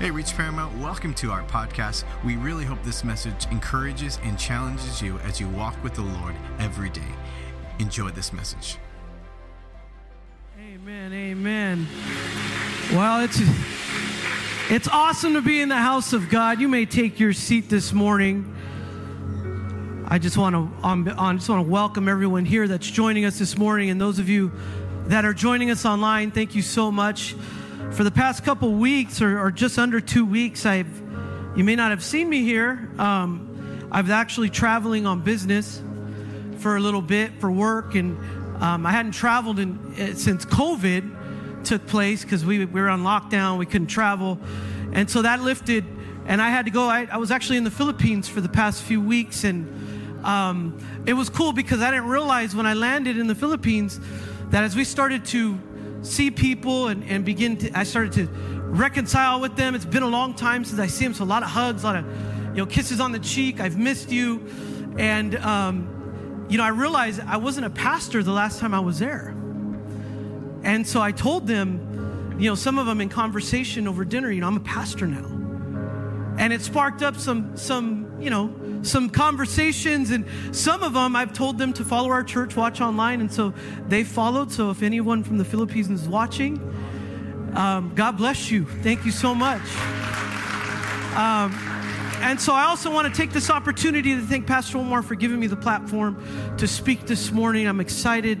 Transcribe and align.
Hey, 0.00 0.10
Reach 0.10 0.34
Paramount, 0.34 0.74
welcome 0.78 1.12
to 1.16 1.30
our 1.30 1.42
podcast. 1.42 2.04
We 2.24 2.36
really 2.36 2.64
hope 2.64 2.82
this 2.82 3.04
message 3.04 3.44
encourages 3.50 4.18
and 4.22 4.38
challenges 4.38 5.02
you 5.02 5.18
as 5.18 5.38
you 5.38 5.46
walk 5.50 5.76
with 5.84 5.92
the 5.92 6.00
Lord 6.00 6.34
every 6.58 6.88
day. 6.88 7.02
Enjoy 7.78 8.08
this 8.08 8.32
message. 8.32 8.78
Amen. 10.58 11.12
Amen. 11.12 11.86
Well, 12.92 13.22
it's 13.22 13.42
it's 14.70 14.88
awesome 14.88 15.34
to 15.34 15.42
be 15.42 15.60
in 15.60 15.68
the 15.68 15.76
house 15.76 16.14
of 16.14 16.30
God. 16.30 16.62
You 16.62 16.68
may 16.68 16.86
take 16.86 17.20
your 17.20 17.34
seat 17.34 17.68
this 17.68 17.92
morning. 17.92 18.56
I 20.08 20.18
just 20.18 20.38
want 20.38 20.54
to 20.54 20.82
on, 20.82 21.06
on, 21.10 21.36
just 21.36 21.50
want 21.50 21.62
to 21.62 21.70
welcome 21.70 22.08
everyone 22.08 22.46
here 22.46 22.66
that's 22.66 22.90
joining 22.90 23.26
us 23.26 23.38
this 23.38 23.58
morning, 23.58 23.90
and 23.90 24.00
those 24.00 24.18
of 24.18 24.30
you 24.30 24.50
that 25.08 25.26
are 25.26 25.34
joining 25.34 25.70
us 25.70 25.84
online. 25.84 26.30
Thank 26.30 26.54
you 26.54 26.62
so 26.62 26.90
much 26.90 27.34
for 27.92 28.04
the 28.04 28.10
past 28.10 28.44
couple 28.44 28.72
weeks 28.72 29.20
or, 29.20 29.38
or, 29.38 29.50
just 29.50 29.78
under 29.78 30.00
two 30.00 30.24
weeks, 30.24 30.64
I've, 30.64 31.02
you 31.56 31.64
may 31.64 31.74
not 31.74 31.90
have 31.90 32.04
seen 32.04 32.28
me 32.28 32.42
here. 32.42 32.88
Um, 32.98 33.88
I've 33.90 34.10
actually 34.10 34.48
traveling 34.48 35.06
on 35.06 35.22
business 35.22 35.82
for 36.58 36.76
a 36.76 36.80
little 36.80 37.02
bit 37.02 37.32
for 37.40 37.50
work, 37.50 37.96
and 37.96 38.16
um, 38.62 38.86
I 38.86 38.92
hadn't 38.92 39.12
traveled 39.12 39.58
in, 39.58 39.94
eh, 39.98 40.14
since 40.14 40.44
COVID 40.44 41.64
took 41.64 41.86
place 41.86 42.22
because 42.22 42.44
we, 42.44 42.64
we 42.64 42.80
were 42.80 42.88
on 42.88 43.02
lockdown, 43.02 43.58
we 43.58 43.66
couldn't 43.66 43.88
travel, 43.88 44.38
and 44.92 45.10
so 45.10 45.22
that 45.22 45.40
lifted, 45.40 45.84
and 46.26 46.40
I 46.40 46.50
had 46.50 46.66
to 46.66 46.70
go. 46.70 46.84
I, 46.84 47.08
I 47.10 47.16
was 47.16 47.30
actually 47.30 47.56
in 47.56 47.64
the 47.64 47.70
Philippines 47.70 48.28
for 48.28 48.40
the 48.40 48.48
past 48.48 48.82
few 48.82 49.00
weeks, 49.00 49.42
and 49.42 50.24
um, 50.24 50.78
it 51.06 51.14
was 51.14 51.28
cool 51.28 51.52
because 51.52 51.80
I 51.80 51.90
didn't 51.90 52.08
realize 52.08 52.54
when 52.54 52.66
I 52.66 52.74
landed 52.74 53.18
in 53.18 53.26
the 53.26 53.34
Philippines 53.34 53.98
that 54.50 54.62
as 54.62 54.76
we 54.76 54.84
started 54.84 55.24
to 55.26 55.58
see 56.02 56.30
people 56.30 56.88
and, 56.88 57.04
and 57.04 57.24
begin 57.24 57.56
to, 57.58 57.78
I 57.78 57.84
started 57.84 58.12
to 58.12 58.26
reconcile 58.70 59.40
with 59.40 59.56
them. 59.56 59.74
It's 59.74 59.84
been 59.84 60.02
a 60.02 60.08
long 60.08 60.34
time 60.34 60.64
since 60.64 60.80
I 60.80 60.86
see 60.86 61.04
them, 61.04 61.14
so 61.14 61.24
a 61.24 61.26
lot 61.26 61.42
of 61.42 61.50
hugs, 61.50 61.82
a 61.82 61.86
lot 61.86 61.96
of, 61.96 62.06
you 62.50 62.56
know, 62.56 62.66
kisses 62.66 63.00
on 63.00 63.12
the 63.12 63.18
cheek. 63.18 63.60
I've 63.60 63.78
missed 63.78 64.10
you. 64.10 64.46
And, 64.98 65.36
um, 65.36 66.46
you 66.48 66.58
know, 66.58 66.64
I 66.64 66.68
realized 66.68 67.20
I 67.20 67.36
wasn't 67.36 67.66
a 67.66 67.70
pastor 67.70 68.22
the 68.22 68.32
last 68.32 68.60
time 68.60 68.74
I 68.74 68.80
was 68.80 68.98
there. 68.98 69.34
And 70.62 70.86
so 70.86 71.00
I 71.00 71.12
told 71.12 71.46
them, 71.46 72.36
you 72.38 72.48
know, 72.48 72.54
some 72.54 72.78
of 72.78 72.86
them 72.86 73.00
in 73.00 73.08
conversation 73.08 73.86
over 73.86 74.04
dinner, 74.04 74.30
you 74.30 74.40
know, 74.40 74.46
I'm 74.46 74.56
a 74.56 74.60
pastor 74.60 75.06
now. 75.06 75.39
And 76.38 76.52
it 76.52 76.62
sparked 76.62 77.02
up 77.02 77.16
some, 77.16 77.56
some, 77.56 78.20
you 78.20 78.30
know, 78.30 78.54
some 78.82 79.10
conversations, 79.10 80.10
and 80.10 80.24
some 80.52 80.82
of 80.82 80.94
them 80.94 81.14
I've 81.14 81.32
told 81.32 81.58
them 81.58 81.72
to 81.74 81.84
follow 81.84 82.10
our 82.10 82.24
church, 82.24 82.56
watch 82.56 82.80
online, 82.80 83.20
and 83.20 83.30
so 83.30 83.52
they 83.88 84.04
followed. 84.04 84.50
So 84.50 84.70
if 84.70 84.82
anyone 84.82 85.22
from 85.22 85.38
the 85.38 85.44
Philippines 85.44 85.90
is 85.90 86.08
watching, 86.08 86.58
um, 87.54 87.92
God 87.94 88.16
bless 88.16 88.50
you. 88.50 88.64
Thank 88.64 89.04
you 89.04 89.10
so 89.10 89.34
much. 89.34 89.60
Um, 91.16 91.52
and 92.22 92.40
so 92.40 92.52
I 92.52 92.64
also 92.64 92.90
want 92.92 93.12
to 93.12 93.20
take 93.20 93.32
this 93.32 93.50
opportunity 93.50 94.14
to 94.14 94.20
thank 94.20 94.46
Pastor 94.46 94.78
Omar 94.78 95.02
for 95.02 95.14
giving 95.14 95.40
me 95.40 95.46
the 95.46 95.56
platform 95.56 96.22
to 96.58 96.68
speak 96.68 97.06
this 97.06 97.32
morning. 97.32 97.66
I'm 97.66 97.80
excited. 97.80 98.38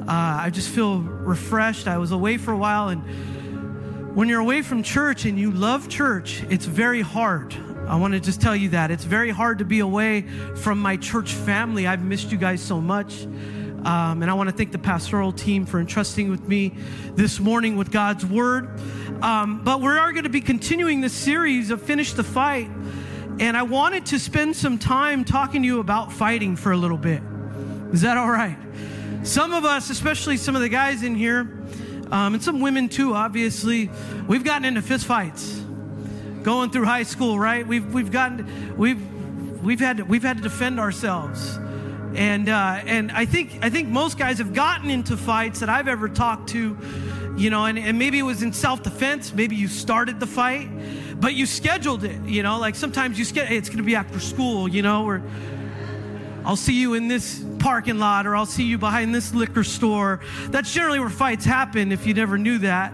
Uh, 0.00 0.04
I 0.06 0.50
just 0.50 0.68
feel 0.68 1.00
refreshed. 1.00 1.88
I 1.88 1.98
was 1.98 2.12
away 2.12 2.36
for 2.36 2.52
a 2.52 2.56
while, 2.56 2.88
and 2.90 3.02
when 4.14 4.28
you're 4.28 4.40
away 4.40 4.60
from 4.60 4.82
church 4.82 5.24
and 5.24 5.38
you 5.38 5.50
love 5.50 5.88
church, 5.88 6.42
it's 6.50 6.66
very 6.66 7.00
hard. 7.00 7.56
I 7.88 7.96
want 7.96 8.12
to 8.12 8.20
just 8.20 8.42
tell 8.42 8.54
you 8.54 8.70
that. 8.70 8.90
It's 8.90 9.04
very 9.04 9.30
hard 9.30 9.58
to 9.58 9.64
be 9.64 9.80
away 9.80 10.22
from 10.56 10.80
my 10.80 10.98
church 10.98 11.32
family. 11.32 11.86
I've 11.86 12.04
missed 12.04 12.30
you 12.30 12.36
guys 12.36 12.60
so 12.60 12.78
much. 12.78 13.22
Um, 13.22 14.22
and 14.22 14.30
I 14.30 14.34
want 14.34 14.50
to 14.50 14.54
thank 14.54 14.70
the 14.70 14.78
pastoral 14.78 15.32
team 15.32 15.64
for 15.64 15.80
entrusting 15.80 16.30
with 16.30 16.46
me 16.46 16.74
this 17.14 17.40
morning 17.40 17.76
with 17.76 17.90
God's 17.90 18.24
word. 18.24 18.78
Um, 19.22 19.64
but 19.64 19.80
we 19.80 19.88
are 19.88 20.12
going 20.12 20.24
to 20.24 20.30
be 20.30 20.42
continuing 20.42 21.00
this 21.00 21.14
series 21.14 21.70
of 21.70 21.80
Finish 21.80 22.12
the 22.12 22.22
Fight. 22.22 22.70
And 23.40 23.56
I 23.56 23.62
wanted 23.62 24.06
to 24.06 24.18
spend 24.18 24.54
some 24.56 24.78
time 24.78 25.24
talking 25.24 25.62
to 25.62 25.66
you 25.66 25.80
about 25.80 26.12
fighting 26.12 26.54
for 26.54 26.70
a 26.70 26.76
little 26.76 26.98
bit. 26.98 27.22
Is 27.92 28.02
that 28.02 28.18
all 28.18 28.30
right? 28.30 28.58
Some 29.22 29.54
of 29.54 29.64
us, 29.64 29.88
especially 29.88 30.36
some 30.36 30.54
of 30.54 30.60
the 30.60 30.68
guys 30.68 31.02
in 31.02 31.14
here, 31.14 31.61
um, 32.12 32.34
and 32.34 32.44
some 32.44 32.60
women 32.60 32.90
too, 32.90 33.14
obviously, 33.14 33.90
we've 34.28 34.44
gotten 34.44 34.66
into 34.66 34.82
fist 34.82 35.06
fights 35.06 35.58
going 36.42 36.70
through 36.70 36.84
high 36.84 37.04
school, 37.04 37.38
right? 37.38 37.66
We've 37.66 37.90
we've 37.94 38.12
gotten 38.12 38.76
we've 38.76 39.00
we've 39.64 39.80
had 39.80 39.96
to, 39.96 40.04
we've 40.04 40.22
had 40.22 40.36
to 40.36 40.42
defend 40.42 40.78
ourselves, 40.78 41.56
and 42.14 42.50
uh, 42.50 42.82
and 42.84 43.10
I 43.12 43.24
think 43.24 43.58
I 43.62 43.70
think 43.70 43.88
most 43.88 44.18
guys 44.18 44.38
have 44.38 44.52
gotten 44.52 44.90
into 44.90 45.16
fights 45.16 45.60
that 45.60 45.70
I've 45.70 45.88
ever 45.88 46.06
talked 46.06 46.50
to, 46.50 46.76
you 47.38 47.48
know, 47.48 47.64
and, 47.64 47.78
and 47.78 47.98
maybe 47.98 48.18
it 48.18 48.24
was 48.24 48.42
in 48.42 48.52
self 48.52 48.82
defense. 48.82 49.32
Maybe 49.32 49.56
you 49.56 49.66
started 49.66 50.20
the 50.20 50.26
fight, 50.26 50.68
but 51.18 51.32
you 51.32 51.46
scheduled 51.46 52.04
it. 52.04 52.20
You 52.26 52.42
know, 52.42 52.58
like 52.58 52.74
sometimes 52.74 53.18
you 53.18 53.24
schedule. 53.24 53.48
Hey, 53.48 53.56
it's 53.56 53.70
going 53.70 53.78
to 53.78 53.84
be 53.84 53.96
after 53.96 54.20
school, 54.20 54.68
you 54.68 54.82
know, 54.82 55.06
or 55.06 55.22
I'll 56.44 56.56
see 56.56 56.78
you 56.78 56.92
in 56.92 57.08
this 57.08 57.42
parking 57.62 57.98
lot, 57.98 58.26
or 58.26 58.36
I'll 58.36 58.44
see 58.44 58.64
you 58.64 58.76
behind 58.76 59.14
this 59.14 59.32
liquor 59.32 59.64
store. 59.64 60.20
That's 60.48 60.72
generally 60.72 61.00
where 61.00 61.08
fights 61.08 61.44
happen. 61.44 61.92
If 61.92 62.06
you 62.06 62.12
never 62.12 62.36
knew 62.36 62.58
that 62.58 62.92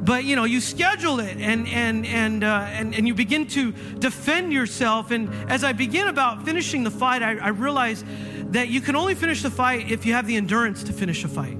but 0.00 0.24
you 0.24 0.36
know 0.36 0.44
you 0.44 0.58
schedule 0.58 1.20
it 1.20 1.36
and 1.36 1.68
and 1.68 2.06
and 2.06 2.42
uh, 2.42 2.66
and, 2.70 2.94
and 2.94 3.06
you 3.06 3.14
begin 3.14 3.46
to 3.46 3.72
defend 3.98 4.52
yourself 4.54 5.10
and 5.10 5.28
as 5.50 5.64
i 5.64 5.72
begin 5.72 6.06
about 6.06 6.46
finishing 6.46 6.82
the 6.82 6.90
fight 6.90 7.22
I, 7.22 7.36
I 7.36 7.48
realize 7.48 8.02
that 8.50 8.68
you 8.68 8.80
can 8.80 8.96
only 8.96 9.14
finish 9.14 9.42
the 9.42 9.50
fight 9.50 9.90
if 9.90 10.06
you 10.06 10.14
have 10.14 10.26
the 10.26 10.36
endurance 10.36 10.82
to 10.84 10.94
finish 10.94 11.24
a 11.24 11.28
fight 11.28 11.58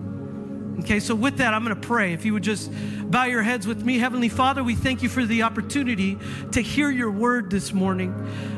Okay, 0.81 1.01
so 1.01 1.15
with 1.15 1.39
that, 1.39 1.55
I'm 1.55 1.65
going 1.65 1.79
to 1.79 1.87
pray. 1.87 2.13
If 2.13 2.25
you 2.25 2.33
would 2.35 2.45
just 2.45 2.71
bow 3.11 3.25
your 3.25 3.43
heads 3.43 3.67
with 3.67 3.85
me. 3.85 3.99
Heavenly 3.99 4.29
Father, 4.29 4.63
we 4.63 4.75
thank 4.75 5.03
you 5.03 5.09
for 5.09 5.25
the 5.25 5.43
opportunity 5.43 6.19
to 6.53 6.61
hear 6.61 6.91
your 6.91 7.11
word 7.11 7.51
this 7.51 7.73
morning. 7.73 8.15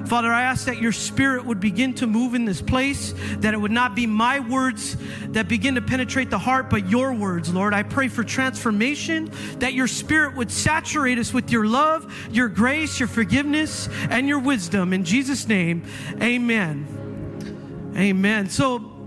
Father, 0.06 0.32
I 0.32 0.42
ask 0.42 0.66
that 0.66 0.78
your 0.78 0.92
spirit 0.92 1.46
would 1.46 1.60
begin 1.60 1.94
to 1.94 2.06
move 2.06 2.34
in 2.34 2.44
this 2.44 2.60
place, 2.60 3.14
that 3.38 3.54
it 3.54 3.56
would 3.56 3.70
not 3.70 3.94
be 3.94 4.06
my 4.06 4.40
words 4.40 4.96
that 5.28 5.48
begin 5.48 5.76
to 5.76 5.82
penetrate 5.82 6.30
the 6.30 6.38
heart, 6.38 6.68
but 6.68 6.88
your 6.90 7.12
words, 7.14 7.54
Lord. 7.54 7.72
I 7.72 7.84
pray 7.84 8.08
for 8.08 8.24
transformation, 8.24 9.30
that 9.60 9.72
your 9.72 9.86
spirit 9.86 10.36
would 10.36 10.50
saturate 10.50 11.18
us 11.18 11.32
with 11.32 11.50
your 11.50 11.66
love, 11.66 12.12
your 12.32 12.48
grace, 12.48 12.98
your 12.98 13.08
forgiveness, 13.08 13.88
and 14.10 14.26
your 14.26 14.40
wisdom. 14.40 14.92
In 14.92 15.04
Jesus' 15.04 15.46
name, 15.46 15.84
amen. 16.20 17.92
Amen. 17.96 18.48
So, 18.50 18.99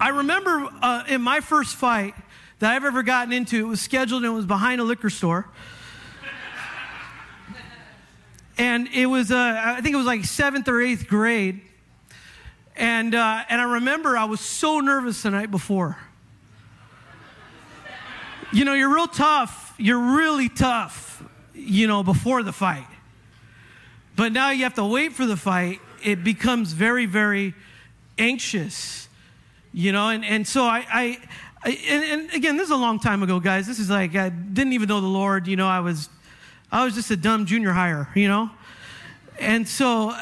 I 0.00 0.10
remember 0.10 0.68
uh, 0.80 1.04
in 1.08 1.22
my 1.22 1.40
first 1.40 1.74
fight 1.74 2.14
that 2.60 2.72
I've 2.72 2.84
ever 2.84 3.02
gotten 3.02 3.32
into, 3.32 3.58
it 3.58 3.68
was 3.68 3.80
scheduled 3.80 4.22
and 4.22 4.32
it 4.32 4.34
was 4.34 4.46
behind 4.46 4.80
a 4.80 4.84
liquor 4.84 5.10
store. 5.10 5.48
and 8.58 8.88
it 8.94 9.06
was, 9.06 9.32
uh, 9.32 9.36
I 9.36 9.80
think 9.80 9.94
it 9.94 9.96
was 9.96 10.06
like 10.06 10.24
seventh 10.24 10.68
or 10.68 10.80
eighth 10.80 11.08
grade. 11.08 11.62
And, 12.76 13.12
uh, 13.12 13.44
and 13.48 13.60
I 13.60 13.64
remember 13.74 14.16
I 14.16 14.26
was 14.26 14.40
so 14.40 14.78
nervous 14.78 15.22
the 15.22 15.30
night 15.30 15.50
before. 15.50 15.98
You 18.52 18.64
know, 18.64 18.74
you're 18.74 18.94
real 18.94 19.08
tough. 19.08 19.74
You're 19.78 20.16
really 20.16 20.48
tough, 20.48 21.24
you 21.54 21.88
know, 21.88 22.04
before 22.04 22.44
the 22.44 22.52
fight. 22.52 22.86
But 24.14 24.32
now 24.32 24.50
you 24.50 24.62
have 24.62 24.74
to 24.74 24.84
wait 24.84 25.12
for 25.12 25.26
the 25.26 25.36
fight. 25.36 25.80
It 26.04 26.22
becomes 26.22 26.72
very, 26.72 27.06
very 27.06 27.54
anxious 28.16 29.07
you 29.78 29.92
know 29.92 30.08
and, 30.08 30.24
and 30.24 30.46
so 30.46 30.64
i, 30.64 30.84
I, 31.62 31.70
and, 31.88 32.04
and, 32.04 32.34
again 32.34 32.56
this 32.56 32.64
is 32.64 32.72
a 32.72 32.76
long 32.76 32.98
time 32.98 33.22
ago 33.22 33.38
guys. 33.38 33.66
This 33.66 33.78
is 33.78 33.88
like 33.88 34.16
i 34.16 34.28
didn't 34.28 34.72
even 34.72 34.88
know 34.88 35.00
the 35.00 35.06
lord 35.06 35.46
you 35.46 35.54
know 35.54 35.68
i 35.68 35.78
was 35.78 36.08
i 36.72 36.84
was 36.84 36.94
just 36.94 37.12
a 37.12 37.16
dumb 37.16 37.46
junior 37.46 37.70
hire 37.70 38.08
you 38.14 38.26
know? 38.26 38.50
And 39.38 39.68
so 39.68 40.16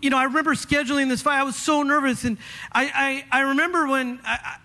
you 0.00 0.08
know 0.08 0.16
i 0.16 0.24
remember 0.24 0.54
scheduling 0.54 1.08
this 1.08 1.20
fight. 1.20 1.40
I 1.40 1.42
was 1.42 1.56
so 1.56 1.82
nervous 1.82 2.24
and 2.24 2.38
i 2.70 3.24
i, 3.32 3.38
I 3.38 3.40
remember 3.48 3.88
when 3.88 4.20
I, 4.24 4.58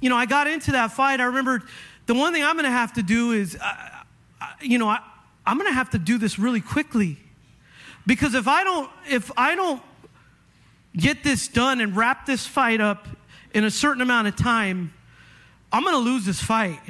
you 0.00 0.08
know 0.08 0.16
i 0.16 0.24
got 0.24 0.46
into 0.46 0.72
that 0.72 0.92
fight 0.92 1.20
i 1.20 1.24
remember 1.24 1.62
the 2.06 2.14
one 2.14 2.32
thing 2.32 2.42
i'm 2.42 2.54
going 2.54 2.64
to 2.64 2.70
have 2.70 2.94
to 2.94 3.02
do 3.02 3.32
is 3.32 3.58
uh, 3.60 3.74
you 4.62 4.78
know 4.78 4.88
I, 4.88 5.00
i'm 5.46 5.58
going 5.58 5.70
to 5.70 5.74
have 5.74 5.90
to 5.90 5.98
do 5.98 6.16
this 6.16 6.38
really 6.38 6.62
quickly. 6.62 7.18
Because 8.06 8.34
if 8.34 8.48
i 8.48 8.64
don't 8.64 8.90
if 9.06 9.30
i 9.36 9.54
don't 9.54 9.82
get 10.96 11.22
this 11.22 11.46
done 11.46 11.82
and 11.82 11.94
wrap 11.94 12.24
this 12.24 12.46
fight 12.46 12.80
up 12.80 13.06
in 13.54 13.64
a 13.64 13.70
certain 13.70 14.02
amount 14.02 14.28
of 14.28 14.36
time, 14.36 14.92
I'm 15.72 15.82
going 15.82 15.94
to 15.94 16.10
lose 16.10 16.24
this 16.24 16.42
fight. 16.42 16.80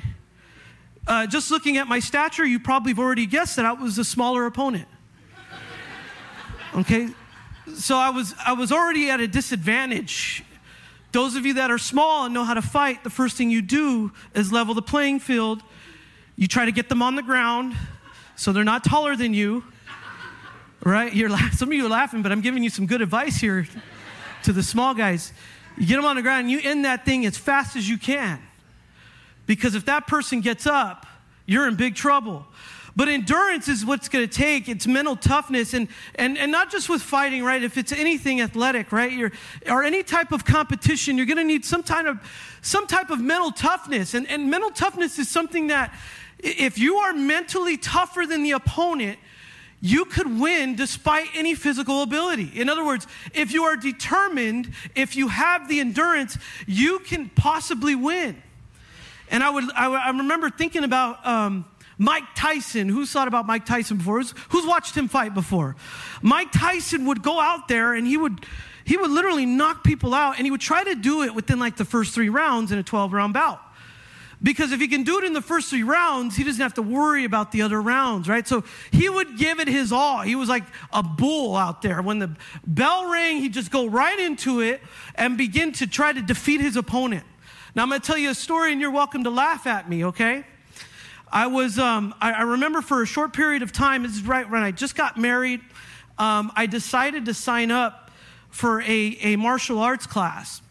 Uh, 1.07 1.27
just 1.27 1.51
looking 1.51 1.77
at 1.77 1.87
my 1.87 2.01
stature, 2.01 2.45
you 2.45 2.59
probably 2.59 2.93
have 2.93 2.99
already 2.99 3.27
guessed 3.27 3.57
that 3.57 3.65
I 3.65 3.73
was 3.73 3.99
a 3.99 4.05
smaller 4.05 4.47
opponent. 4.47 4.89
Okay? 6.75 7.09
So 7.75 7.97
I 7.97 8.11
was, 8.11 8.35
I 8.45 8.53
was 8.53 8.73
already 8.73 9.11
at 9.11 9.21
a 9.21 9.29
disadvantage. 9.29 10.45
Those 11.13 11.37
of 11.37 11.47
you 11.47 11.55
that 11.55 11.71
are 11.71 11.79
small 11.79 12.25
and 12.25 12.35
know 12.35 12.45
how 12.45 12.55
to 12.55 12.63
fight, 12.63 13.05
the 13.05 13.11
first 13.11 13.37
thing 13.37 13.51
you 13.51 13.63
do 13.63 14.13
is 14.35 14.53
level 14.53 14.75
the 14.75 14.83
playing 14.83 15.21
field. 15.21 15.63
You 16.37 16.47
try 16.49 16.65
to 16.65 16.73
get 16.73 16.89
them 16.89 17.03
on 17.03 17.17
the 17.17 17.23
ground 17.23 17.75
so 18.35 18.53
they're 18.53 18.65
not 18.65 18.85
taller 18.85 19.17
than 19.17 19.33
you. 19.33 19.65
Right? 20.85 21.13
You're 21.15 21.31
some 21.53 21.71
of 21.71 21.75
you 21.75 21.87
are 21.87 21.89
laughing, 21.89 22.23
but 22.23 22.33
I'm 22.33 22.43
giving 22.43 22.63
you 22.63 22.71
some 22.71 22.87
good 22.87 23.01
advice 23.01 23.37
here 23.37 23.67
to 24.43 24.53
the 24.53 24.63
small 24.63 24.95
guys. 24.95 25.33
You 25.77 25.87
get 25.87 25.97
them 25.97 26.05
on 26.05 26.17
the 26.17 26.23
ground 26.23 26.41
and 26.43 26.51
you 26.51 26.61
end 26.63 26.85
that 26.85 27.05
thing 27.05 27.27
as 27.27 27.37
fast 27.37 27.77
as 27.77 27.89
you 27.89 27.99
can. 27.99 28.41
Because 29.47 29.75
if 29.75 29.85
that 29.87 30.07
person 30.07 30.41
gets 30.41 30.67
up, 30.67 31.07
you're 31.47 31.69
in 31.69 31.77
big 31.77 31.95
trouble. 31.95 32.47
But 32.97 33.09
endurance 33.09 33.69
is 33.69 33.85
what's 33.85 34.09
going 34.09 34.27
to 34.27 34.35
take. 34.35 34.71
It's 34.71 34.87
mental 34.87 35.17
toughness 35.17 35.75
and, 35.75 35.89
and, 36.15 36.39
and 36.39 36.51
not 36.51 36.71
just 36.71 36.89
with 36.89 37.03
fighting, 37.03 37.45
right? 37.45 37.63
If 37.63 37.77
it's 37.77 37.93
anything 37.93 38.41
athletic, 38.41 38.91
right? 38.91 39.13
You're, 39.13 39.33
or 39.69 39.85
any 39.85 40.03
type 40.03 40.33
of 40.33 40.47
competition, 40.47 41.19
you're 41.19 41.27
going 41.27 41.37
to 41.37 41.45
need 41.45 41.67
some 41.67 41.83
kind 41.83 42.09
of, 42.09 42.19
some 42.63 42.87
type 42.87 43.11
of 43.11 43.21
mental 43.21 43.53
toughness. 43.53 44.15
And, 44.15 44.27
and 44.29 44.51
mental 44.51 44.71
toughness 44.71 45.19
is 45.19 45.29
something 45.29 45.67
that 45.67 45.93
if 46.39 46.79
you 46.79 46.97
are 46.97 47.13
mentally 47.13 47.77
tougher 47.77 48.25
than 48.27 48.43
the 48.43 48.53
opponent, 48.53 49.19
you 49.81 50.05
could 50.07 50.41
win 50.41 50.75
despite 50.75 51.29
any 51.35 51.55
physical 51.55 52.03
ability. 52.03 52.51
In 52.55 52.69
other 52.69 52.85
words, 52.85 53.07
if 53.35 53.53
you 53.53 53.65
are 53.65 53.77
determined, 53.77 54.73
if 54.95 55.17
you 55.17 55.29
have 55.29 55.69
the 55.69 55.81
endurance, 55.81 56.39
you 56.67 56.99
can 57.01 57.29
possibly 57.29 57.95
win. 57.95 58.43
And 59.31 59.43
I 59.43 59.51
would, 59.51 59.65
I, 59.73 59.87
I 59.93 60.11
remember 60.11 60.51
thinking 60.51 60.85
about 60.85 61.25
um, 61.27 61.65
Mike 61.99 62.25
Tyson. 62.35 62.89
Who's 62.89 63.11
thought 63.11 63.29
about 63.29 63.47
Mike 63.47 63.67
Tyson 63.67 63.99
before? 63.99 64.19
Who's, 64.19 64.35
who's 64.51 64.67
watched 64.67 64.97
him 64.97 65.09
fight 65.09 65.35
before? 65.35 65.77
Mike 66.23 66.53
Tyson 66.53 67.07
would 67.07 67.23
go 67.23 67.41
out 67.41 67.69
there 67.69 67.95
and 67.95 68.07
he 68.07 68.17
would, 68.17 68.47
he 68.85 68.97
would 68.97 69.11
literally 69.11 69.47
knock 69.47 69.85
people 69.85 70.15
out 70.15 70.37
and 70.37 70.47
he 70.47 70.51
would 70.51 70.61
try 70.61 70.85
to 70.85 70.95
do 70.95 71.23
it 71.23 71.35
within 71.35 71.59
like 71.59 71.77
the 71.77 71.85
first 71.85 72.15
three 72.15 72.29
rounds 72.29 72.73
in 72.73 72.79
a 72.79 72.83
12 72.83 73.13
round 73.13 73.35
bout. 73.35 73.61
Because 74.43 74.71
if 74.73 74.81
he 74.81 74.89
can 74.89 75.03
do 75.03 75.19
it 75.19 75.25
in 75.25 75.33
the 75.33 75.41
first 75.41 75.71
three 75.71 75.83
rounds, 75.83 76.37
he 76.37 76.45
doesn't 76.45 76.61
have 76.61 76.75
to 76.75 76.83
worry 76.83 77.25
about 77.25 77.53
the 77.53 77.63
other 77.63 77.81
rounds, 77.81 78.29
right? 78.29 78.47
So 78.47 78.65
he 78.91 79.09
would 79.09 79.39
give 79.39 79.61
it 79.61 79.69
his 79.69 79.93
all. 79.93 80.21
He 80.21 80.37
was 80.37 80.49
like 80.49 80.65
a 80.93 81.03
bull 81.03 81.57
out 81.57 81.81
there. 81.81 82.03
When 82.03 82.19
the 82.19 82.37
bell 82.67 83.11
rang, 83.11 83.39
he'd 83.39 83.55
just 83.55 83.71
go 83.71 83.87
right 83.87 84.19
into 84.19 84.61
it 84.61 84.83
and 85.15 85.39
begin 85.39 85.73
to 85.73 85.87
try 85.87 86.13
to 86.13 86.21
defeat 86.21 86.61
his 86.61 86.77
opponent. 86.77 87.25
Now, 87.75 87.83
I'm 87.83 87.89
going 87.89 88.01
to 88.01 88.07
tell 88.07 88.19
you 88.19 88.31
a 88.31 88.35
story, 88.35 88.73
and 88.73 88.81
you're 88.81 88.91
welcome 88.91 89.25
to 89.25 89.31
laugh 89.31 89.67
at 89.67 89.89
me, 89.89 90.05
okay? 90.07 90.45
I 91.31 91.47
was, 91.47 91.79
um, 91.79 92.15
I, 92.21 92.33
I, 92.33 92.43
remember 92.43 92.81
for 92.81 93.03
a 93.03 93.07
short 93.07 93.33
period 93.33 93.63
of 93.63 93.73
time, 93.73 94.03
this 94.03 94.13
is 94.13 94.23
right 94.23 94.49
when 94.49 94.63
I 94.63 94.71
just 94.71 94.95
got 94.95 95.19
married, 95.19 95.61
um, 96.19 96.53
I 96.55 96.67
decided 96.67 97.27
to 97.27 97.35
sign 97.35 97.71
up 97.71 98.11
for 98.49 98.81
a, 98.83 99.19
a 99.23 99.37
martial 99.37 99.81
arts 99.81 100.07
class. 100.07 100.63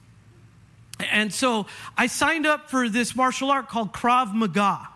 And 0.99 1.33
so 1.33 1.65
I 1.97 2.07
signed 2.07 2.45
up 2.45 2.69
for 2.69 2.89
this 2.89 3.15
martial 3.15 3.51
art 3.51 3.67
called 3.67 3.91
Krav 3.91 4.33
Maga. 4.33 4.87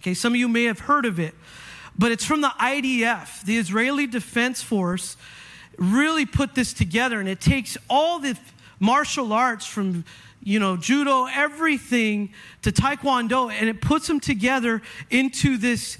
Okay, 0.00 0.14
some 0.14 0.32
of 0.32 0.36
you 0.36 0.48
may 0.48 0.64
have 0.64 0.80
heard 0.80 1.04
of 1.04 1.18
it, 1.18 1.34
but 1.98 2.12
it's 2.12 2.24
from 2.24 2.40
the 2.40 2.52
IDF, 2.60 3.44
the 3.44 3.56
Israeli 3.56 4.06
Defense 4.06 4.62
Force, 4.62 5.16
really 5.78 6.26
put 6.26 6.54
this 6.54 6.72
together, 6.72 7.20
and 7.20 7.28
it 7.28 7.40
takes 7.40 7.76
all 7.88 8.18
the 8.18 8.36
martial 8.80 9.32
arts 9.32 9.64
from 9.66 10.04
you 10.44 10.58
know, 10.58 10.76
judo, 10.76 11.26
everything 11.26 12.32
to 12.62 12.72
taekwondo, 12.72 13.50
and 13.52 13.68
it 13.68 13.80
puts 13.80 14.08
them 14.08 14.18
together 14.18 14.82
into 15.10 15.56
this, 15.56 15.98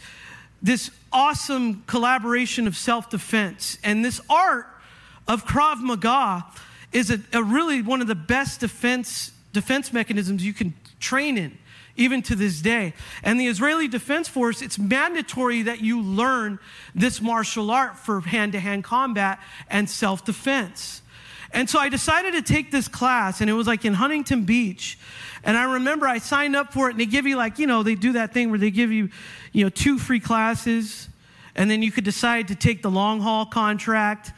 this 0.61 0.91
awesome 1.13 1.85
collaboration 1.87 2.67
of 2.67 2.77
self 2.77 3.09
defense. 3.09 3.79
And 3.85 4.05
this 4.05 4.21
art 4.29 4.67
of 5.29 5.47
Krav 5.47 5.81
Maga 5.81 6.45
is 6.93 7.11
a, 7.11 7.21
a, 7.33 7.43
really 7.43 7.83
one 7.83 8.01
of 8.01 8.07
the 8.07 8.15
best 8.15 8.61
defense, 8.61 9.33
defense 9.53 9.93
mechanisms 9.93 10.45
you 10.45 10.53
can 10.53 10.75
train 11.01 11.39
in, 11.39 11.59
even 11.97 12.23
to 12.23 12.37
this 12.37 12.61
day. 12.61 12.95
And 13.23 13.41
the 13.41 13.47
Israeli 13.47 13.89
Defense 13.89 14.29
Force, 14.29 14.63
it's 14.63 14.79
mandatory 14.79 15.63
that 15.63 15.81
you 15.81 16.03
learn 16.03 16.59
this 16.95 17.21
martial 17.21 17.71
art 17.71 17.99
for 17.99 18.21
hand 18.21 18.53
to 18.53 18.61
hand 18.61 18.85
combat 18.85 19.41
and 19.69 19.89
self 19.89 20.25
defense. 20.25 21.03
And 21.55 21.69
so 21.69 21.79
I 21.79 21.91
decided 21.91 22.33
to 22.33 22.43
take 22.43 22.71
this 22.71 22.89
class, 22.89 23.41
and 23.41 23.51
it 23.51 23.53
was 23.53 23.67
like 23.67 23.85
in 23.85 23.95
Huntington 23.95 24.45
Beach. 24.45 24.99
And 25.45 25.57
I 25.57 25.75
remember 25.75 26.07
I 26.07 26.19
signed 26.19 26.57
up 26.57 26.73
for 26.73 26.89
it, 26.89 26.93
and 26.93 27.01
they 27.01 27.07
give 27.07 27.27
you 27.27 27.37
like, 27.37 27.59
you 27.59 27.67
know, 27.67 27.83
they 27.83 27.95
do 27.95 28.13
that 28.13 28.33
thing 28.33 28.51
where 28.51 28.59
they 28.59 28.71
give 28.71 28.91
you, 28.91 29.11
you 29.53 29.65
know, 29.65 29.69
two 29.69 29.99
free 29.99 30.21
classes, 30.21 31.09
and 31.55 31.71
then 31.71 31.83
you 31.83 31.93
could 31.93 32.05
decide 32.05 32.49
to 32.49 32.55
take 32.55 32.81
the 32.81 32.91
long 32.91 33.21
haul 33.21 33.45
contract. 33.45 34.33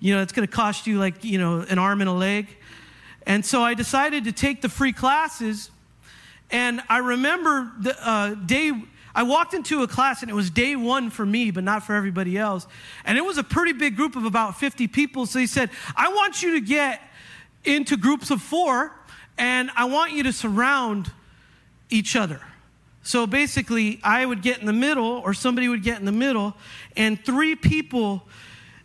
You 0.00 0.14
know, 0.14 0.22
it's 0.22 0.32
going 0.32 0.46
to 0.46 0.52
cost 0.52 0.86
you 0.86 0.98
like, 0.98 1.24
you 1.24 1.38
know, 1.38 1.60
an 1.60 1.78
arm 1.78 2.00
and 2.00 2.08
a 2.08 2.12
leg. 2.12 2.48
And 3.26 3.44
so 3.44 3.62
I 3.62 3.74
decided 3.74 4.24
to 4.24 4.32
take 4.32 4.62
the 4.62 4.68
free 4.68 4.92
classes. 4.92 5.70
And 6.50 6.80
I 6.88 6.98
remember 6.98 7.72
the 7.80 7.96
uh, 8.00 8.34
day 8.34 8.72
I 9.14 9.24
walked 9.24 9.52
into 9.52 9.82
a 9.82 9.88
class 9.88 10.22
and 10.22 10.30
it 10.30 10.34
was 10.34 10.48
day 10.48 10.76
one 10.76 11.10
for 11.10 11.26
me, 11.26 11.50
but 11.50 11.64
not 11.64 11.82
for 11.82 11.94
everybody 11.94 12.38
else. 12.38 12.66
And 13.04 13.18
it 13.18 13.24
was 13.24 13.36
a 13.36 13.42
pretty 13.42 13.72
big 13.72 13.96
group 13.96 14.14
of 14.14 14.24
about 14.24 14.58
50 14.58 14.86
people. 14.86 15.26
So 15.26 15.40
he 15.40 15.46
said, 15.46 15.70
I 15.96 16.08
want 16.08 16.42
you 16.42 16.52
to 16.52 16.60
get 16.60 17.02
into 17.64 17.96
groups 17.96 18.30
of 18.30 18.40
four 18.40 18.92
and 19.36 19.70
I 19.76 19.86
want 19.86 20.12
you 20.12 20.22
to 20.24 20.32
surround 20.32 21.10
each 21.90 22.16
other. 22.16 22.40
So 23.02 23.26
basically, 23.26 24.00
I 24.02 24.26
would 24.26 24.42
get 24.42 24.58
in 24.58 24.66
the 24.66 24.72
middle, 24.72 25.06
or 25.06 25.32
somebody 25.32 25.68
would 25.68 25.82
get 25.82 25.98
in 25.98 26.04
the 26.04 26.12
middle, 26.12 26.54
and 26.96 27.18
three 27.24 27.54
people, 27.54 28.22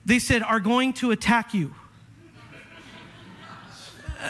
they 0.05 0.19
said, 0.19 0.43
are 0.43 0.59
going 0.59 0.93
to 0.93 1.11
attack 1.11 1.53
you. 1.53 1.73
Uh, 4.21 4.29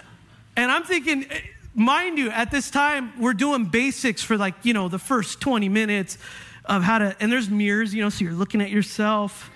and 0.56 0.72
I'm 0.72 0.84
thinking, 0.84 1.26
eh, 1.30 1.40
mind 1.74 2.18
you, 2.18 2.30
at 2.30 2.52
this 2.52 2.70
time, 2.70 3.14
we're 3.20 3.34
doing 3.34 3.66
basics 3.66 4.22
for 4.22 4.38
like, 4.38 4.54
you 4.64 4.74
know, 4.74 4.88
the 4.88 5.00
first 5.00 5.42
20 5.42 5.70
minutes 5.70 6.18
of 6.66 6.84
how 6.84 7.00
to, 7.00 7.16
and 7.20 7.32
there's 7.32 7.50
mirrors, 7.50 7.94
you 7.94 8.04
know, 8.04 8.10
so 8.10 8.24
you're 8.24 8.34
looking 8.34 8.62
at 8.62 8.70
yourself, 8.70 9.50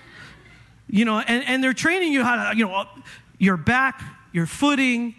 you 0.88 1.04
know, 1.04 1.20
and, 1.20 1.44
and 1.44 1.62
they're 1.62 1.72
training 1.72 2.12
you 2.12 2.24
how 2.24 2.50
to, 2.50 2.56
you 2.56 2.66
know, 2.66 2.86
your 3.38 3.56
back, 3.56 4.02
your 4.32 4.46
footing, 4.46 5.14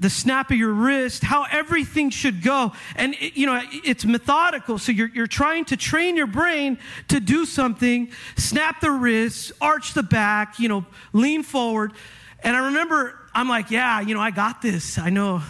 the 0.00 0.10
snap 0.10 0.50
of 0.50 0.56
your 0.56 0.72
wrist, 0.72 1.24
how 1.24 1.44
everything 1.50 2.10
should 2.10 2.42
go. 2.42 2.72
And, 2.96 3.14
it, 3.14 3.36
you 3.36 3.46
know, 3.46 3.60
it's 3.72 4.04
methodical. 4.04 4.78
So 4.78 4.92
you're, 4.92 5.08
you're 5.08 5.26
trying 5.26 5.64
to 5.66 5.76
train 5.76 6.16
your 6.16 6.26
brain 6.26 6.78
to 7.08 7.20
do 7.20 7.44
something, 7.44 8.10
snap 8.36 8.80
the 8.80 8.90
wrist, 8.90 9.52
arch 9.60 9.94
the 9.94 10.02
back, 10.02 10.58
you 10.58 10.68
know, 10.68 10.86
lean 11.12 11.42
forward. 11.42 11.92
And 12.40 12.56
I 12.56 12.66
remember, 12.66 13.18
I'm 13.34 13.48
like, 13.48 13.70
yeah, 13.70 14.00
you 14.00 14.14
know, 14.14 14.20
I 14.20 14.30
got 14.30 14.62
this. 14.62 14.98
I 14.98 15.10
know 15.10 15.42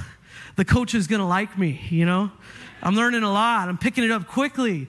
the 0.57 0.65
coach 0.65 0.95
is 0.95 1.07
going 1.07 1.21
to 1.21 1.27
like 1.27 1.59
me, 1.59 1.81
you 1.91 2.07
know? 2.07 2.33
I'm 2.83 2.95
learning 2.95 3.25
a 3.25 3.33
lot. 3.33 3.69
I'm 3.69 3.79
picking 3.79 4.05
it 4.05 4.11
up 4.11 4.29
quickly. 4.29 4.89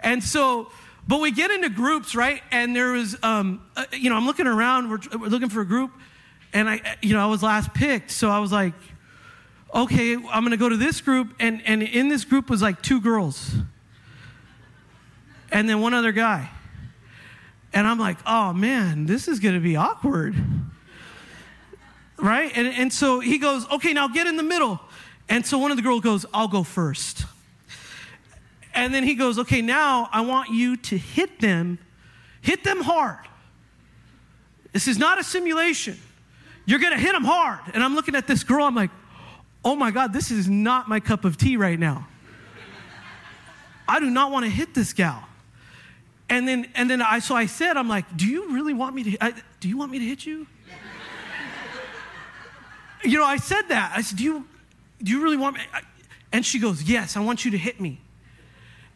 And 0.00 0.22
so, 0.22 0.70
but 1.08 1.20
we 1.20 1.30
get 1.30 1.50
into 1.50 1.68
groups, 1.68 2.14
right? 2.14 2.42
And 2.52 2.76
there 2.76 2.92
was, 2.92 3.16
um, 3.22 3.62
uh, 3.76 3.84
you 3.92 4.10
know, 4.10 4.16
I'm 4.16 4.26
looking 4.26 4.46
around, 4.46 4.90
we're, 4.90 5.18
we're 5.18 5.28
looking 5.28 5.48
for 5.48 5.60
a 5.60 5.66
group, 5.66 5.90
and 6.52 6.68
I, 6.68 6.96
you 7.02 7.14
know, 7.14 7.22
I 7.22 7.26
was 7.26 7.42
last 7.42 7.72
picked. 7.74 8.10
So 8.10 8.30
I 8.30 8.38
was 8.38 8.52
like, 8.52 8.74
okay, 9.74 10.14
I'm 10.14 10.42
going 10.42 10.50
to 10.50 10.56
go 10.56 10.68
to 10.68 10.76
this 10.76 11.00
group. 11.00 11.34
And, 11.40 11.62
and 11.64 11.82
in 11.82 12.08
this 12.08 12.24
group 12.24 12.50
was 12.50 12.62
like 12.62 12.82
two 12.82 13.00
girls 13.00 13.54
and 15.52 15.68
then 15.68 15.80
one 15.80 15.94
other 15.94 16.12
guy. 16.12 16.50
And 17.72 17.86
I'm 17.86 17.98
like, 17.98 18.18
oh 18.26 18.52
man, 18.52 19.06
this 19.06 19.28
is 19.28 19.40
going 19.40 19.54
to 19.54 19.60
be 19.60 19.76
awkward. 19.76 20.34
Right? 22.18 22.52
And, 22.54 22.66
and 22.66 22.92
so 22.92 23.20
he 23.20 23.38
goes, 23.38 23.68
okay, 23.70 23.92
now 23.92 24.08
get 24.08 24.26
in 24.26 24.36
the 24.36 24.42
middle. 24.42 24.80
And 25.28 25.46
so 25.46 25.58
one 25.58 25.70
of 25.70 25.76
the 25.76 25.82
girls 25.82 26.00
goes, 26.00 26.26
I'll 26.34 26.48
go 26.48 26.62
first. 26.62 27.24
And 28.74 28.94
then 28.94 29.04
he 29.04 29.14
goes, 29.14 29.38
Okay, 29.38 29.62
now 29.62 30.08
I 30.12 30.20
want 30.22 30.50
you 30.50 30.76
to 30.76 30.98
hit 30.98 31.40
them, 31.40 31.78
hit 32.40 32.64
them 32.64 32.80
hard. 32.80 33.18
This 34.72 34.86
is 34.86 34.98
not 34.98 35.18
a 35.18 35.24
simulation. 35.24 35.98
You're 36.66 36.78
going 36.78 36.92
to 36.92 36.98
hit 36.98 37.12
them 37.12 37.24
hard. 37.24 37.60
And 37.74 37.82
I'm 37.82 37.96
looking 37.96 38.14
at 38.14 38.26
this 38.26 38.44
girl, 38.44 38.64
I'm 38.64 38.74
like, 38.74 38.90
Oh 39.64 39.76
my 39.76 39.90
God, 39.90 40.12
this 40.12 40.30
is 40.30 40.48
not 40.48 40.88
my 40.88 41.00
cup 41.00 41.24
of 41.24 41.36
tea 41.36 41.56
right 41.56 41.78
now. 41.78 42.06
I 43.86 44.00
do 44.00 44.08
not 44.08 44.30
want 44.30 44.44
to 44.44 44.50
hit 44.50 44.74
this 44.74 44.92
gal. 44.92 45.26
And 46.28 46.46
then, 46.46 46.68
and 46.74 46.88
then 46.88 47.02
I, 47.02 47.18
so 47.18 47.34
I 47.34 47.46
said, 47.46 47.76
I'm 47.76 47.88
like, 47.88 48.16
do 48.16 48.26
you 48.26 48.52
really 48.52 48.72
want 48.72 48.94
me 48.94 49.02
to, 49.02 49.24
I, 49.24 49.34
do 49.58 49.68
you 49.68 49.76
want 49.76 49.90
me 49.90 49.98
to 49.98 50.04
hit 50.04 50.24
you? 50.24 50.46
you 53.02 53.18
know, 53.18 53.24
I 53.24 53.36
said 53.36 53.62
that. 53.68 53.92
I 53.96 54.02
said, 54.02 54.18
do 54.18 54.24
you, 54.24 54.46
do 55.02 55.10
you 55.10 55.22
really 55.22 55.36
want 55.36 55.56
me? 55.56 55.62
And 56.32 56.46
she 56.46 56.58
goes, 56.58 56.82
Yes, 56.82 57.16
I 57.16 57.20
want 57.20 57.44
you 57.44 57.50
to 57.52 57.58
hit 57.58 57.80
me. 57.80 58.00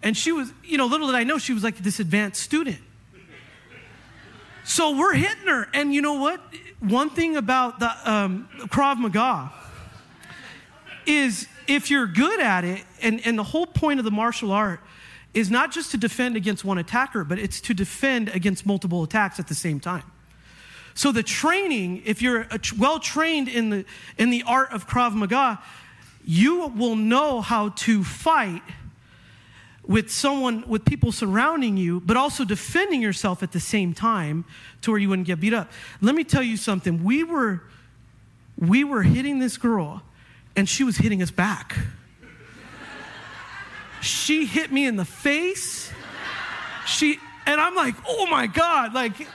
And 0.03 0.17
she 0.17 0.33
was, 0.33 0.53
you 0.63 0.77
know, 0.77 0.87
little 0.87 1.07
did 1.07 1.17
I 1.17 1.25
know, 1.25 1.39
she 1.39 1.53
was 1.53 1.65
like 1.65 1.79
this 1.79 1.99
advanced 1.99 2.43
student. 2.43 2.79
So 4.65 4.97
we're 4.97 5.15
hitting 5.15 5.47
her. 5.47 5.69
And 5.75 5.93
you 5.95 6.01
know 6.03 6.15
what? 6.15 6.41
One 6.81 7.11
thing 7.11 7.37
about 7.37 7.81
the 7.81 8.11
um, 8.11 8.49
Krav 8.69 8.99
Maga 8.99 9.53
is 11.07 11.49
if 11.67 11.91
you're 11.91 12.07
good 12.07 12.41
at 12.41 12.65
it, 12.65 12.85
and, 13.03 13.21
and 13.25 13.39
the 13.39 13.45
whole 13.45 13.67
point 13.67 13.99
of 13.99 14.05
the 14.05 14.11
martial 14.11 14.53
art 14.53 14.81
is 15.33 15.51
not 15.51 15.73
just 15.73 15.91
to 15.91 15.97
defend 15.97 16.37
against 16.37 16.65
one 16.65 16.79
attacker, 16.79 17.25
but 17.25 17.39
it's 17.39 17.61
to 17.63 17.75
defend 17.75 18.29
against 18.29 18.67
multiple 18.67 19.03
attacks 19.03 19.41
at 19.41 19.49
the 19.49 19.55
same 19.55 19.81
time. 19.81 20.05
So 20.95 21.11
the 21.11 21.25
training, 21.25 22.03
if 22.05 22.23
you're 22.23 22.47
well 22.79 23.01
trained 23.01 23.49
in 23.49 23.71
the, 23.71 23.85
in 24.17 24.31
the 24.31 24.45
art 24.47 24.73
of 24.73 24.87
Krav 24.87 25.13
Maga, 25.13 25.61
you 26.25 26.69
will 26.69 26.95
know 26.97 27.41
how 27.41 27.71
to 27.71 28.05
fight 28.05 28.63
with 29.87 30.11
someone, 30.11 30.65
with 30.67 30.85
people 30.85 31.13
surrounding 31.13 31.77
you, 31.77 32.01
but 32.01 32.17
also 32.17 32.45
defending 32.45 33.03
yourself 33.03 33.43
at 33.43 33.53
the 33.53 33.61
same 33.61 33.93
time 33.93 34.45
to 34.83 34.91
where 34.91 35.01
you 35.01 35.09
wouldn't 35.09 35.27
get 35.27 35.41
beat 35.41 35.53
up. 35.53 35.71
Let 36.01 36.15
me 36.15 36.25
tell 36.25 36.43
you 36.43 36.57
something. 36.57 37.05
We 37.05 37.25
were, 37.25 37.63
we 38.57 38.85
were 38.85 39.03
hitting 39.03 39.41
this 39.41 39.59
girl, 39.59 40.03
and 40.57 40.69
she 40.69 40.85
was 40.85 40.97
hitting 40.97 41.23
us 41.23 41.31
back. 41.31 41.77
she 44.01 44.47
hit 44.47 44.71
me 44.73 44.87
in 44.87 44.97
the 44.97 45.05
face. 45.05 45.93
She, 46.87 47.19
And 47.47 47.61
I'm 47.61 47.75
like, 47.75 47.95
oh 48.07 48.27
my 48.27 48.47
God. 48.47 48.95
Like, 48.95 49.29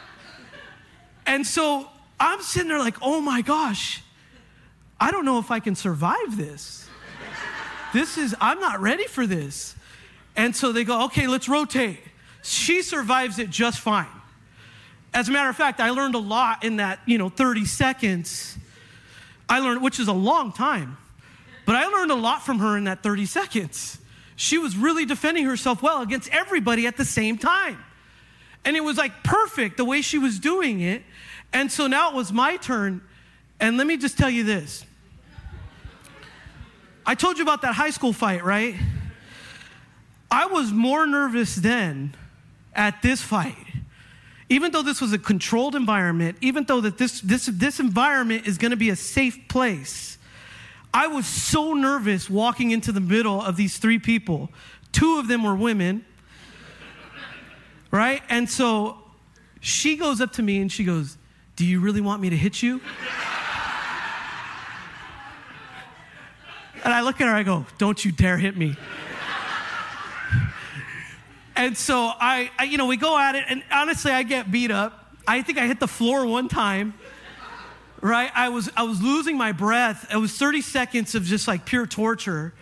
and 1.26 1.46
so 1.46 1.88
I'm 2.20 2.42
sitting 2.42 2.70
there 2.70 2.80
like, 2.80 2.98
oh 3.02 3.22
my 3.22 3.42
gosh, 3.42 4.02
I 5.00 5.12
don't 5.12 5.26
know 5.26 5.40
if 5.40 5.52
I 5.52 5.60
can 5.60 5.76
survive 5.76 6.38
this. 6.38 6.88
This 7.94 8.18
is, 8.18 8.36
I'm 8.40 8.60
not 8.60 8.82
ready 8.82 9.06
for 9.06 9.26
this. 9.26 9.76
And 10.36 10.56
so 10.56 10.72
they 10.72 10.84
go, 10.84 11.06
okay, 11.06 11.28
let's 11.28 11.50
rotate. 11.50 12.00
She 12.44 12.82
survives 12.82 13.40
it 13.40 13.50
just 13.50 13.80
fine. 13.80 14.08
As 15.14 15.28
a 15.28 15.32
matter 15.32 15.50
of 15.50 15.56
fact, 15.56 15.80
I 15.80 15.90
learned 15.90 16.16
a 16.16 16.20
lot 16.20 16.64
in 16.64 16.78
that, 16.78 17.00
you 17.06 17.18
know, 17.18 17.30
30 17.30 17.66
seconds. 17.66 18.58
I 19.48 19.60
learned, 19.60 19.82
which 19.82 20.00
is 20.00 20.08
a 20.08 20.14
long 20.14 20.52
time, 20.52 20.98
but 21.70 21.76
I 21.76 21.86
learned 21.86 22.10
a 22.10 22.16
lot 22.16 22.42
from 22.42 22.58
her 22.58 22.78
in 22.78 22.86
that 22.86 23.04
30 23.04 23.28
seconds. 23.28 24.00
She 24.36 24.58
was 24.58 24.76
really 24.76 25.06
defending 25.06 25.46
herself 25.46 25.84
well 25.84 26.02
against 26.02 26.28
everybody 26.30 26.88
at 26.88 26.98
the 26.98 27.06
same 27.06 27.38
time. 27.38 27.78
And 28.66 28.76
it 28.76 28.84
was 28.84 28.98
like 28.98 29.24
perfect 29.24 29.78
the 29.78 29.86
way 29.86 30.02
she 30.02 30.18
was 30.18 30.40
doing 30.40 30.82
it. 30.82 31.04
And 31.54 31.72
so 31.72 31.86
now 31.86 32.10
it 32.10 32.16
was 32.16 32.34
my 32.34 32.58
turn. 32.58 33.02
And 33.60 33.78
let 33.78 33.86
me 33.86 33.98
just 33.98 34.18
tell 34.18 34.32
you 34.32 34.44
this 34.44 34.84
I 37.06 37.14
told 37.14 37.38
you 37.38 37.44
about 37.44 37.62
that 37.62 37.76
high 37.76 37.92
school 37.92 38.14
fight, 38.14 38.44
right? 38.44 38.74
I 40.32 40.48
was 40.48 40.72
more 40.72 41.06
nervous 41.06 41.54
then 41.54 42.16
at 42.74 43.04
this 43.04 43.22
fight. 43.22 43.56
Even 44.50 44.72
though 44.72 44.82
this 44.82 45.02
was 45.02 45.14
a 45.14 45.20
controlled 45.20 45.76
environment, 45.76 46.40
even 46.42 46.64
though 46.64 46.82
that 46.82 46.98
this, 46.98 47.22
this, 47.22 47.46
this 47.46 47.80
environment 47.80 48.48
is 48.48 48.58
going 48.58 48.72
to 48.72 48.76
be 48.76 48.90
a 48.90 48.96
safe 48.96 49.48
place, 49.48 50.18
I 50.94 51.08
was 51.08 51.28
so 51.28 51.74
nervous 51.74 52.30
walking 52.30 52.72
into 52.72 52.92
the 52.92 53.00
middle 53.00 53.42
of 53.42 53.56
these 53.56 53.78
three 53.78 54.00
people. 54.00 54.50
Two 54.92 55.20
of 55.20 55.28
them 55.28 55.44
were 55.44 55.56
women, 55.56 56.04
right? 57.92 58.24
And 58.30 58.50
so 58.50 58.98
she 59.60 59.98
goes 59.98 60.20
up 60.20 60.34
to 60.34 60.42
me 60.42 60.60
and 60.62 60.72
she 60.72 60.84
goes, 60.84 61.18
Do 61.56 61.66
you 61.66 61.80
really 61.80 62.02
want 62.02 62.22
me 62.22 62.30
to 62.32 62.38
hit 62.38 62.64
you? 62.64 62.82
And 66.84 66.94
I 66.94 67.02
look 67.02 67.20
at 67.20 67.28
her, 67.28 67.36
I 67.36 67.44
go, 67.44 67.66
Don't 67.78 68.04
you 68.04 68.12
dare 68.12 68.38
hit 68.38 68.58
me. 68.58 68.76
and 71.56 71.78
so 71.78 72.12
I, 72.20 72.50
I, 72.58 72.64
you 72.64 72.78
know, 72.78 72.88
we 72.88 72.98
go 72.98 73.18
at 73.18 73.36
it, 73.36 73.46
and 73.48 73.64
honestly, 73.72 74.12
I 74.12 74.24
get 74.24 74.50
beat 74.50 74.72
up. 74.72 75.16
I 75.28 75.42
think 75.42 75.60
I 75.60 75.68
hit 75.68 75.80
the 75.80 75.88
floor 75.88 76.26
one 76.26 76.48
time. 76.48 76.94
Right? 78.02 78.32
I 78.34 78.50
was 78.50 78.70
I 78.78 78.84
was 78.84 79.02
losing 79.02 79.38
my 79.38 79.52
breath. 79.52 80.08
It 80.12 80.18
was 80.18 80.38
30 80.38 80.62
seconds 80.62 81.16
of 81.16 81.24
just 81.24 81.48
like 81.48 81.66
pure 81.66 81.86
torture 81.86 82.54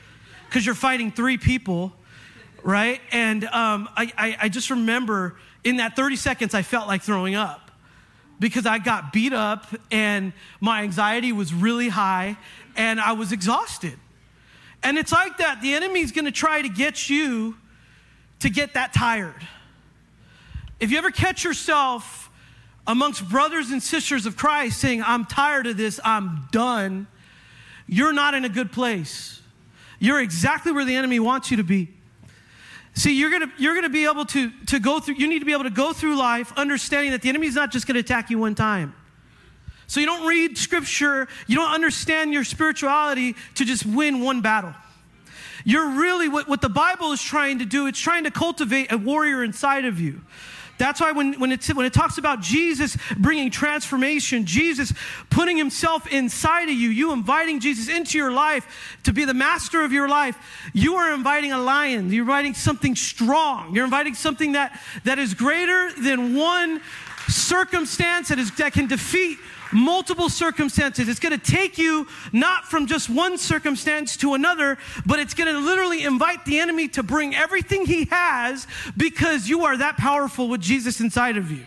because 0.48 0.66
you're 0.66 0.76
fighting 0.76 1.12
three 1.12 1.38
people, 1.38 1.94
right? 2.64 3.02
And 3.12 3.44
um, 3.46 3.90
I, 3.96 4.12
I, 4.18 4.38
I 4.44 4.50
just 4.50 4.70
remember 4.70 5.36
in 5.64 5.78
that 5.78 5.96
30 5.96 6.16
seconds, 6.16 6.54
I 6.54 6.62
felt 6.62 6.88
like 6.88 7.02
throwing 7.02 7.36
up 7.36 7.72
because 8.40 8.66
I 8.66 8.80
got 8.80 9.12
beat 9.12 9.34
up 9.34 9.68
and 9.92 10.34
my 10.60 10.84
anxiety 10.84 11.32
was 11.32 11.54
really 11.54 11.90
high 11.90 12.38
and 12.76 13.00
I 13.00 13.14
was 13.14 13.32
exhausted. 13.32 13.98
And 14.84 14.98
it's 14.98 15.12
like 15.12 15.38
that. 15.38 15.62
The 15.62 15.74
enemy's 15.74 16.12
going 16.12 16.26
to 16.26 16.32
try 16.32 16.62
to 16.62 16.70
get 16.70 17.10
you 17.10 17.58
to 18.40 18.50
get 18.50 18.76
that 18.76 18.94
tired. 18.94 19.46
If 20.80 20.92
you 20.92 20.98
ever 21.00 21.12
catch 21.12 21.44
yourself 21.44 22.27
amongst 22.88 23.28
brothers 23.30 23.70
and 23.70 23.84
sisters 23.84 24.26
of 24.26 24.38
Christ 24.38 24.80
saying, 24.80 25.04
I'm 25.04 25.26
tired 25.26 25.68
of 25.68 25.78
this, 25.78 26.00
I'm 26.04 26.48
done, 26.52 27.08
you're 27.86 28.14
not 28.14 28.34
in 28.34 28.46
a 28.46 28.50
good 28.50 28.72
place. 28.72 29.42
You're 30.00 30.22
exactly 30.22 30.72
where 30.72 30.86
the 30.86 30.96
enemy 30.96 31.20
wants 31.20 31.52
you 31.52 31.58
to 31.58 31.64
be. 31.64 31.90
See, 32.94 33.18
you're 33.20 33.30
gonna, 33.30 33.52
you're 33.58 33.76
gonna 33.76 33.90
be 33.90 34.06
able 34.06 34.26
to, 34.26 34.52
to 34.68 34.80
go 34.80 35.00
through, 35.00 35.16
you 35.16 35.28
need 35.28 35.40
to 35.40 35.46
be 35.46 35.54
able 35.54 35.66
to 35.66 35.70
go 35.70 35.94
through 35.94 36.18
life 36.18 36.52
understanding 36.58 37.12
that 37.12 37.22
the 37.22 37.30
enemy's 37.30 37.56
not 37.56 37.72
just 37.72 37.86
gonna 37.86 38.00
attack 38.00 38.30
you 38.30 38.40
one 38.40 38.56
time. 38.56 38.96
So 39.86 40.00
you 40.00 40.06
don't 40.06 40.28
read 40.28 40.58
scripture, 40.58 41.28
you 41.46 41.56
don't 41.56 41.72
understand 41.72 42.34
your 42.34 42.44
spirituality 42.44 43.36
to 43.56 43.66
just 43.66 43.86
win 43.86 44.22
one 44.22 44.42
battle. 44.42 44.74
You're 45.64 45.90
really, 45.92 46.30
what, 46.30 46.48
what 46.48 46.62
the 46.62 46.70
Bible 46.70 47.12
is 47.12 47.22
trying 47.22 47.60
to 47.60 47.66
do, 47.66 47.88
it's 47.88 48.00
trying 48.00 48.24
to 48.24 48.32
cultivate 48.32 48.92
a 48.92 48.98
warrior 48.98 49.44
inside 49.44 49.86
of 49.86 50.00
you. 50.00 50.22
That's 50.78 51.02
why 51.02 51.12
when, 51.12 51.40
when, 51.40 51.52
it, 51.52 51.66
when 51.68 51.86
it 51.86 51.94
talks 51.94 52.18
about 52.18 52.42
Jesus 52.42 52.98
bringing 53.18 53.50
transformation, 53.52 54.46
Jesus 54.46 54.94
putting 55.30 55.58
himself 55.58 56.08
inside 56.12 56.70
of 56.70 56.76
you, 56.76 56.90
you 56.90 57.12
inviting 57.12 57.60
Jesus 57.60 57.90
into 57.90 58.18
your 58.18 58.32
life 58.32 58.98
to 59.04 59.14
be 59.14 59.26
the 59.26 59.34
master 59.34 59.82
of 59.84 59.92
your 59.92 60.08
life, 60.08 60.38
you 60.74 60.96
are 60.96 61.14
inviting 61.14 61.52
a 61.52 61.60
lion. 61.60 62.12
You're 62.12 62.24
inviting 62.24 62.54
something 62.54 62.96
strong. 62.96 63.76
You're 63.76 63.86
inviting 63.86 64.14
something 64.14 64.54
that, 64.54 64.80
that 65.04 65.20
is 65.20 65.34
greater 65.34 65.92
than 65.94 66.36
one 66.36 66.82
circumstance 67.28 68.30
that, 68.30 68.40
is, 68.40 68.52
that 68.56 68.74
can 68.74 68.88
defeat 68.88 69.38
multiple 69.74 70.30
circumstances. 70.30 71.08
It's 71.10 71.20
going 71.20 71.38
to 71.38 71.52
take 71.52 71.78
you 71.78 72.08
not 72.32 72.66
from 72.66 72.88
just 72.88 73.10
one 73.10 73.38
circumstance 73.38 74.18
to 74.18 74.34
another, 74.34 74.78
but 75.06 75.20
it's 75.20 75.34
going 75.34 75.54
to 75.54 75.60
literally 75.60 76.04
invite 76.04 76.46
the 76.46 76.60
enemy 76.60 76.88
to 76.90 77.04
bring 77.04 77.36
everything 77.36 77.86
he 77.86 78.06
has 78.06 78.68
because 78.96 79.50
you 79.50 79.66
are 79.66 79.78
that 79.78 79.98
powerful 79.98 80.48
with 80.48 80.62
Jesus 80.62 81.02
inside 81.02 81.38
of 81.38 81.52
you. 81.52 81.64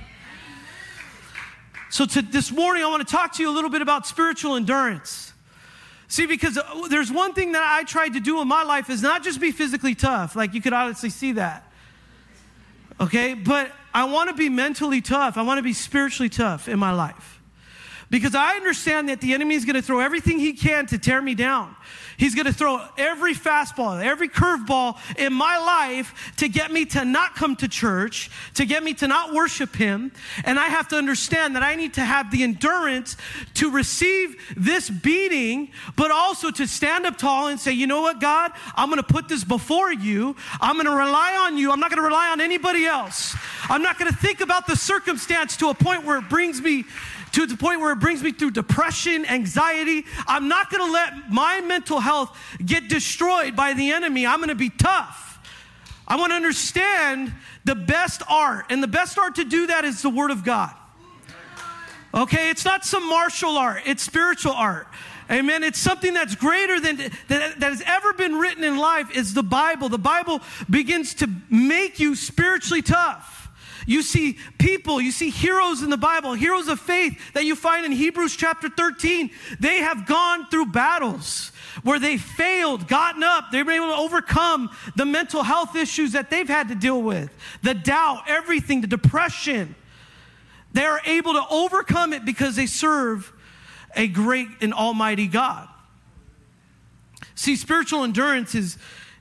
So, 1.90 2.06
to, 2.06 2.22
this 2.22 2.52
morning, 2.52 2.84
I 2.84 2.86
want 2.86 3.06
to 3.06 3.12
talk 3.12 3.34
to 3.34 3.42
you 3.42 3.50
a 3.50 3.52
little 3.52 3.70
bit 3.70 3.82
about 3.82 4.06
spiritual 4.06 4.54
endurance. 4.54 5.32
See, 6.06 6.26
because 6.26 6.56
uh, 6.56 6.88
there's 6.88 7.10
one 7.10 7.34
thing 7.34 7.52
that 7.52 7.62
I 7.62 7.82
tried 7.84 8.14
to 8.14 8.20
do 8.20 8.40
in 8.40 8.46
my 8.46 8.62
life 8.62 8.90
is 8.90 9.02
not 9.02 9.24
just 9.24 9.40
be 9.40 9.50
physically 9.50 9.96
tough, 9.96 10.36
like 10.36 10.54
you 10.54 10.60
could 10.60 10.72
honestly 10.72 11.10
see 11.10 11.32
that. 11.32 11.64
Okay? 13.00 13.34
But 13.34 13.72
I 13.92 14.04
want 14.04 14.30
to 14.30 14.36
be 14.36 14.48
mentally 14.48 15.00
tough. 15.00 15.36
I 15.36 15.42
want 15.42 15.58
to 15.58 15.62
be 15.62 15.72
spiritually 15.72 16.28
tough 16.28 16.68
in 16.68 16.78
my 16.78 16.92
life. 16.92 17.39
Because 18.10 18.34
I 18.34 18.54
understand 18.54 19.08
that 19.08 19.20
the 19.20 19.34
enemy 19.34 19.54
is 19.54 19.64
going 19.64 19.76
to 19.76 19.82
throw 19.82 20.00
everything 20.00 20.40
he 20.40 20.52
can 20.52 20.86
to 20.86 20.98
tear 20.98 21.22
me 21.22 21.36
down. 21.36 21.76
He's 22.16 22.34
going 22.34 22.46
to 22.46 22.52
throw 22.52 22.84
every 22.98 23.34
fastball, 23.34 24.04
every 24.04 24.28
curveball 24.28 24.98
in 25.16 25.32
my 25.32 25.56
life 25.56 26.34
to 26.36 26.48
get 26.48 26.70
me 26.70 26.84
to 26.86 27.04
not 27.04 27.34
come 27.34 27.56
to 27.56 27.68
church, 27.68 28.30
to 28.54 28.66
get 28.66 28.82
me 28.82 28.92
to 28.94 29.08
not 29.08 29.32
worship 29.32 29.74
him. 29.74 30.12
And 30.44 30.58
I 30.58 30.66
have 30.66 30.88
to 30.88 30.96
understand 30.96 31.56
that 31.56 31.62
I 31.62 31.76
need 31.76 31.94
to 31.94 32.02
have 32.02 32.30
the 32.30 32.42
endurance 32.42 33.16
to 33.54 33.70
receive 33.70 34.36
this 34.54 34.90
beating, 34.90 35.70
but 35.96 36.10
also 36.10 36.50
to 36.50 36.66
stand 36.66 37.06
up 37.06 37.16
tall 37.16 37.46
and 37.46 37.58
say, 37.58 37.72
you 37.72 37.86
know 37.86 38.02
what, 38.02 38.20
God, 38.20 38.52
I'm 38.74 38.90
going 38.90 39.00
to 39.00 39.02
put 39.02 39.28
this 39.28 39.42
before 39.42 39.90
you. 39.90 40.36
I'm 40.60 40.74
going 40.74 40.86
to 40.86 40.92
rely 40.92 41.38
on 41.46 41.56
you. 41.56 41.72
I'm 41.72 41.80
not 41.80 41.88
going 41.88 42.02
to 42.02 42.06
rely 42.06 42.28
on 42.32 42.42
anybody 42.42 42.84
else. 42.84 43.34
I'm 43.70 43.82
not 43.82 43.98
going 43.98 44.10
to 44.10 44.16
think 44.18 44.42
about 44.42 44.66
the 44.66 44.76
circumstance 44.76 45.56
to 45.58 45.70
a 45.70 45.74
point 45.74 46.04
where 46.04 46.18
it 46.18 46.28
brings 46.28 46.60
me 46.60 46.84
to 47.32 47.46
the 47.46 47.56
point 47.56 47.80
where 47.80 47.92
it 47.92 48.00
brings 48.00 48.22
me 48.22 48.32
through 48.32 48.52
depression, 48.52 49.24
anxiety. 49.26 50.04
I'm 50.26 50.48
not 50.48 50.70
going 50.70 50.84
to 50.84 50.92
let 50.92 51.30
my 51.30 51.60
mental 51.60 52.00
health 52.00 52.36
get 52.64 52.88
destroyed 52.88 53.56
by 53.56 53.74
the 53.74 53.92
enemy. 53.92 54.26
I'm 54.26 54.38
going 54.38 54.48
to 54.48 54.54
be 54.54 54.70
tough. 54.70 55.38
I 56.06 56.16
want 56.16 56.32
to 56.32 56.36
understand 56.36 57.32
the 57.64 57.76
best 57.76 58.22
art, 58.28 58.66
and 58.70 58.82
the 58.82 58.88
best 58.88 59.16
art 59.16 59.36
to 59.36 59.44
do 59.44 59.68
that 59.68 59.84
is 59.84 60.02
the 60.02 60.10
Word 60.10 60.32
of 60.32 60.44
God. 60.44 60.74
Okay, 62.12 62.50
it's 62.50 62.64
not 62.64 62.84
some 62.84 63.08
martial 63.08 63.56
art, 63.56 63.82
it's 63.86 64.02
spiritual 64.02 64.52
art. 64.52 64.88
Amen. 65.30 65.62
It's 65.62 65.78
something 65.78 66.12
that's 66.12 66.34
greater 66.34 66.80
than 66.80 66.96
that, 66.96 67.12
that 67.28 67.62
has 67.62 67.84
ever 67.86 68.12
been 68.14 68.34
written 68.34 68.64
in 68.64 68.76
life 68.76 69.16
is 69.16 69.32
the 69.32 69.44
Bible. 69.44 69.88
The 69.88 69.96
Bible 69.96 70.40
begins 70.68 71.14
to 71.14 71.30
make 71.48 72.00
you 72.00 72.16
spiritually 72.16 72.82
tough. 72.82 73.39
You 73.86 74.02
see 74.02 74.38
people, 74.58 75.00
you 75.00 75.10
see 75.10 75.30
heroes 75.30 75.82
in 75.82 75.90
the 75.90 75.96
Bible, 75.96 76.34
heroes 76.34 76.68
of 76.68 76.80
faith 76.80 77.18
that 77.34 77.44
you 77.44 77.56
find 77.56 77.86
in 77.86 77.92
Hebrews 77.92 78.36
chapter 78.36 78.68
13. 78.68 79.30
They 79.58 79.78
have 79.78 80.06
gone 80.06 80.46
through 80.48 80.66
battles 80.66 81.52
where 81.82 81.98
they 81.98 82.16
failed, 82.16 82.88
gotten 82.88 83.22
up, 83.22 83.46
they've 83.50 83.64
been 83.64 83.76
able 83.76 83.94
to 83.94 84.00
overcome 84.00 84.70
the 84.96 85.06
mental 85.06 85.42
health 85.42 85.76
issues 85.76 86.12
that 86.12 86.30
they've 86.30 86.48
had 86.48 86.68
to 86.68 86.74
deal 86.74 87.00
with, 87.00 87.30
the 87.62 87.74
doubt, 87.74 88.24
everything, 88.28 88.80
the 88.80 88.86
depression. 88.86 89.74
They 90.72 90.84
are 90.84 91.00
able 91.04 91.32
to 91.34 91.42
overcome 91.50 92.12
it 92.12 92.24
because 92.24 92.56
they 92.56 92.66
serve 92.66 93.32
a 93.96 94.06
great 94.06 94.48
and 94.60 94.72
almighty 94.72 95.26
God. 95.26 95.68
See, 97.34 97.56
spiritual 97.56 98.04
endurance 98.04 98.54
is 98.54 98.76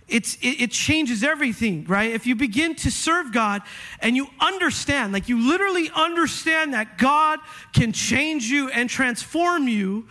it's, 0.09 0.35
it, 0.35 0.61
it, 0.61 0.71
changes 0.71 1.23
everything, 1.23 1.85
right? 1.85 2.11
If 2.11 2.25
you 2.27 2.35
begin 2.35 2.75
to 2.75 2.91
serve 2.91 3.31
God 3.31 3.61
and 4.01 4.15
you 4.15 4.27
understand, 4.39 5.13
like 5.13 5.29
you 5.29 5.47
literally 5.47 5.89
understand 5.95 6.73
that 6.73 6.97
God 6.97 7.39
can 7.73 7.91
change 7.91 8.45
you 8.45 8.69
and 8.69 8.89
transform 8.89 9.67
you, 9.67 10.07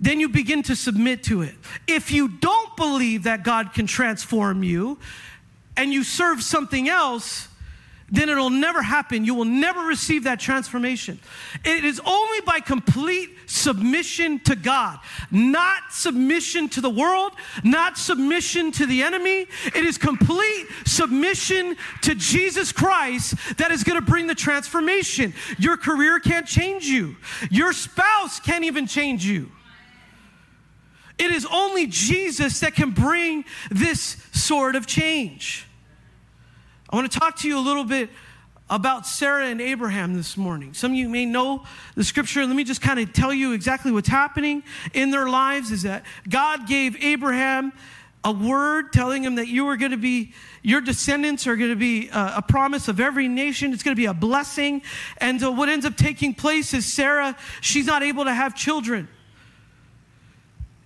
then 0.00 0.20
you 0.20 0.28
begin 0.28 0.62
to 0.64 0.76
submit 0.76 1.22
to 1.24 1.42
it. 1.42 1.54
If 1.86 2.10
you 2.10 2.28
don't 2.28 2.76
believe 2.76 3.24
that 3.24 3.44
God 3.44 3.72
can 3.72 3.86
transform 3.86 4.62
you 4.62 4.98
and 5.76 5.92
you 5.92 6.04
serve 6.04 6.42
something 6.42 6.88
else, 6.88 7.48
then 8.08 8.28
it'll 8.28 8.50
never 8.50 8.82
happen. 8.82 9.24
You 9.24 9.34
will 9.34 9.44
never 9.44 9.80
receive 9.80 10.24
that 10.24 10.38
transformation. 10.38 11.18
It 11.64 11.84
is 11.84 12.00
only 12.04 12.40
by 12.42 12.60
complete 12.60 13.30
submission 13.46 14.38
to 14.40 14.54
God, 14.54 15.00
not 15.30 15.90
submission 15.90 16.68
to 16.70 16.80
the 16.80 16.90
world, 16.90 17.32
not 17.64 17.98
submission 17.98 18.70
to 18.72 18.86
the 18.86 19.02
enemy. 19.02 19.46
It 19.66 19.84
is 19.84 19.98
complete 19.98 20.66
submission 20.84 21.76
to 22.02 22.14
Jesus 22.14 22.70
Christ 22.70 23.34
that 23.58 23.72
is 23.72 23.82
going 23.82 23.98
to 23.98 24.06
bring 24.06 24.28
the 24.28 24.34
transformation. 24.36 25.34
Your 25.58 25.76
career 25.76 26.20
can't 26.20 26.46
change 26.46 26.84
you, 26.86 27.16
your 27.50 27.72
spouse 27.72 28.38
can't 28.38 28.64
even 28.64 28.86
change 28.86 29.24
you. 29.24 29.50
It 31.18 31.30
is 31.30 31.46
only 31.50 31.86
Jesus 31.86 32.60
that 32.60 32.74
can 32.74 32.90
bring 32.90 33.46
this 33.70 34.18
sort 34.32 34.76
of 34.76 34.86
change. 34.86 35.65
I 36.88 36.96
want 36.96 37.10
to 37.10 37.18
talk 37.18 37.38
to 37.38 37.48
you 37.48 37.58
a 37.58 37.60
little 37.60 37.84
bit 37.84 38.10
about 38.70 39.06
Sarah 39.06 39.46
and 39.46 39.60
Abraham 39.60 40.14
this 40.14 40.36
morning. 40.36 40.72
Some 40.72 40.92
of 40.92 40.96
you 40.96 41.08
may 41.08 41.26
know 41.26 41.64
the 41.94 42.04
scripture. 42.04 42.44
Let 42.46 42.54
me 42.54 42.64
just 42.64 42.80
kind 42.80 43.00
of 43.00 43.12
tell 43.12 43.32
you 43.32 43.52
exactly 43.52 43.90
what's 43.90 44.08
happening 44.08 44.62
in 44.92 45.10
their 45.10 45.28
lives 45.28 45.72
is 45.72 45.82
that 45.82 46.04
God 46.28 46.66
gave 46.68 47.02
Abraham 47.02 47.72
a 48.24 48.32
word 48.32 48.92
telling 48.92 49.22
him 49.22 49.36
that 49.36 49.46
you 49.46 49.68
are 49.68 49.76
going 49.76 49.92
to 49.92 49.96
be, 49.96 50.32
your 50.62 50.80
descendants 50.80 51.46
are 51.46 51.54
going 51.56 51.70
to 51.70 51.76
be 51.76 52.08
a, 52.12 52.42
promise 52.42 52.88
of 52.88 52.98
every 52.98 53.28
nation. 53.28 53.72
It's 53.72 53.84
going 53.84 53.94
to 53.94 54.00
be 54.00 54.06
a 54.06 54.14
blessing. 54.14 54.82
And 55.18 55.40
so 55.40 55.52
what 55.52 55.68
ends 55.68 55.86
up 55.86 55.96
taking 55.96 56.34
place 56.34 56.74
is 56.74 56.92
Sarah, 56.92 57.36
she's 57.60 57.86
not 57.86 58.02
able 58.02 58.24
to 58.24 58.34
have 58.34 58.56
children. 58.56 59.08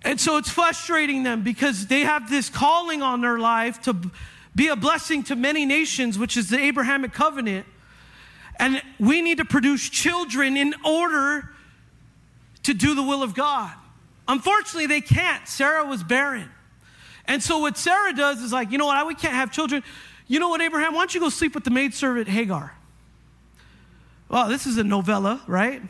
And 0.02 0.20
so 0.20 0.36
it's 0.36 0.50
frustrating 0.50 1.22
them 1.22 1.42
because 1.42 1.86
they 1.86 2.00
have 2.00 2.28
this 2.28 2.50
calling 2.50 3.02
on 3.02 3.20
their 3.22 3.38
life 3.38 3.80
to 3.82 3.96
be 4.54 4.68
a 4.68 4.76
blessing 4.76 5.22
to 5.24 5.36
many 5.36 5.64
nations, 5.64 6.18
which 6.18 6.36
is 6.36 6.50
the 6.50 6.58
Abrahamic 6.58 7.12
covenant. 7.12 7.66
And 8.58 8.82
we 8.98 9.22
need 9.22 9.38
to 9.38 9.44
produce 9.44 9.88
children 9.88 10.56
in 10.56 10.74
order 10.84 11.50
to 12.64 12.74
do 12.74 12.94
the 12.94 13.02
will 13.02 13.22
of 13.22 13.34
God. 13.34 13.72
Unfortunately, 14.28 14.86
they 14.86 15.00
can't. 15.00 15.46
Sarah 15.48 15.84
was 15.84 16.02
barren. 16.02 16.50
And 17.26 17.42
so 17.42 17.58
what 17.58 17.78
Sarah 17.78 18.12
does 18.12 18.42
is 18.42 18.52
like, 18.52 18.70
you 18.70 18.78
know 18.78 18.86
what, 18.86 19.06
we 19.06 19.14
can't 19.14 19.34
have 19.34 19.50
children. 19.50 19.82
You 20.26 20.40
know 20.40 20.48
what, 20.48 20.60
Abraham, 20.60 20.94
why 20.94 21.00
don't 21.00 21.14
you 21.14 21.20
go 21.20 21.28
sleep 21.28 21.54
with 21.54 21.64
the 21.64 21.70
maidservant 21.70 22.28
Hagar? 22.28 22.72
Well, 24.28 24.48
this 24.48 24.66
is 24.66 24.76
a 24.78 24.84
novella, 24.84 25.42
right? 25.46 25.82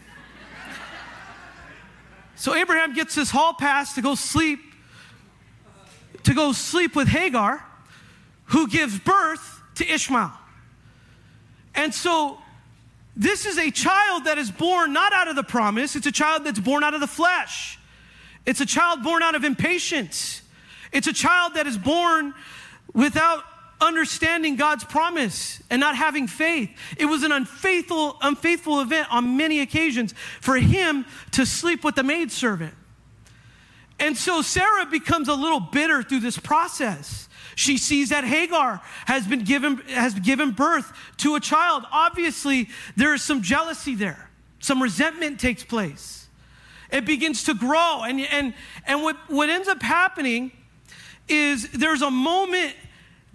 so 2.36 2.54
Abraham 2.54 2.94
gets 2.94 3.14
his 3.14 3.30
hall 3.30 3.54
pass 3.54 3.94
to 3.94 4.02
go 4.02 4.14
sleep, 4.14 4.60
to 6.22 6.34
go 6.34 6.52
sleep 6.52 6.94
with 6.94 7.08
Hagar 7.08 7.64
who 8.50 8.68
gives 8.68 8.98
birth 8.98 9.62
to 9.76 9.88
Ishmael. 9.88 10.32
And 11.74 11.94
so 11.94 12.38
this 13.16 13.46
is 13.46 13.58
a 13.58 13.70
child 13.70 14.24
that 14.24 14.38
is 14.38 14.50
born 14.50 14.92
not 14.92 15.12
out 15.12 15.28
of 15.28 15.36
the 15.36 15.42
promise, 15.42 15.96
it's 15.96 16.06
a 16.06 16.12
child 16.12 16.44
that's 16.44 16.60
born 16.60 16.84
out 16.84 16.94
of 16.94 17.00
the 17.00 17.06
flesh. 17.06 17.78
It's 18.46 18.60
a 18.60 18.66
child 18.66 19.02
born 19.02 19.22
out 19.22 19.34
of 19.34 19.44
impatience. 19.44 20.42
It's 20.92 21.06
a 21.06 21.12
child 21.12 21.54
that 21.54 21.66
is 21.66 21.78
born 21.78 22.34
without 22.94 23.44
understanding 23.80 24.56
God's 24.56 24.84
promise 24.84 25.62
and 25.70 25.78
not 25.78 25.94
having 25.94 26.26
faith. 26.26 26.70
It 26.98 27.06
was 27.06 27.22
an 27.22 27.32
unfaithful, 27.32 28.16
unfaithful 28.20 28.80
event 28.80 29.08
on 29.12 29.36
many 29.36 29.60
occasions 29.60 30.14
for 30.40 30.56
him 30.56 31.06
to 31.32 31.46
sleep 31.46 31.84
with 31.84 31.94
the 31.94 32.02
maidservant. 32.02 32.74
And 33.98 34.16
so 34.16 34.42
Sarah 34.42 34.86
becomes 34.86 35.28
a 35.28 35.34
little 35.34 35.60
bitter 35.60 36.02
through 36.02 36.20
this 36.20 36.38
process. 36.38 37.28
She 37.60 37.76
sees 37.76 38.08
that 38.08 38.24
Hagar 38.24 38.80
has 39.04 39.26
been 39.26 39.44
given, 39.44 39.76
has 39.88 40.14
given 40.14 40.52
birth 40.52 40.90
to 41.18 41.34
a 41.34 41.40
child. 41.40 41.84
Obviously, 41.92 42.70
there 42.96 43.12
is 43.12 43.22
some 43.22 43.42
jealousy 43.42 43.94
there. 43.94 44.30
Some 44.60 44.82
resentment 44.82 45.38
takes 45.38 45.62
place. 45.62 46.26
It 46.90 47.04
begins 47.04 47.44
to 47.44 47.54
grow. 47.54 48.04
And, 48.04 48.18
and, 48.18 48.54
and 48.86 49.02
what, 49.02 49.18
what 49.28 49.50
ends 49.50 49.68
up 49.68 49.82
happening 49.82 50.52
is 51.28 51.68
there's 51.72 52.00
a 52.00 52.10
moment 52.10 52.76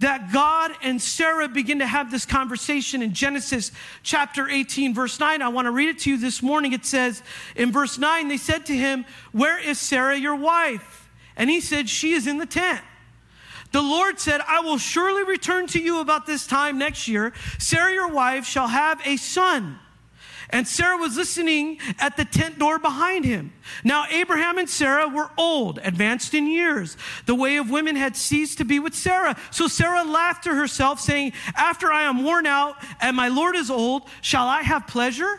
that 0.00 0.32
God 0.32 0.72
and 0.82 1.00
Sarah 1.00 1.46
begin 1.46 1.78
to 1.78 1.86
have 1.86 2.10
this 2.10 2.26
conversation 2.26 3.02
in 3.02 3.14
Genesis 3.14 3.70
chapter 4.02 4.48
18, 4.48 4.92
verse 4.92 5.20
9. 5.20 5.40
I 5.40 5.46
want 5.50 5.66
to 5.66 5.70
read 5.70 5.88
it 5.88 6.00
to 6.00 6.10
you 6.10 6.18
this 6.18 6.42
morning. 6.42 6.72
It 6.72 6.84
says 6.84 7.22
in 7.54 7.70
verse 7.70 7.96
9, 7.96 8.26
they 8.26 8.38
said 8.38 8.66
to 8.66 8.74
him, 8.74 9.04
Where 9.30 9.56
is 9.56 9.78
Sarah, 9.78 10.16
your 10.16 10.34
wife? 10.34 11.08
And 11.36 11.48
he 11.48 11.60
said, 11.60 11.88
She 11.88 12.12
is 12.12 12.26
in 12.26 12.38
the 12.38 12.46
tent. 12.46 12.82
The 13.76 13.82
Lord 13.82 14.18
said, 14.18 14.40
I 14.48 14.60
will 14.60 14.78
surely 14.78 15.22
return 15.22 15.66
to 15.66 15.78
you 15.78 16.00
about 16.00 16.24
this 16.24 16.46
time 16.46 16.78
next 16.78 17.08
year. 17.08 17.34
Sarah, 17.58 17.92
your 17.92 18.08
wife, 18.08 18.46
shall 18.46 18.68
have 18.68 19.06
a 19.06 19.18
son. 19.18 19.78
And 20.48 20.66
Sarah 20.66 20.96
was 20.96 21.18
listening 21.18 21.78
at 21.98 22.16
the 22.16 22.24
tent 22.24 22.58
door 22.58 22.78
behind 22.78 23.26
him. 23.26 23.52
Now, 23.84 24.06
Abraham 24.08 24.56
and 24.56 24.66
Sarah 24.66 25.08
were 25.08 25.30
old, 25.36 25.78
advanced 25.82 26.32
in 26.32 26.46
years. 26.46 26.96
The 27.26 27.34
way 27.34 27.58
of 27.58 27.68
women 27.68 27.96
had 27.96 28.16
ceased 28.16 28.56
to 28.56 28.64
be 28.64 28.78
with 28.78 28.94
Sarah. 28.94 29.36
So 29.50 29.68
Sarah 29.68 30.04
laughed 30.04 30.44
to 30.44 30.54
herself, 30.54 30.98
saying, 30.98 31.34
After 31.54 31.92
I 31.92 32.04
am 32.04 32.24
worn 32.24 32.46
out 32.46 32.82
and 33.02 33.14
my 33.14 33.28
Lord 33.28 33.56
is 33.56 33.70
old, 33.70 34.04
shall 34.22 34.46
I 34.46 34.62
have 34.62 34.86
pleasure? 34.86 35.38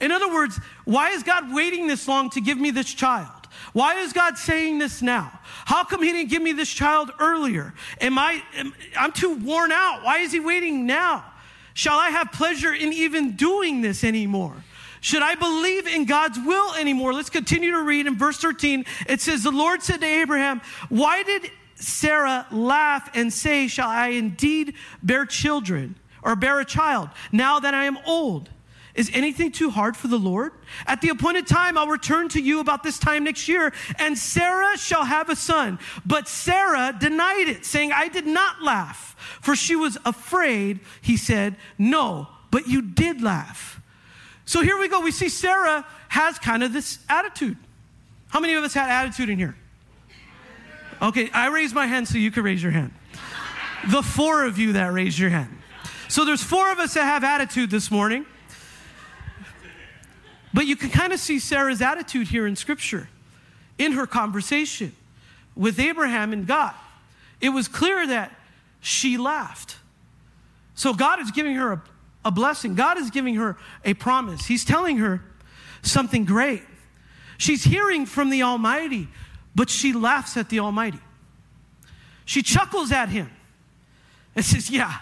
In 0.00 0.10
other 0.10 0.34
words, 0.34 0.58
why 0.84 1.10
is 1.10 1.22
God 1.22 1.54
waiting 1.54 1.86
this 1.86 2.08
long 2.08 2.28
to 2.30 2.40
give 2.40 2.58
me 2.58 2.72
this 2.72 2.92
child? 2.92 3.41
Why 3.72 3.96
is 3.96 4.12
God 4.12 4.36
saying 4.36 4.78
this 4.78 5.00
now? 5.00 5.32
How 5.64 5.84
come 5.84 6.02
he 6.02 6.12
didn't 6.12 6.30
give 6.30 6.42
me 6.42 6.52
this 6.52 6.70
child 6.70 7.10
earlier? 7.18 7.72
Am 8.00 8.18
I, 8.18 8.42
am, 8.56 8.74
I'm 8.98 9.12
too 9.12 9.36
worn 9.36 9.72
out. 9.72 10.02
Why 10.02 10.18
is 10.18 10.32
he 10.32 10.40
waiting 10.40 10.86
now? 10.86 11.24
Shall 11.74 11.98
I 11.98 12.10
have 12.10 12.32
pleasure 12.32 12.74
in 12.74 12.92
even 12.92 13.34
doing 13.34 13.80
this 13.80 14.04
anymore? 14.04 14.54
Should 15.00 15.22
I 15.22 15.34
believe 15.34 15.86
in 15.86 16.04
God's 16.04 16.38
will 16.38 16.74
anymore? 16.74 17.14
Let's 17.14 17.30
continue 17.30 17.72
to 17.72 17.82
read 17.82 18.06
in 18.06 18.16
verse 18.16 18.38
13. 18.38 18.84
It 19.08 19.20
says, 19.20 19.42
The 19.42 19.50
Lord 19.50 19.82
said 19.82 20.00
to 20.00 20.06
Abraham, 20.06 20.60
Why 20.90 21.22
did 21.22 21.50
Sarah 21.74 22.46
laugh 22.52 23.10
and 23.14 23.32
say, 23.32 23.68
Shall 23.68 23.88
I 23.88 24.08
indeed 24.08 24.74
bear 25.02 25.26
children 25.26 25.96
or 26.22 26.36
bear 26.36 26.60
a 26.60 26.64
child 26.64 27.08
now 27.32 27.58
that 27.58 27.74
I 27.74 27.86
am 27.86 27.98
old? 28.06 28.50
Is 28.94 29.10
anything 29.14 29.52
too 29.52 29.70
hard 29.70 29.96
for 29.96 30.08
the 30.08 30.18
Lord? 30.18 30.52
At 30.86 31.00
the 31.00 31.08
appointed 31.08 31.46
time, 31.46 31.78
I'll 31.78 31.86
return 31.86 32.28
to 32.30 32.40
you 32.40 32.60
about 32.60 32.82
this 32.82 32.98
time 32.98 33.24
next 33.24 33.48
year, 33.48 33.72
and 33.98 34.18
Sarah 34.18 34.76
shall 34.76 35.04
have 35.04 35.30
a 35.30 35.36
son. 35.36 35.78
But 36.04 36.28
Sarah 36.28 36.94
denied 36.98 37.48
it, 37.48 37.64
saying, 37.64 37.92
I 37.92 38.08
did 38.08 38.26
not 38.26 38.62
laugh, 38.62 39.16
for 39.40 39.56
she 39.56 39.76
was 39.76 39.96
afraid. 40.04 40.80
He 41.00 41.16
said, 41.16 41.56
No, 41.78 42.28
but 42.50 42.68
you 42.68 42.82
did 42.82 43.22
laugh. 43.22 43.80
So 44.44 44.60
here 44.60 44.78
we 44.78 44.88
go. 44.88 45.00
We 45.00 45.10
see 45.10 45.30
Sarah 45.30 45.86
has 46.08 46.38
kind 46.38 46.62
of 46.62 46.74
this 46.74 46.98
attitude. 47.08 47.56
How 48.28 48.40
many 48.40 48.54
of 48.54 48.64
us 48.64 48.74
had 48.74 48.90
attitude 48.90 49.30
in 49.30 49.38
here? 49.38 49.56
Okay, 51.00 51.30
I 51.32 51.48
raised 51.48 51.74
my 51.74 51.86
hand 51.86 52.06
so 52.06 52.18
you 52.18 52.30
could 52.30 52.44
raise 52.44 52.62
your 52.62 52.72
hand. 52.72 52.92
The 53.90 54.02
four 54.02 54.44
of 54.44 54.58
you 54.58 54.74
that 54.74 54.92
raised 54.92 55.18
your 55.18 55.30
hand. 55.30 55.58
So 56.08 56.24
there's 56.26 56.42
four 56.42 56.70
of 56.70 56.78
us 56.78 56.94
that 56.94 57.04
have 57.04 57.24
attitude 57.24 57.70
this 57.70 57.90
morning. 57.90 58.26
But 60.54 60.66
you 60.66 60.76
can 60.76 60.90
kind 60.90 61.12
of 61.12 61.20
see 61.20 61.38
Sarah's 61.38 61.80
attitude 61.80 62.28
here 62.28 62.46
in 62.46 62.56
Scripture, 62.56 63.08
in 63.78 63.92
her 63.92 64.06
conversation 64.06 64.94
with 65.56 65.78
Abraham 65.78 66.32
and 66.32 66.46
God. 66.46 66.74
It 67.40 67.50
was 67.50 67.68
clear 67.68 68.06
that 68.06 68.32
she 68.80 69.16
laughed. 69.16 69.76
So 70.74 70.92
God 70.92 71.20
is 71.20 71.30
giving 71.30 71.54
her 71.54 71.72
a, 71.72 71.82
a 72.26 72.30
blessing, 72.30 72.74
God 72.74 72.98
is 72.98 73.10
giving 73.10 73.36
her 73.36 73.56
a 73.84 73.94
promise. 73.94 74.46
He's 74.46 74.64
telling 74.64 74.98
her 74.98 75.22
something 75.82 76.24
great. 76.24 76.62
She's 77.38 77.64
hearing 77.64 78.06
from 78.06 78.30
the 78.30 78.42
Almighty, 78.42 79.08
but 79.54 79.68
she 79.68 79.92
laughs 79.92 80.36
at 80.36 80.48
the 80.48 80.60
Almighty. 80.60 81.00
She 82.24 82.42
chuckles 82.42 82.92
at 82.92 83.08
him 83.08 83.30
and 84.36 84.44
says, 84.44 84.70
Yeah, 84.70 84.94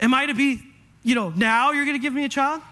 am 0.00 0.14
I 0.14 0.26
to 0.26 0.34
be, 0.34 0.62
you 1.02 1.14
know, 1.14 1.30
now 1.30 1.72
you're 1.72 1.84
going 1.84 1.96
to 1.96 2.02
give 2.02 2.14
me 2.14 2.24
a 2.24 2.28
child? 2.28 2.62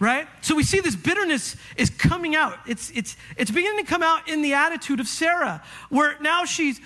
Right? 0.00 0.28
So 0.42 0.54
we 0.54 0.62
see 0.62 0.80
this 0.80 0.96
bitterness 0.96 1.56
is 1.76 1.90
coming 1.90 2.36
out. 2.36 2.58
It's, 2.66 2.90
it's, 2.90 3.16
it's 3.36 3.50
beginning 3.50 3.84
to 3.84 3.90
come 3.90 4.02
out 4.02 4.28
in 4.28 4.42
the 4.42 4.54
attitude 4.54 5.00
of 5.00 5.08
Sarah, 5.08 5.62
where 5.88 6.16
now 6.20 6.44
she's 6.44 6.80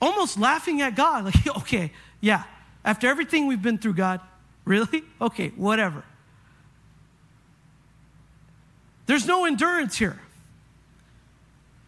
almost 0.00 0.38
laughing 0.38 0.80
at 0.82 0.94
God. 0.94 1.24
Like, 1.24 1.46
okay, 1.58 1.92
yeah, 2.20 2.44
after 2.84 3.08
everything 3.08 3.46
we've 3.46 3.62
been 3.62 3.78
through, 3.78 3.94
God, 3.94 4.20
really? 4.64 5.02
Okay, 5.20 5.48
whatever. 5.50 6.04
There's 9.06 9.26
no 9.26 9.44
endurance 9.44 9.98
here. 9.98 10.18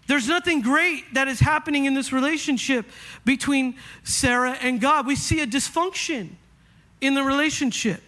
There's 0.07 0.29
nothing 0.29 0.61
great 0.61 1.15
that 1.15 1.27
is 1.27 1.41
happening 1.41 1.87
in 1.87 1.95
this 1.95 2.13
relationship 2.13 2.87
between 3.25 3.77
Sarah 4.05 4.53
and 4.53 4.81
God. 4.81 5.07
We 5.07 5.17
see 5.17 5.41
a 5.41 5.47
dysfunction 5.47 6.31
in 7.01 7.15
the 7.15 7.25
relationship. 7.25 8.03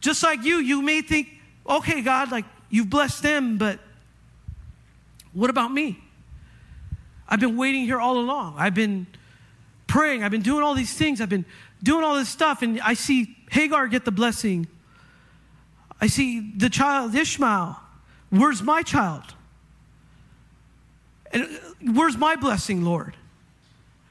Just 0.00 0.22
like 0.22 0.44
you, 0.44 0.56
you 0.56 0.82
may 0.82 1.02
think, 1.02 1.28
okay, 1.68 2.00
God, 2.02 2.30
like 2.30 2.44
you've 2.68 2.90
blessed 2.90 3.22
them, 3.22 3.58
but 3.58 3.78
what 5.32 5.50
about 5.50 5.72
me? 5.72 6.02
I've 7.28 7.40
been 7.40 7.56
waiting 7.56 7.84
here 7.84 8.00
all 8.00 8.18
along. 8.18 8.56
I've 8.58 8.74
been 8.74 9.06
praying. 9.86 10.24
I've 10.24 10.30
been 10.30 10.42
doing 10.42 10.62
all 10.62 10.74
these 10.74 10.94
things. 10.94 11.20
I've 11.20 11.28
been 11.28 11.44
doing 11.82 12.04
all 12.04 12.16
this 12.16 12.28
stuff, 12.28 12.62
and 12.62 12.80
I 12.80 12.94
see 12.94 13.36
Hagar 13.50 13.88
get 13.88 14.04
the 14.04 14.10
blessing. 14.10 14.66
I 16.00 16.06
see 16.06 16.52
the 16.56 16.70
child 16.70 17.14
Ishmael. 17.14 17.76
Where's 18.30 18.62
my 18.62 18.82
child? 18.82 19.34
And 21.32 21.44
uh, 21.44 21.92
where's 21.92 22.16
my 22.16 22.36
blessing, 22.36 22.84
Lord? 22.84 23.16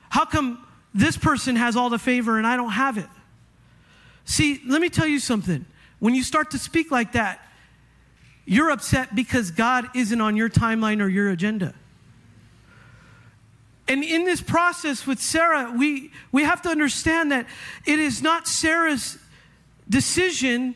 How 0.09 0.25
come 0.25 0.65
this 0.93 1.17
person 1.17 1.55
has 1.55 1.75
all 1.75 1.89
the 1.89 1.99
favor 1.99 2.37
and 2.37 2.45
I 2.45 2.55
don't 2.55 2.71
have 2.71 2.97
it? 2.97 3.07
See, 4.25 4.61
let 4.67 4.81
me 4.81 4.89
tell 4.89 5.07
you 5.07 5.19
something. 5.19 5.65
When 5.99 6.15
you 6.15 6.23
start 6.23 6.51
to 6.51 6.59
speak 6.59 6.91
like 6.91 7.13
that, 7.13 7.45
you're 8.45 8.71
upset 8.71 9.15
because 9.15 9.51
God 9.51 9.89
isn't 9.95 10.19
on 10.19 10.35
your 10.35 10.49
timeline 10.49 11.01
or 11.01 11.07
your 11.07 11.29
agenda. 11.29 11.73
And 13.87 14.03
in 14.03 14.23
this 14.23 14.39
process 14.39 15.05
with 15.05 15.19
Sarah, 15.19 15.73
we, 15.75 16.11
we 16.31 16.43
have 16.43 16.61
to 16.61 16.69
understand 16.69 17.31
that 17.31 17.47
it 17.85 17.99
is 17.99 18.21
not 18.21 18.47
Sarah's 18.47 19.17
decision 19.89 20.75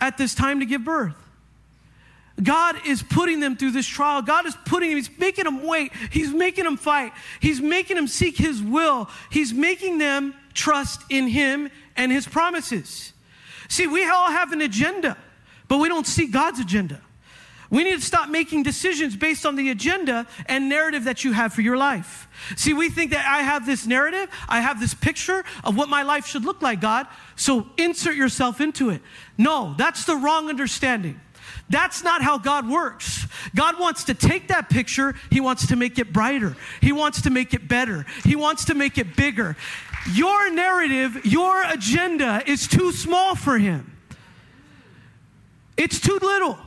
at 0.00 0.18
this 0.18 0.34
time 0.34 0.60
to 0.60 0.66
give 0.66 0.84
birth. 0.84 1.14
God 2.42 2.76
is 2.86 3.02
putting 3.02 3.40
them 3.40 3.56
through 3.56 3.70
this 3.70 3.86
trial. 3.86 4.20
God 4.22 4.44
is 4.46 4.56
putting 4.66 4.90
them, 4.90 4.98
He's 4.98 5.18
making 5.18 5.44
them 5.44 5.64
wait. 5.64 5.92
He's 6.10 6.32
making 6.32 6.64
them 6.64 6.76
fight. 6.76 7.12
He's 7.40 7.60
making 7.60 7.96
them 7.96 8.08
seek 8.08 8.36
His 8.36 8.60
will. 8.60 9.08
He's 9.30 9.54
making 9.54 9.98
them 9.98 10.34
trust 10.52 11.02
in 11.08 11.28
Him 11.28 11.70
and 11.96 12.12
His 12.12 12.26
promises. 12.26 13.12
See, 13.68 13.86
we 13.86 14.08
all 14.08 14.30
have 14.30 14.52
an 14.52 14.60
agenda, 14.60 15.16
but 15.68 15.78
we 15.78 15.88
don't 15.88 16.06
see 16.06 16.26
God's 16.26 16.60
agenda. 16.60 17.00
We 17.70 17.82
need 17.82 17.96
to 17.96 18.00
stop 18.00 18.28
making 18.28 18.62
decisions 18.62 19.16
based 19.16 19.44
on 19.44 19.56
the 19.56 19.70
agenda 19.70 20.26
and 20.46 20.68
narrative 20.68 21.04
that 21.04 21.24
you 21.24 21.32
have 21.32 21.52
for 21.52 21.62
your 21.62 21.76
life. 21.76 22.28
See, 22.56 22.72
we 22.72 22.90
think 22.90 23.10
that 23.10 23.26
I 23.26 23.42
have 23.42 23.66
this 23.66 23.86
narrative, 23.86 24.28
I 24.48 24.60
have 24.60 24.78
this 24.78 24.94
picture 24.94 25.44
of 25.64 25.76
what 25.76 25.88
my 25.88 26.02
life 26.02 26.26
should 26.26 26.44
look 26.44 26.62
like, 26.62 26.80
God, 26.80 27.08
so 27.34 27.66
insert 27.76 28.14
yourself 28.14 28.60
into 28.60 28.90
it. 28.90 29.02
No, 29.36 29.74
that's 29.76 30.04
the 30.04 30.16
wrong 30.16 30.48
understanding. 30.48 31.20
That's 31.68 32.04
not 32.04 32.22
how 32.22 32.38
God 32.38 32.68
works. 32.68 33.26
God 33.54 33.80
wants 33.80 34.04
to 34.04 34.14
take 34.14 34.48
that 34.48 34.70
picture, 34.70 35.16
He 35.30 35.40
wants 35.40 35.66
to 35.68 35.76
make 35.76 35.98
it 35.98 36.12
brighter, 36.12 36.56
He 36.80 36.92
wants 36.92 37.22
to 37.22 37.30
make 37.30 37.54
it 37.54 37.66
better, 37.66 38.06
He 38.24 38.36
wants 38.36 38.66
to 38.66 38.74
make 38.74 38.98
it 38.98 39.16
bigger. 39.16 39.56
Your 40.12 40.50
narrative, 40.50 41.24
your 41.24 41.62
agenda 41.64 42.42
is 42.46 42.66
too 42.66 42.92
small 42.92 43.34
for 43.34 43.58
Him, 43.58 43.96
it's 45.76 46.00
too 46.00 46.18
little. 46.20 46.58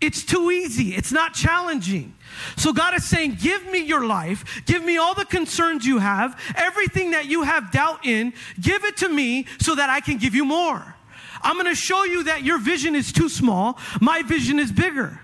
It's 0.00 0.24
too 0.24 0.50
easy. 0.50 0.94
It's 0.94 1.12
not 1.12 1.34
challenging. 1.34 2.14
So 2.56 2.72
God 2.72 2.94
is 2.94 3.04
saying, 3.04 3.36
Give 3.40 3.70
me 3.70 3.80
your 3.84 4.06
life. 4.06 4.62
Give 4.64 4.82
me 4.82 4.96
all 4.96 5.14
the 5.14 5.26
concerns 5.26 5.84
you 5.84 5.98
have, 5.98 6.40
everything 6.56 7.10
that 7.10 7.26
you 7.26 7.42
have 7.42 7.70
doubt 7.70 8.06
in. 8.06 8.32
Give 8.60 8.82
it 8.84 8.96
to 8.98 9.08
me 9.08 9.46
so 9.60 9.74
that 9.74 9.90
I 9.90 10.00
can 10.00 10.16
give 10.16 10.34
you 10.34 10.46
more. 10.46 10.94
I'm 11.42 11.56
going 11.56 11.66
to 11.66 11.74
show 11.74 12.04
you 12.04 12.24
that 12.24 12.44
your 12.44 12.58
vision 12.58 12.94
is 12.94 13.12
too 13.12 13.28
small. 13.28 13.78
My 14.00 14.22
vision 14.22 14.58
is 14.58 14.72
bigger. 14.72 15.19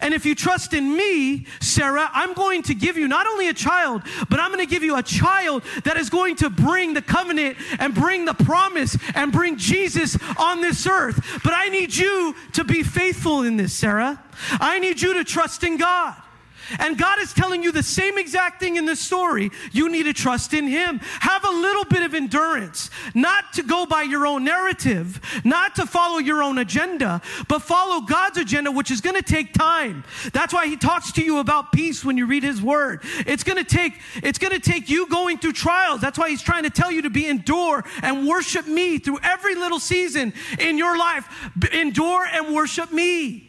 And 0.00 0.14
if 0.14 0.26
you 0.26 0.34
trust 0.34 0.74
in 0.74 0.96
me, 0.96 1.46
Sarah, 1.60 2.08
I'm 2.12 2.34
going 2.34 2.62
to 2.64 2.74
give 2.74 2.96
you 2.96 3.08
not 3.08 3.26
only 3.26 3.48
a 3.48 3.54
child, 3.54 4.02
but 4.28 4.40
I'm 4.40 4.52
going 4.52 4.64
to 4.64 4.70
give 4.70 4.82
you 4.82 4.96
a 4.96 5.02
child 5.02 5.62
that 5.84 5.96
is 5.96 6.10
going 6.10 6.36
to 6.36 6.50
bring 6.50 6.94
the 6.94 7.02
covenant 7.02 7.56
and 7.78 7.94
bring 7.94 8.24
the 8.24 8.34
promise 8.34 8.96
and 9.14 9.32
bring 9.32 9.56
Jesus 9.56 10.18
on 10.38 10.60
this 10.60 10.86
earth. 10.86 11.40
But 11.42 11.52
I 11.54 11.68
need 11.68 11.94
you 11.94 12.34
to 12.54 12.64
be 12.64 12.82
faithful 12.82 13.42
in 13.42 13.56
this, 13.56 13.72
Sarah. 13.72 14.22
I 14.60 14.78
need 14.78 15.00
you 15.00 15.14
to 15.14 15.24
trust 15.24 15.64
in 15.64 15.76
God. 15.76 16.14
And 16.78 16.98
God 16.98 17.18
is 17.20 17.32
telling 17.32 17.62
you 17.62 17.72
the 17.72 17.82
same 17.82 18.18
exact 18.18 18.60
thing 18.60 18.76
in 18.76 18.84
this 18.84 19.00
story. 19.00 19.50
You 19.72 19.88
need 19.88 20.04
to 20.04 20.12
trust 20.12 20.54
in 20.54 20.66
Him. 20.66 20.98
Have 21.20 21.44
a 21.44 21.50
little 21.50 21.84
bit 21.84 22.02
of 22.02 22.14
endurance, 22.14 22.90
not 23.14 23.52
to 23.54 23.62
go 23.62 23.86
by 23.86 24.02
your 24.02 24.26
own 24.26 24.44
narrative, 24.44 25.20
not 25.44 25.74
to 25.76 25.86
follow 25.86 26.18
your 26.18 26.42
own 26.42 26.58
agenda, 26.58 27.20
but 27.48 27.62
follow 27.62 28.00
God's 28.00 28.38
agenda, 28.38 28.70
which 28.70 28.90
is 28.90 29.00
going 29.00 29.16
to 29.16 29.22
take 29.22 29.52
time. 29.52 30.04
That's 30.32 30.52
why 30.52 30.66
He 30.66 30.76
talks 30.76 31.12
to 31.12 31.22
you 31.22 31.38
about 31.38 31.72
peace 31.72 32.04
when 32.04 32.16
you 32.16 32.26
read 32.26 32.42
His 32.42 32.60
Word. 32.60 33.00
It's 33.26 33.44
going 33.44 33.58
to 33.58 33.64
take, 33.64 33.94
it's 34.16 34.38
going 34.38 34.52
to 34.52 34.60
take 34.60 34.88
you 34.88 35.08
going 35.08 35.38
through 35.38 35.52
trials. 35.52 36.00
That's 36.00 36.18
why 36.18 36.30
He's 36.30 36.42
trying 36.42 36.64
to 36.64 36.70
tell 36.70 36.90
you 36.90 37.02
to 37.02 37.10
be 37.10 37.26
endure 37.26 37.84
and 38.02 38.26
worship 38.26 38.66
me 38.66 38.98
through 38.98 39.18
every 39.22 39.54
little 39.54 39.80
season 39.80 40.32
in 40.58 40.78
your 40.78 40.98
life. 40.98 41.50
Endure 41.72 42.26
and 42.26 42.54
worship 42.54 42.92
me. 42.92 43.47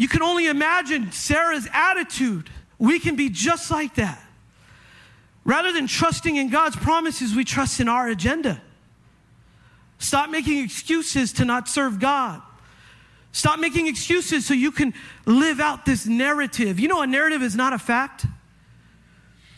You 0.00 0.08
can 0.08 0.22
only 0.22 0.46
imagine 0.46 1.12
Sarah's 1.12 1.68
attitude. 1.74 2.48
We 2.78 2.98
can 2.98 3.16
be 3.16 3.28
just 3.28 3.70
like 3.70 3.96
that. 3.96 4.18
Rather 5.44 5.74
than 5.74 5.86
trusting 5.86 6.36
in 6.36 6.48
God's 6.48 6.74
promises, 6.74 7.34
we 7.34 7.44
trust 7.44 7.80
in 7.80 7.88
our 7.88 8.08
agenda. 8.08 8.62
Stop 9.98 10.30
making 10.30 10.64
excuses 10.64 11.34
to 11.34 11.44
not 11.44 11.68
serve 11.68 12.00
God. 12.00 12.40
Stop 13.32 13.60
making 13.60 13.88
excuses 13.88 14.46
so 14.46 14.54
you 14.54 14.70
can 14.72 14.94
live 15.26 15.60
out 15.60 15.84
this 15.84 16.06
narrative. 16.06 16.80
You 16.80 16.88
know, 16.88 17.02
a 17.02 17.06
narrative 17.06 17.42
is 17.42 17.54
not 17.54 17.74
a 17.74 17.78
fact. 17.78 18.24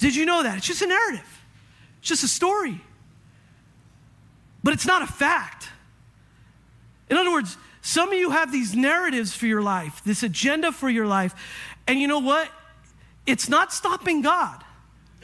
Did 0.01 0.17
you 0.17 0.27
know 0.27 0.43
that? 0.43 0.57
It's 0.57 0.67
just 0.67 0.83
a 0.83 0.89
narrative, 0.89 1.45
it's 2.01 2.09
just 2.09 2.25
a 2.25 2.29
story. 2.29 2.81
But 4.65 4.75
it's 4.75 4.87
not 4.87 5.03
a 5.03 5.07
fact. 5.07 5.69
In 7.09 7.17
other 7.17 7.31
words, 7.31 7.57
some 7.83 8.09
of 8.11 8.19
you 8.19 8.31
have 8.31 8.51
these 8.51 8.75
narratives 8.75 9.35
for 9.35 9.47
your 9.47 9.61
life, 9.61 10.03
this 10.05 10.23
agenda 10.23 10.73
for 10.73 10.89
your 10.89 11.07
life, 11.07 11.35
and 11.87 12.01
you 12.01 12.09
know 12.09 12.21
what? 12.21 12.49
It's 13.27 13.49
not 13.49 13.73
stopping 13.73 14.23
God, 14.23 14.65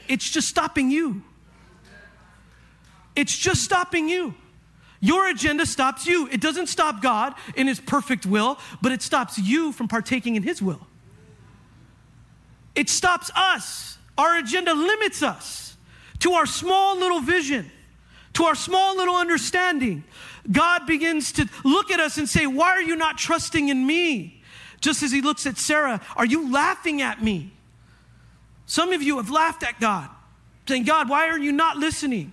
it's 0.09 0.29
just 0.29 0.49
stopping 0.49 0.91
you. 0.91 1.23
It's 3.17 3.37
just 3.37 3.65
stopping 3.65 4.09
you. 4.09 4.33
Your 5.01 5.29
agenda 5.29 5.67
stops 5.67 6.07
you. 6.07 6.29
It 6.31 6.41
doesn't 6.41 6.69
stop 6.69 7.03
God 7.03 7.35
in 7.57 7.67
His 7.67 7.81
perfect 7.81 8.25
will, 8.25 8.59
but 8.81 8.93
it 8.93 9.03
stops 9.03 9.39
you 9.39 9.73
from 9.73 9.89
partaking 9.89 10.37
in 10.37 10.45
His 10.45 10.63
will. 10.63 10.87
It 12.77 12.89
stops 12.89 13.31
us. 13.35 13.99
Our 14.17 14.37
agenda 14.37 14.73
limits 14.73 15.21
us 15.21 15.77
to 16.21 16.35
our 16.35 16.47
small 16.47 16.97
little 16.97 17.21
vision, 17.21 17.71
to 18.35 18.45
our 18.45 18.55
small 18.55 18.97
little 18.97 19.17
understanding. 19.17 20.05
God 20.51 20.87
begins 20.87 21.33
to 21.33 21.49
look 21.65 21.91
at 21.91 22.01
us 22.01 22.19
and 22.19 22.29
say, 22.29 22.47
Why 22.47 22.71
are 22.71 22.83
you 22.83 22.97
not 22.97 23.19
trusting 23.19 23.69
in 23.69 23.87
me? 23.87 24.43
Just 24.81 25.03
as 25.03 25.11
he 25.11 25.21
looks 25.21 25.47
at 25.47 25.59
Sarah, 25.59 26.01
Are 26.17 26.27
you 26.27 26.53
laughing 26.53 27.03
at 27.03 27.23
me? 27.23 27.53
Some 28.67 28.93
of 28.93 29.03
you 29.03 29.17
have 29.17 29.31
laughed 29.31 29.63
at 29.63 29.81
God, 29.81 30.09
saying, 30.67 30.85
God, 30.85 31.09
why 31.09 31.29
are 31.29 31.39
you 31.39 31.53
not 31.53 31.79
listening? 31.79 32.33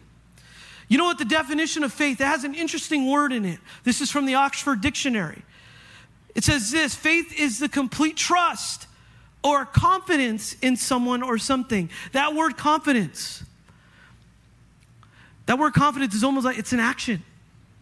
You 0.88 0.98
know 0.98 1.06
what 1.06 1.18
the 1.18 1.26
definition 1.26 1.84
of 1.84 1.92
faith? 1.92 2.22
It 2.22 2.26
has 2.26 2.44
an 2.44 2.54
interesting 2.54 3.10
word 3.10 3.32
in 3.32 3.46
it. 3.46 3.60
This 3.84 4.02
is 4.02 4.12
from 4.12 4.26
the 4.26 4.36
Oxford 4.36 4.82
Dictionary. 4.82 5.42
It 6.36 6.44
says 6.44 6.72
this 6.72 6.94
faith 6.94 7.40
is 7.40 7.60
the 7.60 7.70
complete 7.70 8.18
trust 8.18 8.88
or 9.44 9.66
confidence 9.66 10.56
in 10.62 10.76
someone 10.76 11.24
or 11.24 11.38
something. 11.38 11.90
That 12.12 12.36
word 12.36 12.58
confidence, 12.58 13.44
that 15.46 15.58
word 15.58 15.74
confidence 15.74 16.14
is 16.14 16.24
almost 16.24 16.46
like 16.46 16.58
it's 16.58 16.74
an 16.74 16.80
action. 16.80 17.24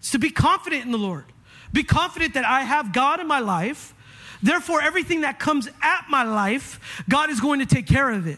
It's 0.04 0.12
to 0.12 0.20
be 0.20 0.32
confident 0.32 0.84
in 0.84 0.92
the 0.92 0.98
Lord. 0.98 1.24
Be 1.72 1.82
confident 1.82 2.34
that 2.34 2.44
I 2.44 2.64
have 2.64 2.92
God 2.92 3.22
in 3.22 3.28
my 3.28 3.40
life. 3.40 3.96
Therefore, 4.42 4.82
everything 4.82 5.22
that 5.22 5.40
comes 5.40 5.70
at 5.82 6.08
my 6.10 6.24
life, 6.24 7.04
God 7.08 7.30
is 7.30 7.40
going 7.40 7.62
to 7.62 7.66
take 7.66 7.88
care 7.88 8.10
of 8.10 8.28
it. 8.28 8.38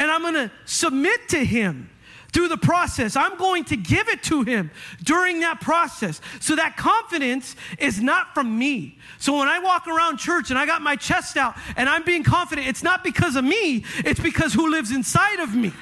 And 0.00 0.10
I'm 0.10 0.22
going 0.22 0.34
to 0.34 0.50
submit 0.64 1.28
to 1.28 1.44
Him 1.44 1.90
through 2.32 2.48
the 2.48 2.56
process. 2.56 3.14
I'm 3.14 3.38
going 3.38 3.62
to 3.66 3.76
give 3.76 4.08
it 4.08 4.24
to 4.24 4.42
Him 4.42 4.72
during 5.04 5.38
that 5.40 5.60
process. 5.60 6.20
So 6.40 6.56
that 6.56 6.76
confidence 6.76 7.54
is 7.78 8.02
not 8.02 8.34
from 8.34 8.58
me. 8.58 8.98
So 9.20 9.38
when 9.38 9.46
I 9.46 9.60
walk 9.60 9.86
around 9.86 10.18
church 10.18 10.50
and 10.50 10.58
I 10.58 10.66
got 10.66 10.82
my 10.82 10.96
chest 10.96 11.36
out 11.36 11.54
and 11.76 11.88
I'm 11.88 12.02
being 12.02 12.24
confident, 12.24 12.66
it's 12.66 12.82
not 12.82 13.04
because 13.04 13.36
of 13.36 13.44
me, 13.44 13.84
it's 13.98 14.18
because 14.18 14.52
who 14.52 14.72
lives 14.72 14.90
inside 14.90 15.38
of 15.38 15.54
me. 15.54 15.72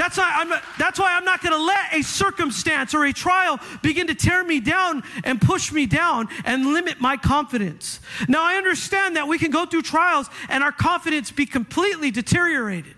That's 0.00 0.16
why 0.16 0.32
I'm, 0.34 0.48
that's 0.78 0.98
why 0.98 1.14
I'm 1.14 1.26
not 1.26 1.42
going 1.42 1.52
to 1.52 1.62
let 1.62 1.92
a 1.92 2.00
circumstance 2.00 2.94
or 2.94 3.04
a 3.04 3.12
trial 3.12 3.60
begin 3.82 4.06
to 4.06 4.14
tear 4.14 4.42
me 4.42 4.58
down 4.58 5.02
and 5.24 5.38
push 5.38 5.72
me 5.72 5.84
down 5.84 6.30
and 6.46 6.72
limit 6.72 7.02
my 7.02 7.18
confidence. 7.18 8.00
Now, 8.26 8.42
I 8.42 8.54
understand 8.54 9.16
that 9.16 9.28
we 9.28 9.36
can 9.36 9.50
go 9.50 9.66
through 9.66 9.82
trials 9.82 10.30
and 10.48 10.64
our 10.64 10.72
confidence 10.72 11.30
be 11.30 11.44
completely 11.44 12.10
deteriorated. 12.10 12.94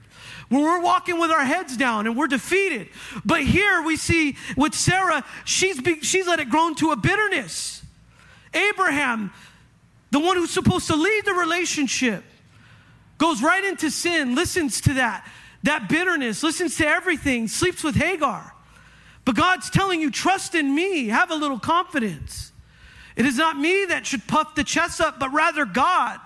When 0.49 0.63
we're 0.63 0.81
walking 0.81 1.19
with 1.19 1.33
our 1.33 1.45
heads 1.45 1.77
down 1.77 2.07
and 2.07 2.17
we're 2.17 2.29
defeated. 2.29 2.89
But 3.25 3.43
here 3.43 3.83
we 3.83 3.97
see 3.97 4.37
with 4.57 4.73
Sarah, 4.73 5.25
she's, 5.45 5.81
be, 5.81 6.03
she's 6.03 6.29
let 6.29 6.39
it 6.39 6.51
grow 6.51 6.69
into 6.69 6.93
a 6.93 6.97
bitterness. 6.97 7.83
Abraham, 8.55 9.33
the 10.13 10.21
one 10.21 10.37
who's 10.37 10.53
supposed 10.53 10.87
to 10.87 10.95
lead 10.95 11.25
the 11.25 11.35
relationship, 11.35 12.23
goes 13.19 13.43
right 13.43 13.65
into 13.65 13.91
sin, 13.91 14.37
listens 14.37 14.81
to 14.83 14.95
that 14.95 15.27
that 15.63 15.89
bitterness, 15.89 16.43
listens 16.43 16.77
to 16.79 16.87
everything, 16.87 17.49
sleeps 17.49 17.85
with 17.85 17.95
Hagar. 17.95 18.55
But 19.25 19.37
God's 19.37 19.71
telling 19.71 20.01
you, 20.01 20.11
trust 20.11 20.55
in 20.55 20.75
me, 20.75 21.09
have 21.09 21.31
a 21.31 21.37
little 21.37 21.59
confidence. 21.59 22.53
It 23.15 23.27
is 23.27 23.37
not 23.37 23.57
me 23.57 23.85
that 23.87 24.07
should 24.07 24.27
puff 24.27 24.55
the 24.55 24.65
chest 24.65 25.01
up, 25.01 25.21
but 25.21 25.33
rather 25.33 25.65
God. 25.65 26.19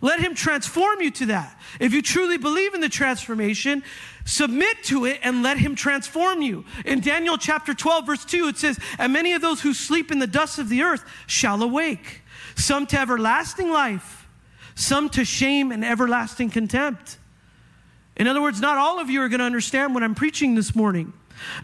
Let 0.00 0.20
Him 0.20 0.34
transform 0.34 1.00
you 1.00 1.10
to 1.12 1.26
that. 1.26 1.58
If 1.80 1.94
you 1.94 2.02
truly 2.02 2.36
believe 2.36 2.74
in 2.74 2.80
the 2.80 2.88
transformation, 2.88 3.82
submit 4.24 4.84
to 4.84 5.06
it 5.06 5.20
and 5.22 5.42
let 5.42 5.58
Him 5.58 5.74
transform 5.74 6.42
you. 6.42 6.64
In 6.84 7.00
Daniel 7.00 7.38
chapter 7.38 7.74
12, 7.74 8.06
verse 8.06 8.24
2, 8.24 8.48
it 8.48 8.58
says, 8.58 8.78
And 8.98 9.12
many 9.12 9.32
of 9.32 9.40
those 9.40 9.62
who 9.62 9.72
sleep 9.72 10.12
in 10.12 10.18
the 10.18 10.26
dust 10.26 10.58
of 10.58 10.68
the 10.68 10.82
earth 10.82 11.04
shall 11.26 11.62
awake, 11.62 12.20
some 12.54 12.86
to 12.88 13.00
everlasting 13.00 13.70
life, 13.70 14.28
some 14.74 15.08
to 15.10 15.24
shame 15.24 15.72
and 15.72 15.84
everlasting 15.84 16.50
contempt. 16.50 17.18
In 18.16 18.26
other 18.26 18.40
words, 18.40 18.60
not 18.60 18.78
all 18.78 19.00
of 19.00 19.10
you 19.10 19.20
are 19.22 19.28
going 19.28 19.40
to 19.40 19.44
understand 19.44 19.94
what 19.94 20.02
I'm 20.02 20.14
preaching 20.14 20.54
this 20.54 20.74
morning. 20.74 21.12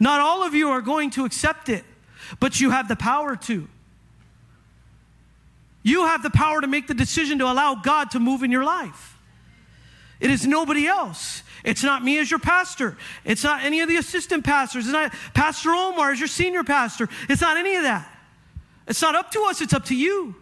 Not 0.00 0.20
all 0.20 0.42
of 0.42 0.54
you 0.54 0.70
are 0.70 0.80
going 0.80 1.10
to 1.10 1.24
accept 1.24 1.68
it, 1.68 1.84
but 2.40 2.60
you 2.60 2.70
have 2.70 2.88
the 2.88 2.96
power 2.96 3.36
to. 3.36 3.68
You 5.82 6.06
have 6.06 6.22
the 6.22 6.30
power 6.30 6.60
to 6.60 6.66
make 6.66 6.86
the 6.86 6.94
decision 6.94 7.38
to 7.38 7.46
allow 7.46 7.76
God 7.76 8.10
to 8.12 8.20
move 8.20 8.42
in 8.42 8.50
your 8.50 8.64
life. 8.64 9.16
It 10.18 10.30
is 10.30 10.46
nobody 10.46 10.86
else. 10.86 11.42
It's 11.64 11.82
not 11.82 12.04
me 12.04 12.18
as 12.18 12.30
your 12.30 12.40
pastor. 12.40 12.96
It's 13.24 13.44
not 13.44 13.62
any 13.62 13.80
of 13.80 13.88
the 13.88 13.96
assistant 13.96 14.44
pastors. 14.44 14.84
It's 14.84 14.92
not 14.92 15.12
Pastor 15.34 15.70
Omar 15.70 16.12
as 16.12 16.18
your 16.18 16.28
senior 16.28 16.64
pastor. 16.64 17.08
It's 17.28 17.40
not 17.40 17.56
any 17.56 17.76
of 17.76 17.84
that. 17.84 18.06
It's 18.86 19.00
not 19.00 19.14
up 19.14 19.30
to 19.32 19.46
us, 19.48 19.60
it's 19.60 19.72
up 19.72 19.86
to 19.86 19.94
you. 19.94 20.34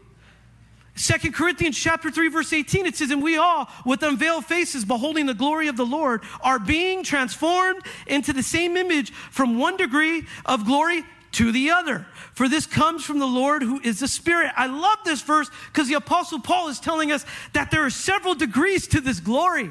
Second 0.99 1.33
Corinthians 1.33 1.79
chapter 1.79 2.11
3 2.11 2.29
verse 2.29 2.53
18 2.53 2.87
it 2.87 2.97
says 2.97 3.11
and 3.13 3.23
we 3.23 3.37
all 3.37 3.69
with 3.87 4.03
unveiled 4.03 4.45
faces 4.45 4.85
beholding 4.85 5.27
the 5.27 5.35
glory 5.35 5.69
of 5.69 5.77
the 5.77 5.87
Lord 5.87 6.23
are 6.41 6.59
being 6.59 7.05
transformed 7.05 7.83
into 8.09 8.33
the 8.33 8.43
same 8.43 8.77
image 8.77 9.13
from 9.13 9.59
one 9.59 9.77
degree 9.77 10.25
of 10.45 10.67
glory 10.67 11.05
to 11.33 11.53
the 11.53 11.71
other. 11.71 12.07
For 12.35 12.49
this 12.49 12.67
comes 12.67 13.05
from 13.05 13.21
the 13.21 13.27
Lord 13.27 13.63
who 13.63 13.81
is 13.81 14.01
the 14.01 14.09
Spirit. 14.09 14.51
I 14.57 14.67
love 14.67 14.99
this 15.05 15.23
verse 15.23 15.49
because 15.67 15.89
the 15.89 15.95
Apostle 15.95 16.41
Paul 16.41 16.69
is 16.69 16.81
telling 16.81 17.13
us 17.13 17.25
that 17.53 17.71
there 17.71 17.85
are 17.85 17.91
several 17.91 18.35
degrees 18.35 18.89
to 18.89 19.01
this 19.01 19.21
glory. 19.21 19.71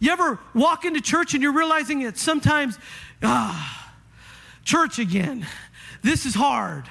You 0.00 0.12
ever 0.12 0.38
walk 0.54 0.84
into 0.84 1.00
church 1.00 1.34
and 1.34 1.42
you're 1.42 1.52
realizing 1.52 2.02
that 2.04 2.16
sometimes, 2.16 2.78
ah, 3.22 3.94
church 4.64 4.98
again, 4.98 5.46
this 6.02 6.24
is 6.24 6.34
hard. 6.34 6.84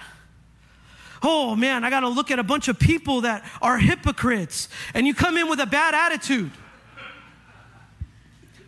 Oh 1.27 1.55
man, 1.55 1.83
I 1.83 1.89
got 1.89 2.01
to 2.01 2.07
look 2.07 2.29
at 2.29 2.37
a 2.37 2.43
bunch 2.43 2.67
of 2.67 2.77
people 2.77 3.21
that 3.21 3.43
are 3.59 3.79
hypocrites, 3.79 4.69
and 4.93 5.07
you 5.07 5.15
come 5.15 5.37
in 5.37 5.49
with 5.49 5.59
a 5.59 5.65
bad 5.65 5.95
attitude. 5.95 6.51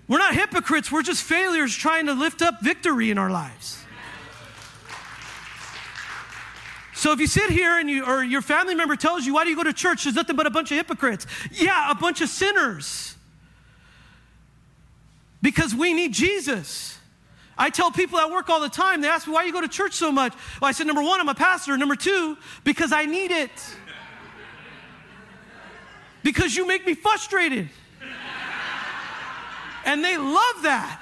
We're 0.08 0.18
not 0.18 0.34
hypocrites, 0.34 0.92
we're 0.92 1.04
just 1.04 1.22
failures 1.22 1.76
trying 1.76 2.08
to 2.08 2.14
lift 2.14 2.42
up 2.42 2.64
victory 2.64 3.12
in 3.12 3.20
our 3.20 3.30
lives. 3.30 3.84
So 6.96 7.12
if 7.12 7.20
you 7.20 7.28
sit 7.28 7.52
here 7.52 7.78
and 7.78 7.88
you 7.88 8.04
or 8.04 8.24
your 8.24 8.42
family 8.42 8.74
member 8.74 8.96
tells 8.96 9.24
you, 9.24 9.36
why 9.36 9.44
do 9.44 9.52
you 9.52 9.56
go 9.56 9.64
to 9.64 9.72
church? 9.72 10.06
There's 10.06 10.16
nothing 10.16 10.36
but 10.36 10.48
a 10.48 10.50
bunch 10.50 10.72
of 10.72 10.78
hypocrites. 10.78 11.28
Yeah, 11.52 11.92
a 11.92 11.96
bunch 11.96 12.22
of 12.22 12.30
sinners. 12.30 13.16
Because 15.44 15.76
we 15.76 15.94
need 15.94 16.12
Jesus. 16.12 16.97
I 17.58 17.70
tell 17.70 17.92
people 17.92 18.20
at 18.20 18.30
work 18.30 18.50
all 18.50 18.60
the 18.60 18.70
time, 18.70 19.02
they 19.02 19.08
ask 19.08 19.28
me, 19.28 19.34
why 19.34 19.44
you 19.46 19.52
go 19.52 19.62
to 19.62 19.68
church 19.68 19.94
so 19.94 20.12
much? 20.12 20.34
Well, 20.62 20.70
I 20.70 20.72
said, 20.72 20.86
number 20.86 21.02
one, 21.02 21.20
I'm 21.20 21.30
a 21.30 21.36
pastor. 21.36 21.76
Number 21.78 21.96
two, 21.96 22.38
because 22.64 22.92
I 22.92 23.06
need 23.06 23.32
it. 23.32 23.52
because 26.24 26.56
you 26.56 26.68
make 26.68 26.86
me 26.86 26.94
frustrated. 26.94 27.70
and 29.86 30.04
they 30.04 30.18
love 30.18 30.62
that. 30.64 31.00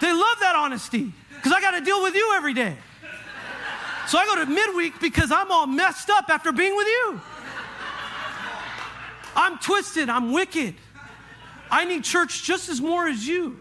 They 0.00 0.12
love 0.12 0.36
that 0.40 0.56
honesty. 0.56 1.12
Because 1.36 1.52
I 1.52 1.60
got 1.60 1.72
to 1.72 1.80
deal 1.80 2.02
with 2.02 2.14
you 2.14 2.32
every 2.34 2.54
day. 2.54 2.76
So 4.08 4.18
I 4.18 4.26
go 4.26 4.44
to 4.44 4.46
midweek 4.46 5.00
because 5.00 5.30
I'm 5.30 5.52
all 5.52 5.66
messed 5.66 6.10
up 6.10 6.24
after 6.28 6.50
being 6.50 6.74
with 6.74 6.88
you. 6.88 7.20
I'm 9.36 9.58
twisted, 9.58 10.08
I'm 10.08 10.32
wicked. 10.32 10.74
I 11.70 11.84
need 11.84 12.02
church 12.02 12.42
just 12.42 12.68
as 12.68 12.80
more 12.80 13.06
as 13.06 13.26
you, 13.26 13.60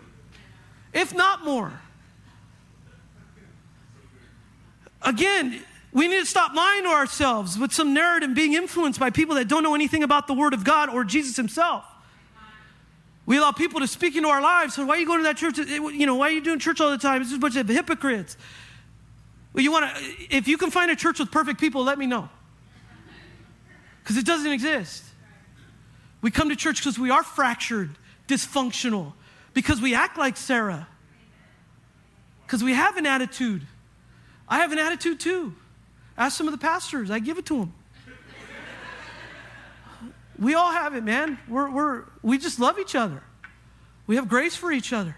if 0.93 1.13
not 1.13 1.45
more. 1.45 1.73
Again, 5.01 5.61
we 5.91 6.07
need 6.07 6.19
to 6.19 6.25
stop 6.25 6.53
lying 6.53 6.83
to 6.83 6.89
ourselves 6.89 7.57
with 7.57 7.73
some 7.73 7.93
narrative 7.93 8.27
and 8.27 8.35
being 8.35 8.53
influenced 8.53 8.99
by 8.99 9.09
people 9.09 9.35
that 9.35 9.47
don't 9.47 9.63
know 9.63 9.75
anything 9.75 10.03
about 10.03 10.27
the 10.27 10.33
Word 10.33 10.53
of 10.53 10.63
God 10.63 10.89
or 10.89 11.03
Jesus 11.03 11.35
Himself. 11.35 11.85
We 13.25 13.37
allow 13.37 13.51
people 13.51 13.79
to 13.79 13.87
speak 13.87 14.15
into 14.15 14.27
our 14.27 14.41
lives. 14.41 14.73
So 14.73 14.85
why 14.85 14.95
are 14.95 14.99
you 14.99 15.05
going 15.05 15.19
to 15.19 15.23
that 15.23 15.37
church? 15.37 15.57
You 15.57 16.05
know, 16.05 16.15
why 16.15 16.29
are 16.29 16.31
you 16.31 16.41
doing 16.41 16.59
church 16.59 16.81
all 16.81 16.89
the 16.89 16.97
time? 16.97 17.21
It's 17.21 17.29
just 17.29 17.37
a 17.37 17.41
bunch 17.41 17.55
of 17.55 17.67
hypocrites. 17.67 18.35
Well, 19.53 19.63
you 19.63 19.71
want 19.71 19.95
to, 19.95 20.35
if 20.35 20.47
you 20.47 20.57
can 20.57 20.71
find 20.71 20.89
a 20.91 20.95
church 20.95 21.19
with 21.19 21.31
perfect 21.31 21.59
people, 21.59 21.83
let 21.83 21.97
me 21.97 22.07
know. 22.07 22.29
Because 24.01 24.17
it 24.17 24.25
doesn't 24.25 24.51
exist. 24.51 25.03
We 26.21 26.31
come 26.31 26.49
to 26.49 26.55
church 26.55 26.77
because 26.77 26.97
we 26.97 27.11
are 27.11 27.23
fractured, 27.23 27.91
dysfunctional, 28.27 29.13
because 29.53 29.81
we 29.81 29.95
act 29.95 30.17
like 30.17 30.37
Sarah, 30.37 30.87
because 32.45 32.63
we 32.63 32.73
have 32.73 32.97
an 32.97 33.05
attitude. 33.05 33.65
I 34.47 34.59
have 34.59 34.71
an 34.71 34.79
attitude 34.79 35.19
too. 35.19 35.55
Ask 36.17 36.37
some 36.37 36.47
of 36.47 36.51
the 36.51 36.57
pastors, 36.57 37.11
I 37.11 37.19
give 37.19 37.37
it 37.37 37.45
to 37.47 37.59
them. 37.59 37.73
We 40.37 40.53
all 40.53 40.71
have 40.71 40.95
it, 40.95 41.03
man. 41.03 41.37
We're, 41.49 41.69
we're, 41.69 42.03
we 42.21 42.37
just 42.37 42.59
love 42.59 42.79
each 42.79 42.95
other. 42.95 43.21
We 44.07 44.15
have 44.15 44.29
grace 44.29 44.55
for 44.55 44.71
each 44.71 44.93
other. 44.93 45.15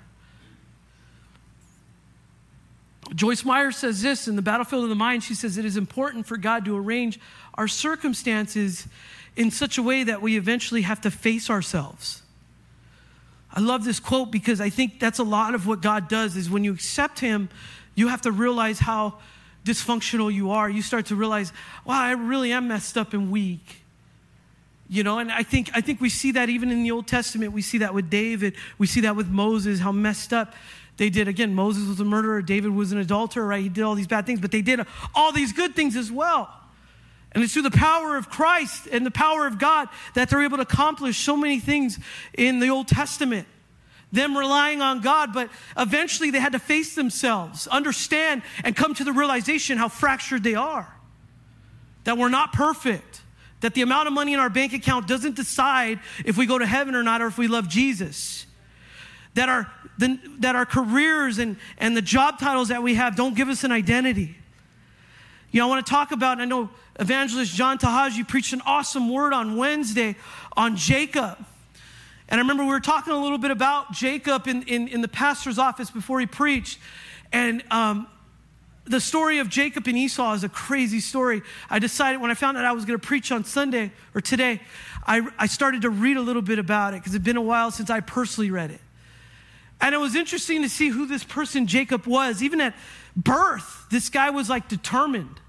Joyce 3.14 3.44
Meyer 3.44 3.72
says 3.72 4.02
this 4.02 4.28
in 4.28 4.36
the 4.36 4.42
battlefield 4.42 4.84
of 4.84 4.90
the 4.90 4.96
mind. 4.96 5.24
She 5.24 5.36
says 5.36 5.58
it 5.58 5.66
is 5.66 5.78
important 5.78 6.26
for 6.26 6.38
God 6.38 6.66
to 6.66 6.76
arrange 6.76 7.20
our 7.54 7.68
circumstances 7.68 8.88
in 9.36 9.52
such 9.52 9.78
a 9.78 9.84
way 9.84 10.04
that 10.04 10.22
we 10.22 10.38
eventually 10.38 10.82
have 10.82 11.02
to 11.02 11.12
face 11.12 11.50
ourselves. 11.50 12.21
I 13.54 13.60
love 13.60 13.84
this 13.84 14.00
quote 14.00 14.32
because 14.32 14.62
I 14.62 14.70
think 14.70 15.00
that's 15.00 15.20
a 15.20 15.24
lot 15.24 15.56
of 15.56 15.68
what 15.68 15.82
God 15.82 16.08
does 16.08 16.36
is 16.38 16.50
when 16.50 16.64
you 16.64 16.74
accept 16.74 17.20
him, 17.20 17.50
you 17.96 18.08
have 18.08 18.22
to 18.22 18.32
realize 18.32 18.80
how 18.80 19.16
dysfunctional 19.66 20.34
you 20.34 20.52
are. 20.52 20.70
You 20.70 20.82
start 20.82 21.08
to 21.08 21.16
realize, 21.16 21.52
wow, 21.86 22.02
I 22.02 22.12
really 22.12 22.52
am 22.54 22.68
messed 22.68 22.98
up 22.98 23.14
and 23.14 23.32
weak. 23.32 23.84
You 24.88 25.04
know, 25.04 25.20
and 25.20 25.32
I 25.32 25.44
think 25.44 25.70
I 25.74 25.82
think 25.82 26.02
we 26.02 26.10
see 26.10 26.32
that 26.34 26.50
even 26.50 26.70
in 26.70 26.84
the 26.84 26.92
Old 26.92 27.08
Testament. 27.08 27.54
We 27.54 27.62
see 27.62 27.78
that 27.80 27.94
with 27.94 28.10
David, 28.10 28.56
we 28.78 28.88
see 28.88 29.02
that 29.02 29.16
with 29.16 29.28
Moses, 29.28 29.80
how 29.80 29.92
messed 29.94 30.34
up 30.34 30.54
they 30.98 31.10
did. 31.10 31.28
Again, 31.28 31.56
Moses 31.56 31.88
was 31.88 32.00
a 32.00 32.06
murderer, 32.06 32.42
David 32.42 32.72
was 32.72 32.92
an 32.92 32.98
adulterer, 32.98 33.48
right? 33.48 33.64
He 33.64 33.70
did 33.70 33.84
all 33.84 33.96
these 33.96 34.08
bad 34.08 34.26
things, 34.26 34.42
but 34.42 34.52
they 34.52 34.62
did 34.62 34.82
all 35.16 35.32
these 35.32 35.54
good 35.54 35.76
things 35.76 35.96
as 35.96 36.12
well. 36.12 36.50
And 37.34 37.44
it's 37.44 37.54
through 37.54 37.62
the 37.62 37.72
power 37.72 38.18
of 38.18 38.30
Christ 38.30 38.88
and 38.92 39.06
the 39.06 39.12
power 39.12 39.48
of 39.48 39.58
God 39.58 39.88
that 40.16 40.30
they're 40.30 40.44
able 40.44 40.58
to 40.58 40.64
accomplish 40.64 41.18
so 41.18 41.38
many 41.38 41.60
things 41.60 41.98
in 42.34 42.60
the 42.60 42.70
Old 42.70 42.88
Testament. 42.88 43.48
Them 44.12 44.38
relying 44.38 44.82
on 44.82 45.00
God, 45.00 45.34
but 45.34 45.50
eventually 45.78 46.32
they 46.32 46.40
had 46.40 46.52
to 46.52 46.60
face 46.60 46.96
themselves, 46.96 47.68
understand, 47.68 48.42
and 48.66 48.76
come 48.76 48.94
to 48.96 49.06
the 49.06 49.14
realization 49.14 49.78
how 49.78 49.88
fractured 49.88 50.44
they 50.44 50.56
are. 50.56 50.94
That 52.04 52.18
we're 52.18 52.30
not 52.30 52.52
perfect. 52.52 53.22
That 53.62 53.74
the 53.76 53.84
amount 53.84 54.08
of 54.08 54.14
money 54.14 54.34
in 54.34 54.40
our 54.40 54.50
bank 54.50 54.74
account 54.74 55.08
doesn't 55.08 55.38
decide 55.38 56.00
if 56.26 56.36
we 56.36 56.46
go 56.46 56.58
to 56.58 56.66
heaven 56.66 56.96
or 56.96 57.04
not 57.04 57.22
or 57.22 57.28
if 57.28 57.38
we 57.38 57.48
love 57.48 57.70
Jesus. 57.70 58.46
That 59.36 59.48
our, 59.48 59.72
the, 59.98 60.20
that 60.40 60.58
our 60.58 60.66
careers 60.66 61.38
and, 61.38 61.56
and 61.78 61.96
the 61.96 62.02
job 62.02 62.40
titles 62.40 62.68
that 62.68 62.84
we 62.84 62.96
have 62.96 63.16
don't 63.16 63.36
give 63.36 63.48
us 63.48 63.64
an 63.64 63.72
identity. 63.72 64.36
You 65.52 65.60
know, 65.60 65.68
I 65.68 65.70
want 65.70 65.86
to 65.86 65.90
talk 65.90 66.14
about, 66.14 66.40
I 66.40 66.46
know 66.46 66.70
evangelist 66.98 67.54
John 67.54 67.78
Tahaji 67.78 68.26
preached 68.26 68.54
an 68.54 68.62
awesome 68.66 69.10
word 69.10 69.34
on 69.34 69.58
Wednesday 69.58 70.16
on 70.56 70.78
Jacob. 70.78 71.38
And 72.30 72.40
I 72.40 72.42
remember 72.42 72.64
we 72.64 72.70
were 72.70 72.80
talking 72.80 73.12
a 73.12 73.22
little 73.22 73.38
bit 73.38 73.52
about 73.52 73.92
Jacob 73.92 74.48
in, 74.48 74.64
in, 74.64 74.88
in 74.88 75.02
the 75.02 75.10
pastor's 75.10 75.60
office 75.60 75.92
before 75.92 76.22
he 76.22 76.26
preached. 76.26 76.80
And 77.34 77.66
um, 77.70 78.08
the 78.86 79.02
story 79.02 79.40
of 79.40 79.50
Jacob 79.50 79.88
and 79.88 79.98
Esau 79.98 80.32
is 80.36 80.46
a 80.46 80.50
crazy 80.50 81.02
story. 81.02 81.42
I 81.70 81.80
decided 81.80 82.22
when 82.22 82.32
I 82.32 82.34
found 82.36 82.58
out 82.58 82.64
I 82.64 82.72
was 82.72 82.86
going 82.86 82.98
to 82.98 83.06
preach 83.06 83.34
on 83.34 83.44
Sunday 83.44 83.92
or 84.16 84.22
today, 84.22 84.62
I, 85.06 85.28
I 85.38 85.48
started 85.48 85.82
to 85.82 85.90
read 85.90 86.16
a 86.16 86.22
little 86.22 86.42
bit 86.42 86.60
about 86.60 86.94
it 86.94 87.02
because 87.02 87.14
it's 87.14 87.26
been 87.26 87.36
a 87.36 87.42
while 87.42 87.72
since 87.72 87.90
I 87.90 88.00
personally 88.00 88.52
read 88.52 88.72
it. 88.72 88.80
And 89.82 89.94
it 89.94 89.98
was 89.98 90.16
interesting 90.16 90.62
to 90.62 90.70
see 90.70 90.88
who 90.88 91.08
this 91.08 91.26
person 91.26 91.68
Jacob 91.68 92.06
was. 92.06 92.42
Even 92.42 92.62
at 92.62 92.74
birth, 93.18 93.88
this 93.90 94.08
guy 94.08 94.30
was 94.30 94.50
like 94.50 94.70
determined. 94.70 95.41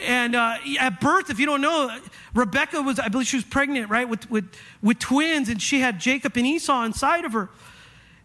And 0.00 0.34
uh, 0.34 0.56
at 0.80 1.00
birth, 1.00 1.30
if 1.30 1.38
you 1.38 1.46
don't 1.46 1.60
know, 1.60 1.96
Rebecca 2.34 2.82
was, 2.82 2.98
I 2.98 3.08
believe 3.08 3.26
she 3.26 3.36
was 3.36 3.44
pregnant, 3.44 3.90
right, 3.90 4.08
with, 4.08 4.30
with, 4.30 4.50
with 4.82 4.98
twins, 4.98 5.48
and 5.48 5.60
she 5.60 5.80
had 5.80 6.00
Jacob 6.00 6.36
and 6.36 6.46
Esau 6.46 6.84
inside 6.84 7.24
of 7.24 7.32
her. 7.32 7.50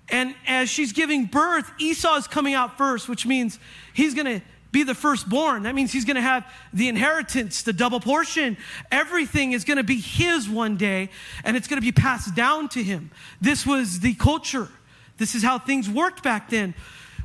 And 0.10 0.36
as 0.48 0.70
she's 0.70 0.94
giving 0.94 1.26
birth, 1.26 1.70
Esau 1.80 2.16
is 2.16 2.28
coming 2.28 2.54
out 2.54 2.78
first, 2.78 3.10
which 3.10 3.26
means 3.26 3.60
he's 3.94 4.14
going 4.14 4.40
to 4.40 4.42
be 4.72 4.84
the 4.84 4.96
firstborn. 4.96 5.64
That 5.64 5.76
means 5.76 5.92
he's 5.92 6.06
going 6.06 6.16
to 6.16 6.22
have 6.22 6.46
the 6.74 6.88
inheritance, 6.88 7.64
the 7.64 7.74
double 7.74 8.00
portion. 8.00 8.58
Everything 8.92 9.52
is 9.52 9.64
going 9.64 9.78
to 9.78 9.84
be 9.84 10.00
his 10.00 10.48
one 10.50 10.78
day, 10.78 11.10
and 11.44 11.58
it's 11.58 11.68
going 11.68 11.82
to 11.82 11.86
be 11.86 11.92
passed 11.92 12.36
down 12.36 12.70
to 12.70 12.84
him. 12.84 13.12
This 13.42 13.66
was 13.66 14.00
the 14.00 14.14
culture. 14.14 14.70
This 15.18 15.36
is 15.36 15.44
how 15.44 15.60
things 15.60 15.90
worked 15.90 16.24
back 16.24 16.50
then. 16.50 16.74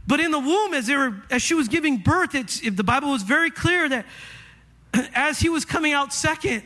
But 0.06 0.20
in 0.20 0.30
the 0.30 0.38
womb, 0.38 0.74
as, 0.74 0.88
were, 0.88 1.22
as 1.30 1.42
she 1.42 1.54
was 1.54 1.68
giving 1.68 1.98
birth, 1.98 2.34
it's, 2.34 2.60
the 2.60 2.84
Bible 2.84 3.10
was 3.10 3.22
very 3.22 3.50
clear 3.50 3.88
that 3.88 4.06
as 5.14 5.38
he 5.38 5.48
was 5.48 5.64
coming 5.64 5.92
out 5.92 6.12
second, 6.12 6.62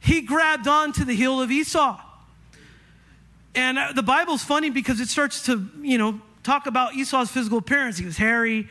he 0.00 0.22
grabbed 0.22 0.66
onto 0.66 1.04
the 1.04 1.14
heel 1.14 1.40
of 1.40 1.50
Esau. 1.50 2.00
And 3.54 3.78
uh, 3.78 3.92
the 3.92 4.02
Bible's 4.02 4.42
funny 4.42 4.70
because 4.70 5.00
it 5.00 5.08
starts 5.08 5.46
to, 5.46 5.68
you 5.82 5.98
know, 5.98 6.20
talk 6.42 6.66
about 6.66 6.94
Esau's 6.94 7.30
physical 7.30 7.58
appearance. 7.58 7.98
He 7.98 8.04
was 8.04 8.16
hairy. 8.16 8.68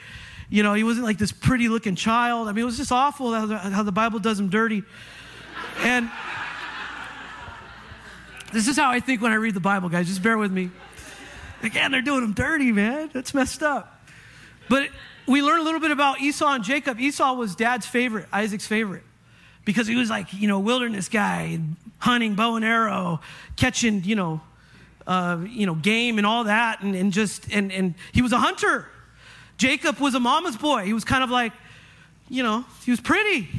You 0.50 0.64
know, 0.64 0.74
he 0.74 0.84
wasn't 0.84 1.06
like 1.06 1.18
this 1.18 1.32
pretty 1.32 1.70
looking 1.70 1.96
child. 1.96 2.48
I 2.48 2.54
mean, 2.54 2.64
it 2.64 2.66
was 2.66 2.78
just 2.78 2.92
awful 2.92 3.34
how 3.34 3.46
the, 3.46 3.58
how 3.58 3.84
the 3.84 3.92
Bible 3.92 4.20
does 4.20 4.40
him 4.40 4.50
dirty. 4.50 4.84
And 5.80 6.10
this 8.54 8.68
is 8.68 8.76
how 8.76 8.90
I 8.90 9.00
think 9.00 9.22
when 9.22 9.32
I 9.32 9.36
read 9.36 9.54
the 9.54 9.60
Bible, 9.60 9.90
guys. 9.90 10.08
Just 10.08 10.24
bear 10.24 10.38
with 10.38 10.52
me. 10.52 10.72
Again, 11.62 11.92
they're 11.92 12.02
doing 12.02 12.24
him 12.24 12.34
dirty, 12.34 12.72
man. 12.72 13.12
That's 13.14 13.34
messed 13.34 13.62
up. 13.62 13.99
But 14.70 14.90
we 15.28 15.42
learn 15.42 15.60
a 15.60 15.64
little 15.64 15.80
bit 15.80 15.92
about 15.92 16.22
Esau 16.22 16.54
and 16.54 16.64
Jacob. 16.64 17.00
Esau 17.00 17.34
was 17.34 17.56
dad's 17.56 17.86
favorite, 17.86 18.28
Isaac's 18.32 18.68
favorite, 18.68 19.04
because 19.66 19.88
he 19.88 19.96
was 19.96 20.10
like, 20.10 20.34
you 20.34 20.48
know, 20.48 20.60
wilderness 20.60 21.10
guy, 21.10 21.60
hunting, 21.98 22.36
bow 22.36 22.56
and 22.56 22.64
arrow, 22.64 23.20
catching, 23.56 24.04
you 24.04 24.16
know, 24.16 24.42
uh, 25.08 25.40
you 25.48 25.66
know, 25.66 25.76
game 25.76 26.18
and 26.18 26.28
all 26.28 26.44
that, 26.44 26.82
and, 26.82 26.96
and 26.96 27.12
just 27.12 27.52
and 27.52 27.72
and 27.72 27.96
he 28.12 28.22
was 28.22 28.32
a 28.32 28.38
hunter. 28.38 28.88
Jacob 29.58 30.00
was 30.00 30.16
a 30.16 30.20
mama's 30.20 30.56
boy. 30.56 30.86
He 30.86 30.94
was 30.94 31.04
kind 31.04 31.24
of 31.24 31.30
like, 31.30 31.52
you 32.30 32.44
know, 32.44 32.64
he 32.86 32.92
was 32.92 33.02
pretty. 33.02 33.50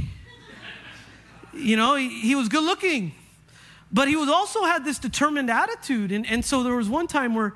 You 1.53 1.77
know, 1.77 1.97
he, 1.97 2.09
he 2.21 2.35
was 2.35 2.49
good 2.49 2.63
looking. 2.63 3.13
But 3.93 4.09
he 4.09 4.17
was 4.17 4.29
also 4.29 4.63
had 4.63 4.85
this 4.85 4.99
determined 4.99 5.51
attitude. 5.51 6.13
And, 6.13 6.27
and 6.27 6.45
so 6.45 6.63
there 6.63 6.77
was 6.77 6.89
one 6.89 7.07
time 7.07 7.35
where 7.35 7.55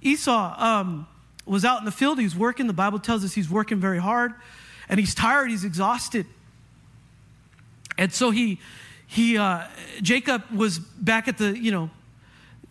Esau 0.00 0.54
um, 0.56 1.06
was 1.46 1.64
out 1.64 1.78
in 1.78 1.84
the 1.84 1.92
field. 1.92 2.18
He 2.18 2.24
was 2.24 2.36
working. 2.36 2.66
The 2.66 2.72
Bible 2.72 2.98
tells 2.98 3.24
us 3.24 3.34
he's 3.34 3.50
working 3.50 3.80
very 3.80 3.98
hard. 3.98 4.32
And 4.88 5.00
he's 5.00 5.14
tired. 5.14 5.50
He's 5.50 5.64
exhausted. 5.64 6.26
And 7.96 8.12
so 8.12 8.30
he, 8.30 8.60
he 9.06 9.38
uh, 9.38 9.62
Jacob 10.02 10.42
was 10.50 10.78
back 10.78 11.28
at 11.28 11.38
the, 11.38 11.56
you 11.58 11.70
know, 11.70 11.90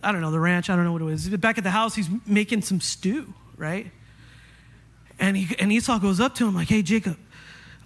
I 0.02 0.12
don't 0.12 0.22
know, 0.22 0.32
the 0.32 0.40
ranch. 0.40 0.70
I 0.70 0.76
don't 0.76 0.86
know 0.86 0.92
what 0.92 1.02
it 1.02 1.06
was. 1.06 1.30
Back 1.30 1.58
at 1.58 1.64
the 1.64 1.72
house, 1.72 1.96
he's 1.96 2.10
making 2.26 2.62
some 2.62 2.82
stew, 2.82 3.34
right? 3.58 3.90
And, 5.20 5.38
he, 5.38 5.56
and 5.58 5.72
Esau 5.72 6.00
goes 6.00 6.20
up 6.20 6.36
to 6.36 6.48
him 6.48 6.56
like, 6.56 6.68
hey, 6.68 6.82
Jacob, 6.82 7.18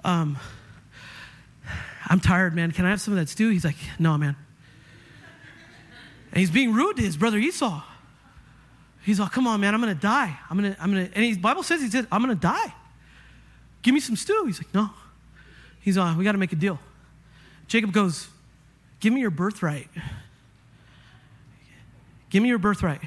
um, 0.04 0.38
I'm 2.08 2.20
tired, 2.20 2.56
man. 2.56 2.72
Can 2.72 2.86
I 2.86 2.90
have 2.90 3.02
some 3.02 3.14
of 3.14 3.20
that 3.20 3.30
stew? 3.30 3.50
He's 3.50 3.66
like, 3.66 3.76
no, 4.00 4.18
man. 4.18 4.36
And 6.32 6.40
he's 6.40 6.52
being 6.52 6.74
rude 6.74 6.98
to 6.98 7.04
his 7.04 7.18
brother 7.18 7.38
Esau. 7.38 7.84
He's 9.08 9.22
like, 9.22 9.32
come 9.32 9.48
on, 9.48 9.62
man, 9.62 9.74
I'm 9.74 9.80
gonna 9.80 9.96
die. 9.96 10.38
I'm 10.50 10.58
gonna, 10.58 10.76
I'm 10.82 10.92
gonna, 10.92 11.10
and 11.16 11.24
the 11.24 11.40
Bible 11.40 11.64
says, 11.64 11.82
he 11.82 11.90
said, 11.90 12.08
I'm 12.12 12.22
gonna 12.22 12.36
die. 12.36 12.74
Give 13.82 13.94
me 13.94 14.02
some 14.02 14.18
stew. 14.18 14.44
He's 14.46 14.60
like, 14.60 14.74
no. 14.74 14.90
He's 15.80 15.98
uh, 15.98 16.14
we 16.18 16.26
gotta 16.26 16.38
make 16.38 16.52
a 16.52 16.58
deal. 16.58 16.78
Jacob 17.70 17.94
goes, 17.94 18.28
give 19.00 19.14
me 19.14 19.22
your 19.22 19.30
birthright. 19.30 19.88
Give 22.30 22.44
me 22.44 22.50
your 22.50 22.58
birthright. 22.58 23.00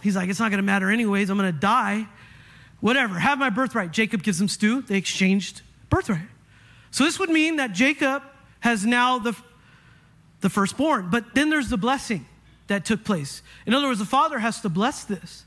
He's 0.00 0.14
like, 0.14 0.28
it's 0.28 0.38
not 0.38 0.52
gonna 0.52 0.62
matter 0.62 0.92
anyways. 0.92 1.28
I'm 1.28 1.36
gonna 1.36 1.50
die. 1.50 2.06
Whatever, 2.78 3.18
have 3.18 3.40
my 3.40 3.50
birthright. 3.50 3.90
Jacob 3.90 4.22
gives 4.22 4.40
him 4.40 4.46
stew. 4.46 4.82
They 4.82 4.96
exchanged 4.96 5.62
birthright. 5.90 6.28
So 6.92 7.02
this 7.02 7.18
would 7.18 7.30
mean 7.30 7.56
that 7.56 7.72
Jacob 7.72 8.22
has 8.60 8.86
now 8.86 9.18
the, 9.18 9.36
the 10.40 10.50
firstborn. 10.50 11.10
But 11.10 11.34
then 11.34 11.50
there's 11.50 11.68
the 11.68 11.76
blessing 11.76 12.26
that 12.68 12.84
took 12.84 13.04
place. 13.04 13.42
In 13.64 13.74
other 13.74 13.86
words, 13.86 13.98
the 13.98 14.04
father 14.04 14.38
has 14.38 14.60
to 14.62 14.68
bless 14.68 15.04
this. 15.04 15.44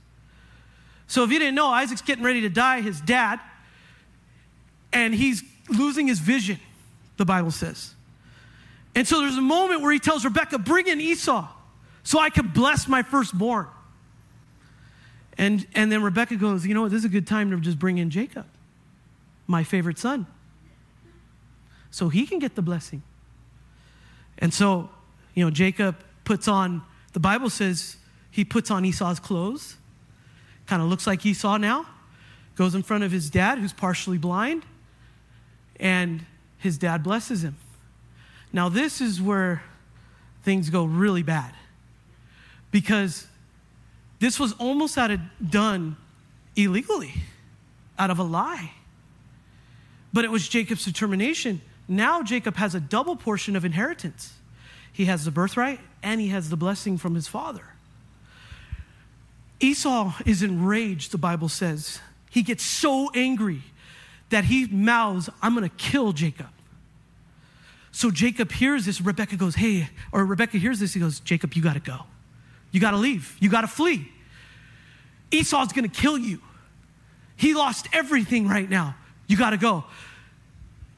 So 1.07 1.23
if 1.23 1.31
you 1.31 1.39
didn't 1.39 1.55
know, 1.55 1.67
Isaac's 1.67 2.01
getting 2.01 2.23
ready 2.23 2.41
to 2.41 2.49
die, 2.49 2.81
his 2.81 3.01
dad, 3.01 3.39
and 4.93 5.13
he's 5.13 5.43
losing 5.67 6.07
his 6.07 6.19
vision, 6.19 6.59
the 7.17 7.25
Bible 7.25 7.51
says. 7.51 7.93
And 8.95 9.07
so 9.07 9.21
there's 9.21 9.37
a 9.37 9.41
moment 9.41 9.81
where 9.81 9.91
he 9.91 9.99
tells 9.99 10.23
Rebecca, 10.23 10.59
Bring 10.59 10.87
in 10.87 10.99
Esau 11.01 11.47
so 12.03 12.19
I 12.19 12.29
can 12.29 12.47
bless 12.47 12.87
my 12.87 13.03
firstborn. 13.03 13.67
And, 15.37 15.65
and 15.73 15.91
then 15.91 16.03
Rebecca 16.03 16.35
goes, 16.35 16.65
You 16.65 16.73
know 16.73 16.81
what? 16.81 16.91
This 16.91 16.99
is 16.99 17.05
a 17.05 17.09
good 17.09 17.27
time 17.27 17.51
to 17.51 17.59
just 17.59 17.79
bring 17.79 17.97
in 17.97 18.09
Jacob, 18.09 18.45
my 19.47 19.63
favorite 19.63 19.97
son, 19.97 20.27
so 21.91 22.09
he 22.09 22.25
can 22.25 22.39
get 22.39 22.55
the 22.55 22.61
blessing. 22.61 23.03
And 24.37 24.53
so, 24.53 24.89
you 25.33 25.43
know, 25.43 25.51
Jacob 25.51 25.95
puts 26.23 26.47
on 26.47 26.81
the 27.13 27.19
Bible 27.19 27.49
says 27.49 27.97
he 28.31 28.45
puts 28.45 28.69
on 28.71 28.85
Esau's 28.85 29.19
clothes, 29.19 29.77
kind 30.67 30.81
of 30.81 30.89
looks 30.89 31.07
like 31.07 31.25
Esau 31.25 31.57
now, 31.57 31.85
goes 32.55 32.75
in 32.75 32.83
front 32.83 33.03
of 33.03 33.11
his 33.11 33.29
dad, 33.29 33.57
who's 33.57 33.73
partially 33.73 34.17
blind, 34.17 34.65
and 35.79 36.25
his 36.57 36.77
dad 36.77 37.03
blesses 37.03 37.43
him. 37.43 37.55
Now, 38.51 38.69
this 38.69 39.01
is 39.01 39.21
where 39.21 39.63
things 40.43 40.69
go 40.69 40.85
really 40.85 41.23
bad 41.23 41.53
because 42.71 43.27
this 44.19 44.39
was 44.39 44.53
almost 44.53 44.97
out 44.97 45.11
of 45.11 45.19
done 45.49 45.95
illegally, 46.55 47.13
out 47.97 48.09
of 48.09 48.19
a 48.19 48.23
lie. 48.23 48.71
But 50.11 50.25
it 50.25 50.31
was 50.31 50.47
Jacob's 50.47 50.85
determination. 50.85 51.61
Now 51.87 52.23
Jacob 52.23 52.55
has 52.55 52.75
a 52.75 52.79
double 52.79 53.15
portion 53.15 53.55
of 53.55 53.65
inheritance. 53.65 54.33
He 54.99 55.05
has 55.05 55.23
the 55.23 55.31
birthright 55.31 55.79
and 56.03 56.19
he 56.19 56.27
has 56.27 56.49
the 56.49 56.57
blessing 56.57 56.97
from 56.97 57.15
his 57.15 57.25
father. 57.25 57.63
Esau 59.61 60.11
is 60.25 60.43
enraged, 60.43 61.13
the 61.13 61.17
Bible 61.17 61.47
says. 61.47 62.01
He 62.29 62.41
gets 62.41 62.65
so 62.65 63.09
angry 63.15 63.61
that 64.29 64.43
he 64.43 64.67
mouths, 64.67 65.29
I'm 65.41 65.55
going 65.55 65.63
to 65.63 65.73
kill 65.77 66.11
Jacob. 66.11 66.49
So 67.93 68.11
Jacob 68.11 68.51
hears 68.51 68.85
this. 68.85 68.99
Rebecca 68.99 69.37
goes, 69.37 69.55
Hey, 69.55 69.87
or 70.11 70.25
Rebecca 70.25 70.57
hears 70.57 70.81
this. 70.81 70.95
He 70.95 70.99
goes, 70.99 71.21
Jacob, 71.21 71.53
you 71.53 71.63
got 71.63 71.75
to 71.75 71.79
go. 71.79 71.99
You 72.71 72.81
got 72.81 72.91
to 72.91 72.97
leave. 72.97 73.37
You 73.39 73.49
got 73.49 73.61
to 73.61 73.67
flee. 73.67 74.11
Esau's 75.31 75.71
going 75.71 75.89
to 75.89 76.01
kill 76.01 76.17
you. 76.17 76.41
He 77.37 77.53
lost 77.53 77.87
everything 77.93 78.49
right 78.49 78.69
now. 78.69 78.97
You 79.27 79.37
got 79.37 79.51
to 79.51 79.57
go. 79.57 79.85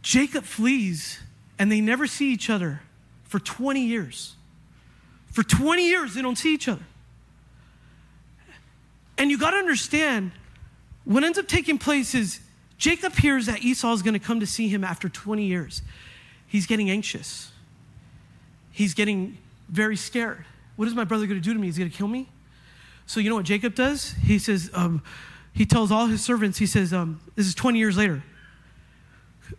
Jacob 0.02 0.44
flees, 0.44 1.20
and 1.60 1.72
they 1.72 1.82
never 1.82 2.08
see 2.08 2.34
each 2.34 2.50
other 2.50 2.82
for 3.32 3.40
20 3.40 3.80
years. 3.80 4.36
For 5.32 5.42
20 5.42 5.88
years, 5.88 6.16
they 6.16 6.22
don't 6.22 6.38
see 6.38 6.54
each 6.54 6.68
other. 6.68 6.84
And 9.18 9.32
you 9.32 9.38
got 9.38 9.52
to 9.52 9.58
understand 9.58 10.34
what 11.06 11.24
ends 11.24 11.38
up 11.38 11.48
taking 11.48 11.78
place 11.78 12.14
is 12.14 12.42
Jacob 12.78 13.14
hears 13.16 13.46
that 13.46 13.64
Esau 13.64 13.94
is 13.94 14.02
going 14.02 14.16
to 14.16 14.20
come 14.20 14.42
to 14.42 14.46
see 14.46 14.68
him 14.68 14.84
after 14.84 15.08
20 15.08 15.46
years. 15.46 15.82
He's 16.46 16.66
getting 16.68 16.90
anxious, 16.90 17.52
he's 18.70 18.94
getting 18.94 19.38
very 19.70 19.96
scared. 19.96 20.44
What 20.76 20.90
is 20.90 20.94
my 20.94 21.06
brother 21.06 21.26
going 21.26 21.40
to 21.40 21.44
do 21.44 21.54
to 21.54 21.60
me? 21.60 21.68
He's 21.68 21.78
going 21.78 21.90
to 21.90 21.96
kill 21.96 22.10
me? 22.10 22.28
So, 23.06 23.22
you 23.22 23.30
know 23.30 23.38
what 23.38 23.46
Jacob 23.46 23.76
does? 23.76 24.12
He 24.24 24.40
says, 24.40 24.70
um, 24.74 25.02
he 25.54 25.66
tells 25.66 25.90
all 25.90 26.08
his 26.08 26.22
servants, 26.22 26.58
he 26.58 26.66
says, 26.66 26.92
um, 26.92 27.22
this 27.36 27.48
is 27.48 27.56
20 27.56 27.80
years 27.80 27.96
later. 27.96 28.24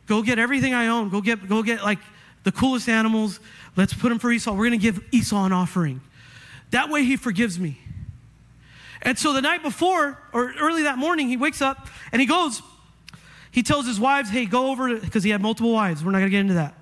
Go 0.06 0.20
get 0.20 0.38
everything 0.38 0.74
I 0.74 0.88
own. 0.88 1.08
Go 1.08 1.22
get, 1.22 1.48
go 1.48 1.62
get 1.62 1.82
like 1.82 2.00
the 2.44 2.52
coolest 2.52 2.88
animals. 2.88 3.40
Let's 3.76 3.94
put 3.94 4.09
them 4.09 4.18
for 4.18 4.31
Esau. 4.31 4.52
We're 4.52 4.68
going 4.68 4.72
to 4.72 4.76
give 4.78 5.02
Esau 5.12 5.44
an 5.44 5.52
offering. 5.52 6.00
That 6.70 6.88
way 6.88 7.05
he 7.05 7.16
forgives 7.16 7.59
me. 7.59 7.78
And 9.02 9.18
so 9.18 9.33
the 9.33 9.42
night 9.42 9.62
before, 9.62 10.18
or 10.33 10.55
early 10.61 10.85
that 10.85 10.96
morning, 10.96 11.28
he 11.28 11.37
wakes 11.37 11.61
up 11.61 11.88
and 12.12 12.20
he 12.20 12.26
goes, 12.26 12.62
he 13.50 13.62
tells 13.62 13.87
his 13.87 14.00
wives, 14.00 14.31
hey, 14.31 14.46
go 14.46 14.70
over, 14.70 14.98
because 14.98 15.24
he 15.24 15.31
had 15.31 15.42
multiple 15.42 15.72
wives. 15.72 16.05
We're 16.05 16.12
not 16.12 16.18
going 16.18 16.31
to 16.31 16.37
get 16.37 16.40
into 16.40 16.55
that. 16.55 16.74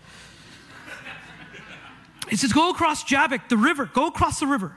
He 2.29 2.37
says, 2.37 2.53
go 2.53 2.71
across 2.71 3.03
Jabbok, 3.03 3.49
the 3.49 3.57
river. 3.57 3.87
Go 3.87 4.07
across 4.07 4.39
the 4.39 4.47
river. 4.47 4.77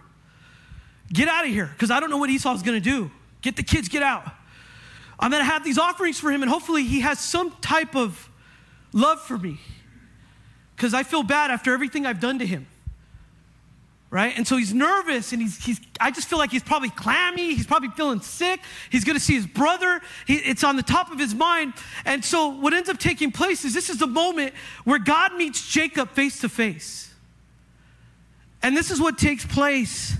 Get 1.11 1.27
out 1.27 1.45
of 1.45 1.51
here, 1.51 1.69
because 1.71 1.91
I 1.91 1.99
don't 1.99 2.09
know 2.09 2.17
what 2.17 2.31
Esau's 2.31 2.63
going 2.63 2.81
to 2.81 2.89
do. 2.89 3.11
Get 3.41 3.55
the 3.55 3.61
kids, 3.61 3.89
get 3.89 4.01
out. 4.01 4.25
I'm 5.19 5.29
going 5.29 5.43
to 5.43 5.49
have 5.49 5.63
these 5.63 5.77
offerings 5.77 6.19
for 6.19 6.31
him, 6.31 6.41
and 6.41 6.49
hopefully 6.49 6.83
he 6.83 7.01
has 7.01 7.19
some 7.19 7.51
type 7.61 7.95
of 7.95 8.29
love 8.91 9.21
for 9.21 9.37
me 9.37 9.59
because 10.75 10.93
I 10.93 11.03
feel 11.03 11.23
bad 11.23 11.51
after 11.51 11.73
everything 11.73 12.05
I've 12.05 12.19
done 12.19 12.39
to 12.39 12.45
him. 12.45 12.67
Right? 14.09 14.37
And 14.37 14.47
so 14.47 14.57
he's 14.57 14.75
nervous 14.75 15.33
and 15.33 15.41
he's, 15.41 15.57
he's 15.63 15.81
I 15.99 16.11
just 16.11 16.29
feel 16.29 16.37
like 16.37 16.51
he's 16.51 16.61
probably 16.61 16.91
clammy. 16.91 17.55
He's 17.55 17.65
probably 17.65 17.89
feeling 17.89 18.21
sick. 18.21 18.59
He's 18.91 19.03
going 19.03 19.17
to 19.17 19.23
see 19.23 19.33
his 19.33 19.47
brother. 19.47 20.01
He, 20.27 20.35
it's 20.35 20.63
on 20.63 20.75
the 20.75 20.83
top 20.83 21.11
of 21.11 21.17
his 21.17 21.33
mind. 21.33 21.73
And 22.05 22.23
so 22.23 22.49
what 22.49 22.73
ends 22.73 22.89
up 22.89 22.99
taking 22.99 23.31
place 23.31 23.65
is 23.65 23.73
this 23.73 23.89
is 23.89 23.97
the 23.97 24.05
moment 24.05 24.53
where 24.83 24.99
God 24.99 25.33
meets 25.35 25.67
Jacob 25.67 26.11
face 26.11 26.41
to 26.41 26.49
face. 26.49 27.11
And 28.61 28.77
this 28.77 28.91
is 28.91 29.01
what 29.01 29.17
takes 29.17 29.47
place 29.47 30.15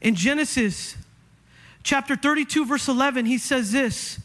in 0.00 0.14
Genesis 0.14 0.96
chapter 1.82 2.14
32, 2.14 2.66
verse 2.66 2.86
11. 2.86 3.26
He 3.26 3.38
says 3.38 3.72
this 3.72 4.20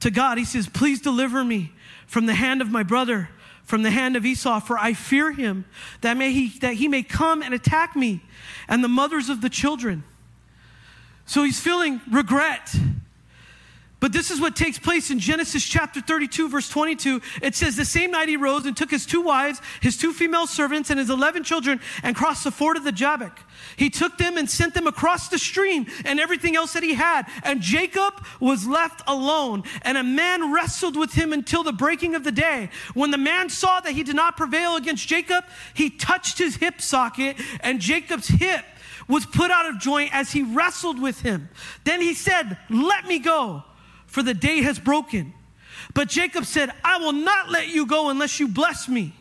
to 0.00 0.10
God 0.10 0.38
He 0.38 0.46
says, 0.46 0.68
Please 0.68 1.02
deliver 1.02 1.44
me 1.44 1.72
from 2.06 2.24
the 2.24 2.34
hand 2.34 2.62
of 2.62 2.70
my 2.70 2.82
brother 2.82 3.28
from 3.66 3.82
the 3.82 3.90
hand 3.90 4.16
of 4.16 4.24
Esau, 4.24 4.60
for 4.60 4.78
I 4.78 4.94
fear 4.94 5.32
him 5.32 5.66
that, 6.00 6.16
may 6.16 6.32
he, 6.32 6.58
that 6.60 6.74
he 6.74 6.88
may 6.88 7.02
come 7.02 7.42
and 7.42 7.52
attack 7.52 7.94
me 7.94 8.22
and 8.68 8.82
the 8.82 8.88
mothers 8.88 9.28
of 9.28 9.40
the 9.40 9.50
children. 9.50 10.04
So 11.26 11.42
he's 11.42 11.60
feeling 11.60 12.00
regret. 12.10 12.74
But 13.98 14.12
this 14.12 14.30
is 14.30 14.42
what 14.42 14.54
takes 14.54 14.78
place 14.78 15.10
in 15.10 15.18
Genesis 15.18 15.64
chapter 15.64 16.02
32, 16.02 16.50
verse 16.50 16.68
22. 16.68 17.22
It 17.40 17.54
says, 17.54 17.76
The 17.76 17.84
same 17.86 18.10
night 18.10 18.28
he 18.28 18.36
rose 18.36 18.66
and 18.66 18.76
took 18.76 18.90
his 18.90 19.06
two 19.06 19.22
wives, 19.22 19.62
his 19.80 19.96
two 19.96 20.12
female 20.12 20.46
servants, 20.46 20.90
and 20.90 20.98
his 20.98 21.08
11 21.08 21.44
children, 21.44 21.80
and 22.02 22.14
crossed 22.14 22.44
the 22.44 22.50
ford 22.50 22.76
of 22.76 22.84
the 22.84 22.92
Jabbok. 22.92 23.40
He 23.76 23.88
took 23.88 24.18
them 24.18 24.36
and 24.36 24.50
sent 24.50 24.74
them 24.74 24.86
across 24.86 25.28
the 25.28 25.38
stream 25.38 25.86
and 26.04 26.20
everything 26.20 26.56
else 26.56 26.74
that 26.74 26.82
he 26.82 26.92
had. 26.92 27.26
And 27.42 27.62
Jacob 27.62 28.22
was 28.38 28.66
left 28.66 29.00
alone, 29.06 29.62
and 29.80 29.96
a 29.96 30.04
man 30.04 30.52
wrestled 30.52 30.96
with 30.96 31.14
him 31.14 31.32
until 31.32 31.62
the 31.62 31.72
breaking 31.72 32.14
of 32.14 32.22
the 32.22 32.32
day. 32.32 32.68
When 32.92 33.10
the 33.10 33.18
man 33.18 33.48
saw 33.48 33.80
that 33.80 33.92
he 33.92 34.02
did 34.02 34.16
not 34.16 34.36
prevail 34.36 34.76
against 34.76 35.08
Jacob, 35.08 35.44
he 35.72 35.88
touched 35.88 36.36
his 36.36 36.56
hip 36.56 36.82
socket, 36.82 37.38
and 37.60 37.80
Jacob's 37.80 38.28
hip 38.28 38.62
was 39.08 39.24
put 39.24 39.50
out 39.50 39.64
of 39.64 39.78
joint 39.78 40.10
as 40.12 40.32
he 40.32 40.42
wrestled 40.42 41.00
with 41.00 41.22
him. 41.22 41.48
Then 41.84 42.02
he 42.02 42.12
said, 42.12 42.58
Let 42.68 43.06
me 43.06 43.20
go 43.20 43.64
for 44.16 44.22
the 44.22 44.32
day 44.32 44.62
has 44.62 44.78
broken. 44.78 45.34
But 45.92 46.08
Jacob 46.08 46.46
said, 46.46 46.72
I 46.82 46.96
will 46.96 47.12
not 47.12 47.50
let 47.50 47.68
you 47.68 47.84
go 47.84 48.08
unless 48.08 48.40
you 48.40 48.48
bless 48.48 48.88
me. 48.88 49.14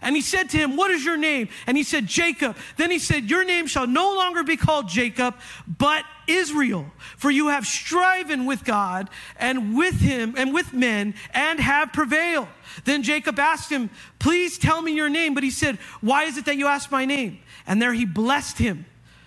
And 0.00 0.16
he 0.16 0.22
said 0.22 0.48
to 0.48 0.56
him, 0.56 0.74
What 0.74 0.90
is 0.90 1.04
your 1.04 1.18
name? 1.18 1.50
And 1.66 1.76
he 1.76 1.82
said, 1.82 2.06
Jacob. 2.06 2.56
Then 2.78 2.90
he 2.90 2.98
said, 2.98 3.28
Your 3.28 3.44
name 3.44 3.66
shall 3.66 3.86
no 3.86 4.14
longer 4.14 4.42
be 4.42 4.56
called 4.56 4.88
Jacob, 4.88 5.34
but 5.66 6.02
Israel. 6.26 6.86
For 7.18 7.30
you 7.30 7.48
have 7.48 7.66
striven 7.66 8.46
with 8.46 8.64
God 8.64 9.10
and 9.38 9.76
with 9.76 10.00
him 10.00 10.32
and 10.38 10.54
with 10.54 10.72
men 10.72 11.12
and 11.34 11.60
have 11.60 11.92
prevailed. 11.92 12.48
Then 12.86 13.02
Jacob 13.02 13.38
asked 13.38 13.70
him, 13.70 13.90
Please 14.18 14.56
tell 14.56 14.80
me 14.80 14.94
your 14.94 15.10
name. 15.10 15.34
But 15.34 15.42
he 15.42 15.50
said, 15.50 15.76
Why 16.00 16.24
is 16.24 16.38
it 16.38 16.46
that 16.46 16.56
you 16.56 16.68
ask 16.68 16.90
my 16.90 17.04
name? 17.04 17.40
And 17.66 17.82
there 17.82 17.92
he 17.92 18.06
blessed 18.06 18.56
him. 18.56 18.86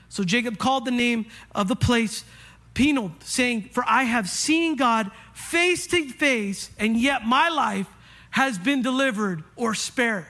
So 0.09 0.23
Jacob 0.23 0.57
called 0.57 0.85
the 0.85 0.89
name 0.89 1.27
of 1.53 1.67
the 1.67 1.75
place 1.75 2.23
Peniel, 2.73 3.11
saying, 3.23 3.69
For 3.71 3.83
I 3.87 4.03
have 4.03 4.29
seen 4.29 4.75
God 4.75 5.11
face 5.33 5.87
to 5.87 6.07
face, 6.09 6.69
and 6.79 6.99
yet 6.99 7.25
my 7.25 7.49
life 7.49 7.87
has 8.31 8.57
been 8.57 8.81
delivered 8.81 9.43
or 9.55 9.73
spared. 9.73 10.25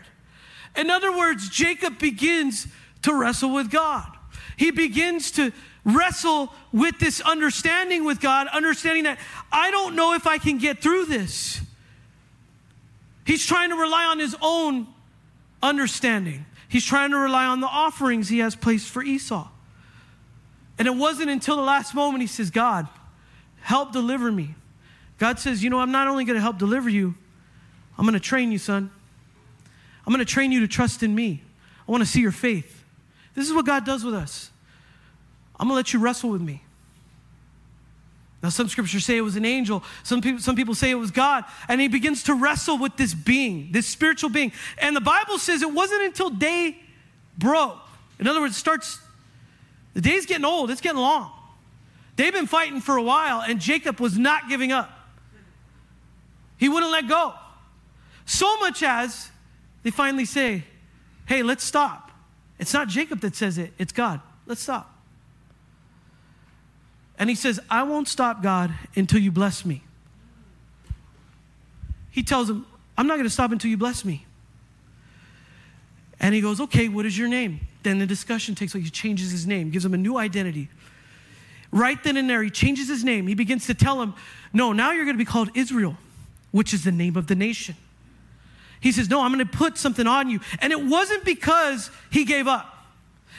In 0.76 0.90
other 0.90 1.16
words, 1.16 1.50
Jacob 1.50 2.00
begins 2.00 2.68
to 3.04 3.14
wrestle 3.14 3.54
with 3.54 3.70
God. 3.70 4.10
He 4.58 4.72
begins 4.72 5.32
to 5.32 5.52
wrestle 5.84 6.54
with 6.72 7.00
this 7.00 7.22
understanding 7.22 8.06
with 8.06 8.20
God, 8.20 8.48
understanding 8.48 9.04
that 9.06 9.20
I 9.52 9.72
don't 9.72 9.96
know 9.96 10.14
if 10.14 10.28
I 10.28 10.38
can 10.38 10.58
get 10.58 10.82
through 10.82 11.06
this. 11.06 11.62
He's 13.26 13.46
trying 13.46 13.70
to 13.70 13.76
rely 13.76 14.06
on 14.06 14.20
his 14.20 14.36
own 14.42 14.88
understanding. 15.62 16.46
He's 16.68 16.86
trying 16.86 17.12
to 17.12 17.18
rely 17.18 17.46
on 17.46 17.60
the 17.60 17.68
offerings 17.68 18.30
he 18.30 18.40
has 18.40 18.56
placed 18.56 18.90
for 18.90 19.04
Esau. 19.04 19.48
And 20.82 20.88
it 20.88 20.96
wasn't 20.96 21.30
until 21.30 21.58
the 21.58 21.62
last 21.62 21.94
moment 21.94 22.22
he 22.22 22.28
says, 22.28 22.50
God, 22.50 22.88
help 23.62 23.92
deliver 23.92 24.32
me. 24.32 24.56
God 25.20 25.38
says, 25.38 25.64
You 25.64 25.70
know, 25.70 25.80
I'm 25.80 25.92
not 25.92 26.08
only 26.08 26.26
going 26.26 26.38
to 26.38 26.42
help 26.42 26.58
deliver 26.58 26.90
you, 26.90 27.14
I'm 28.00 28.04
going 28.04 28.16
to 28.16 28.20
train 28.20 28.52
you, 28.52 28.58
son. 28.58 28.90
I'm 30.08 30.12
going 30.12 30.26
to 30.26 30.34
train 30.34 30.52
you 30.52 30.62
to 30.62 30.68
trust 30.68 31.04
in 31.04 31.14
me. 31.14 31.44
I 31.88 31.92
want 31.92 32.02
to 32.02 32.10
see 32.10 32.20
your 32.20 32.32
faith. 32.32 32.84
This 33.36 33.48
is 33.48 33.54
what 33.54 33.68
God 33.68 33.86
does 33.86 34.04
with 34.04 34.16
us. 34.16 34.50
I'm 35.60 35.68
going 35.68 35.74
to 35.74 35.76
let 35.76 35.94
you 35.94 36.00
wrestle 36.00 36.32
with 36.32 36.42
me. 36.42 36.64
Now, 38.42 38.50
some 38.50 38.68
scriptures 38.68 39.06
say 39.06 39.18
it 39.18 39.22
was 39.22 39.36
an 39.36 39.46
angel. 39.46 39.84
Some 40.02 40.20
people, 40.20 40.42
some 40.42 40.56
people 40.56 40.74
say 40.74 40.90
it 40.90 40.96
was 40.96 41.12
God. 41.12 41.46
And 41.68 41.80
he 41.80 41.90
begins 41.90 42.24
to 42.24 42.34
wrestle 42.34 42.80
with 42.80 42.98
this 42.98 43.14
being, 43.14 43.72
this 43.72 43.86
spiritual 43.86 44.32
being. 44.32 44.52
And 44.80 44.96
the 44.96 45.00
Bible 45.00 45.38
says 45.38 45.62
it 45.62 45.72
wasn't 45.72 46.02
until 46.02 46.32
day 46.32 46.76
broke. 47.38 47.78
In 48.18 48.26
other 48.26 48.42
words, 48.42 48.56
it 48.56 48.60
starts 48.60 49.00
the 49.94 50.02
day's 50.02 50.26
getting 50.26 50.46
old, 50.46 50.72
it's 50.72 50.82
getting 50.82 51.00
long. 51.00 51.32
They've 52.16 52.34
been 52.34 52.48
fighting 52.48 52.82
for 52.82 52.98
a 52.98 53.04
while, 53.04 53.42
and 53.42 53.60
Jacob 53.60 54.00
was 54.00 54.18
not 54.18 54.50
giving 54.50 54.72
up. 54.72 54.90
He 56.58 56.70
wouldn't 56.70 56.92
let 56.92 57.08
go. 57.08 57.34
So 58.26 58.60
much 58.60 58.84
as 58.84 59.30
they 59.84 59.90
finally 59.90 60.26
say, 60.26 60.64
Hey, 61.26 61.44
let's 61.44 61.64
stop. 61.64 62.12
It's 62.60 62.74
not 62.74 62.88
Jacob 62.90 63.22
that 63.22 63.36
says 63.36 63.58
it, 63.58 63.74
it's 63.78 63.94
God. 63.94 64.22
Let's 64.46 64.62
stop. 64.62 64.94
And 67.18 67.30
he 67.30 67.36
says, 67.36 67.60
I 67.70 67.84
won't 67.84 68.08
stop, 68.08 68.44
God, 68.44 68.74
until 68.96 69.20
you 69.20 69.32
bless 69.32 69.66
me. 69.66 69.84
He 72.10 72.24
tells 72.24 72.50
him, 72.50 72.66
I'm 72.98 73.08
not 73.08 73.16
going 73.16 73.26
to 73.26 73.30
stop 73.32 73.52
until 73.52 73.72
you 73.72 73.78
bless 73.78 74.04
me. 74.04 74.26
And 76.20 76.36
he 76.36 76.42
goes, 76.42 76.62
Okay, 76.62 76.88
what 76.88 77.06
is 77.06 77.18
your 77.18 77.28
name? 77.28 77.62
Then 77.84 78.00
the 78.00 78.06
discussion 78.06 78.56
takes 78.56 78.74
place. 78.74 78.84
He 78.84 78.90
changes 78.90 79.32
his 79.32 79.48
name, 79.48 79.72
gives 79.72 79.86
him 79.86 79.94
a 79.94 79.98
new 79.98 80.18
identity. 80.18 80.70
Right 81.72 82.02
then 82.04 82.18
and 82.18 82.30
there, 82.30 82.44
he 82.44 82.50
changes 82.50 82.88
his 82.88 83.04
name. 83.04 83.28
He 83.28 83.36
begins 83.36 83.68
to 83.68 83.74
tell 83.74 84.02
him, 84.02 84.14
No, 84.54 84.74
now 84.74 84.92
you're 84.92 85.06
going 85.06 85.16
to 85.16 85.24
be 85.24 85.26
called 85.26 85.50
Israel, 85.56 85.98
which 86.52 86.74
is 86.74 86.84
the 86.84 86.92
name 86.92 87.16
of 87.16 87.28
the 87.28 87.36
nation. 87.36 87.76
He 88.82 88.92
says, 88.92 89.10
No, 89.10 89.22
I'm 89.22 89.34
going 89.34 89.46
to 89.46 89.58
put 89.58 89.78
something 89.78 90.06
on 90.06 90.30
you. 90.30 90.42
And 90.60 90.74
it 90.74 90.84
wasn't 90.84 91.24
because 91.24 91.90
he 92.10 92.26
gave 92.26 92.48
up, 92.48 92.86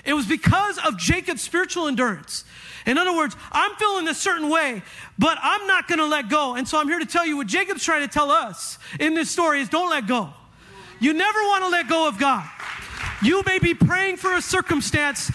it 0.05 0.14
was 0.14 0.26
because 0.26 0.78
of 0.78 0.99
Jacob's 0.99 1.43
spiritual 1.43 1.86
endurance. 1.86 2.45
In 2.84 2.99
other 2.99 3.14
words, 3.14 3.36
I'm 3.53 3.76
feeling 3.76 4.09
a 4.09 4.14
certain 4.14 4.49
way, 4.49 4.82
but 5.18 5.38
I'm 5.40 5.68
not 5.68 5.86
going 5.86 6.01
to 6.01 6.07
let 6.07 6.28
go. 6.28 6.57
And 6.57 6.66
so 6.66 6.80
I'm 6.80 6.88
here 6.88 6.99
to 6.99 7.07
tell 7.07 7.24
you 7.24 7.36
what 7.36 7.47
Jacob's 7.47 7.84
trying 7.84 8.01
to 8.01 8.12
tell 8.12 8.32
us 8.32 8.76
in 8.99 9.14
this 9.14 9.30
story 9.30 9.61
is 9.61 9.68
don't 9.68 9.90
let 9.90 10.09
go. 10.09 10.30
You 10.99 11.12
never 11.12 11.38
want 11.40 11.64
to 11.64 11.70
let 11.70 11.88
go 11.88 12.09
of 12.09 12.18
God. 12.18 12.49
You 13.23 13.43
may 13.45 13.59
be 13.59 13.75
praying 13.75 14.16
for 14.16 14.35
a 14.35 14.43
circumstance 14.43 15.31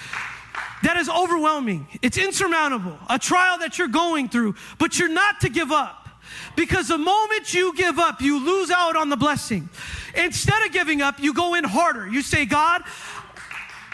that 0.84 0.98
is 0.98 1.10
overwhelming, 1.10 1.88
it's 2.02 2.18
insurmountable, 2.18 2.98
a 3.10 3.18
trial 3.18 3.58
that 3.60 3.78
you're 3.78 3.88
going 3.88 4.30
through, 4.30 4.56
but 4.78 5.00
you're 5.00 5.10
not 5.10 5.42
to 5.42 5.50
give 5.50 5.72
up. 5.72 6.08
Because 6.56 6.88
the 6.88 6.98
moment 6.98 7.54
you 7.54 7.76
give 7.76 7.98
up, 8.00 8.22
you 8.22 8.44
lose 8.44 8.70
out 8.70 8.96
on 8.96 9.10
the 9.10 9.16
blessing. 9.16 9.70
Instead 10.16 10.66
of 10.66 10.72
giving 10.72 11.02
up, 11.02 11.20
you 11.20 11.34
go 11.34 11.56
in 11.56 11.64
harder. 11.64 12.08
You 12.08 12.22
say, 12.22 12.46
God, 12.46 12.84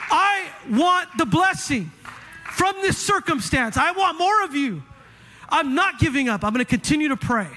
I 0.10 0.50
want 0.70 1.10
the 1.18 1.26
blessing 1.26 1.92
from 2.52 2.76
this 2.82 2.98
circumstance. 2.98 3.78
I 3.78 3.92
want 3.92 4.18
more 4.18 4.44
of 4.44 4.56
you. 4.56 4.84
I'm 5.50 5.76
not 5.76 6.00
giving 6.00 6.30
up. 6.30 6.44
I'm 6.44 6.54
going 6.54 6.66
to 6.66 6.70
continue 6.70 7.10
to 7.10 7.18
pray. 7.18 7.50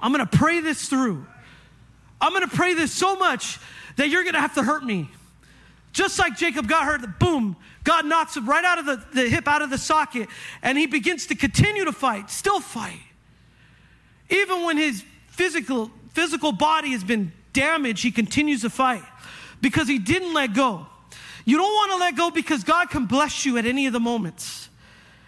I'm 0.00 0.12
going 0.12 0.26
to 0.26 0.38
pray 0.38 0.60
this 0.60 0.88
through. 0.88 1.26
I'm 2.20 2.32
going 2.32 2.48
to 2.48 2.56
pray 2.56 2.74
this 2.74 2.92
so 2.92 3.16
much 3.16 3.58
that 3.96 4.08
you're 4.08 4.22
going 4.22 4.34
to 4.34 4.40
have 4.40 4.54
to 4.54 4.62
hurt 4.62 4.84
me. 4.84 5.10
Just 5.92 6.18
like 6.18 6.36
Jacob 6.36 6.68
got 6.68 6.84
hurt, 6.84 7.18
boom, 7.18 7.56
God 7.84 8.06
knocks 8.06 8.36
him 8.36 8.48
right 8.48 8.64
out 8.64 8.78
of 8.78 8.86
the, 8.86 9.04
the 9.12 9.28
hip, 9.28 9.46
out 9.46 9.62
of 9.62 9.70
the 9.70 9.78
socket, 9.78 10.28
and 10.62 10.78
he 10.78 10.86
begins 10.86 11.26
to 11.26 11.34
continue 11.34 11.84
to 11.84 11.92
fight, 11.92 12.30
still 12.30 12.60
fight. 12.60 13.00
Even 14.30 14.64
when 14.64 14.78
his 14.78 15.04
physical, 15.28 15.90
physical 16.12 16.52
body 16.52 16.92
has 16.92 17.04
been 17.04 17.32
damaged, 17.52 18.02
he 18.02 18.10
continues 18.10 18.62
to 18.62 18.70
fight 18.70 19.02
because 19.60 19.86
he 19.86 19.98
didn't 19.98 20.32
let 20.32 20.54
go. 20.54 20.86
You 21.44 21.58
don't 21.58 21.74
want 21.74 21.92
to 21.92 21.96
let 21.98 22.16
go 22.16 22.30
because 22.30 22.64
God 22.64 22.88
can 22.88 23.06
bless 23.06 23.44
you 23.44 23.58
at 23.58 23.66
any 23.66 23.86
of 23.86 23.92
the 23.92 24.00
moments. 24.00 24.68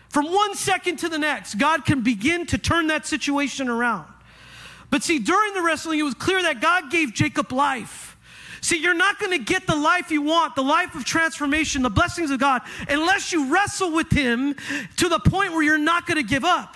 From 0.09 0.33
one 0.33 0.55
second 0.55 1.01
to 1.01 1.09
the 1.09 1.19
next, 1.19 1.57
God 1.57 1.85
can 1.85 2.03
begin 2.03 2.47
to 2.47 2.59
turn 2.59 2.87
that 2.87 3.05
situation 3.05 3.69
around. 3.69 4.07
But 4.89 5.03
see, 5.03 5.19
during 5.19 5.55
the 5.55 5.63
wrestling, 5.63 5.99
it 5.99 6.05
was 6.05 6.15
clear 6.15 6.41
that 6.43 6.61
God 6.61 6.91
gave 6.91 7.13
Jacob 7.13 7.51
life. 7.51 8.14
See, 8.65 8.79
you're 8.79 8.95
not 8.95 9.19
going 9.19 9.33
to 9.33 9.45
get 9.45 9.67
the 9.67 9.77
life 9.77 10.11
you 10.11 10.23
want, 10.23 10.55
the 10.55 10.63
life 10.63 10.95
of 10.95 11.05
transformation, 11.05 11.83
the 11.83 11.91
blessings 11.91 12.31
of 12.31 12.41
God, 12.41 12.63
unless 12.89 13.31
you 13.31 13.53
wrestle 13.53 13.93
with 13.93 14.11
Him 14.11 14.55
to 14.97 15.11
the 15.11 15.19
point 15.19 15.53
where 15.53 15.63
you're 15.63 15.77
not 15.77 16.07
going 16.07 16.17
to 16.17 16.27
give 16.27 16.47
up. 16.47 16.75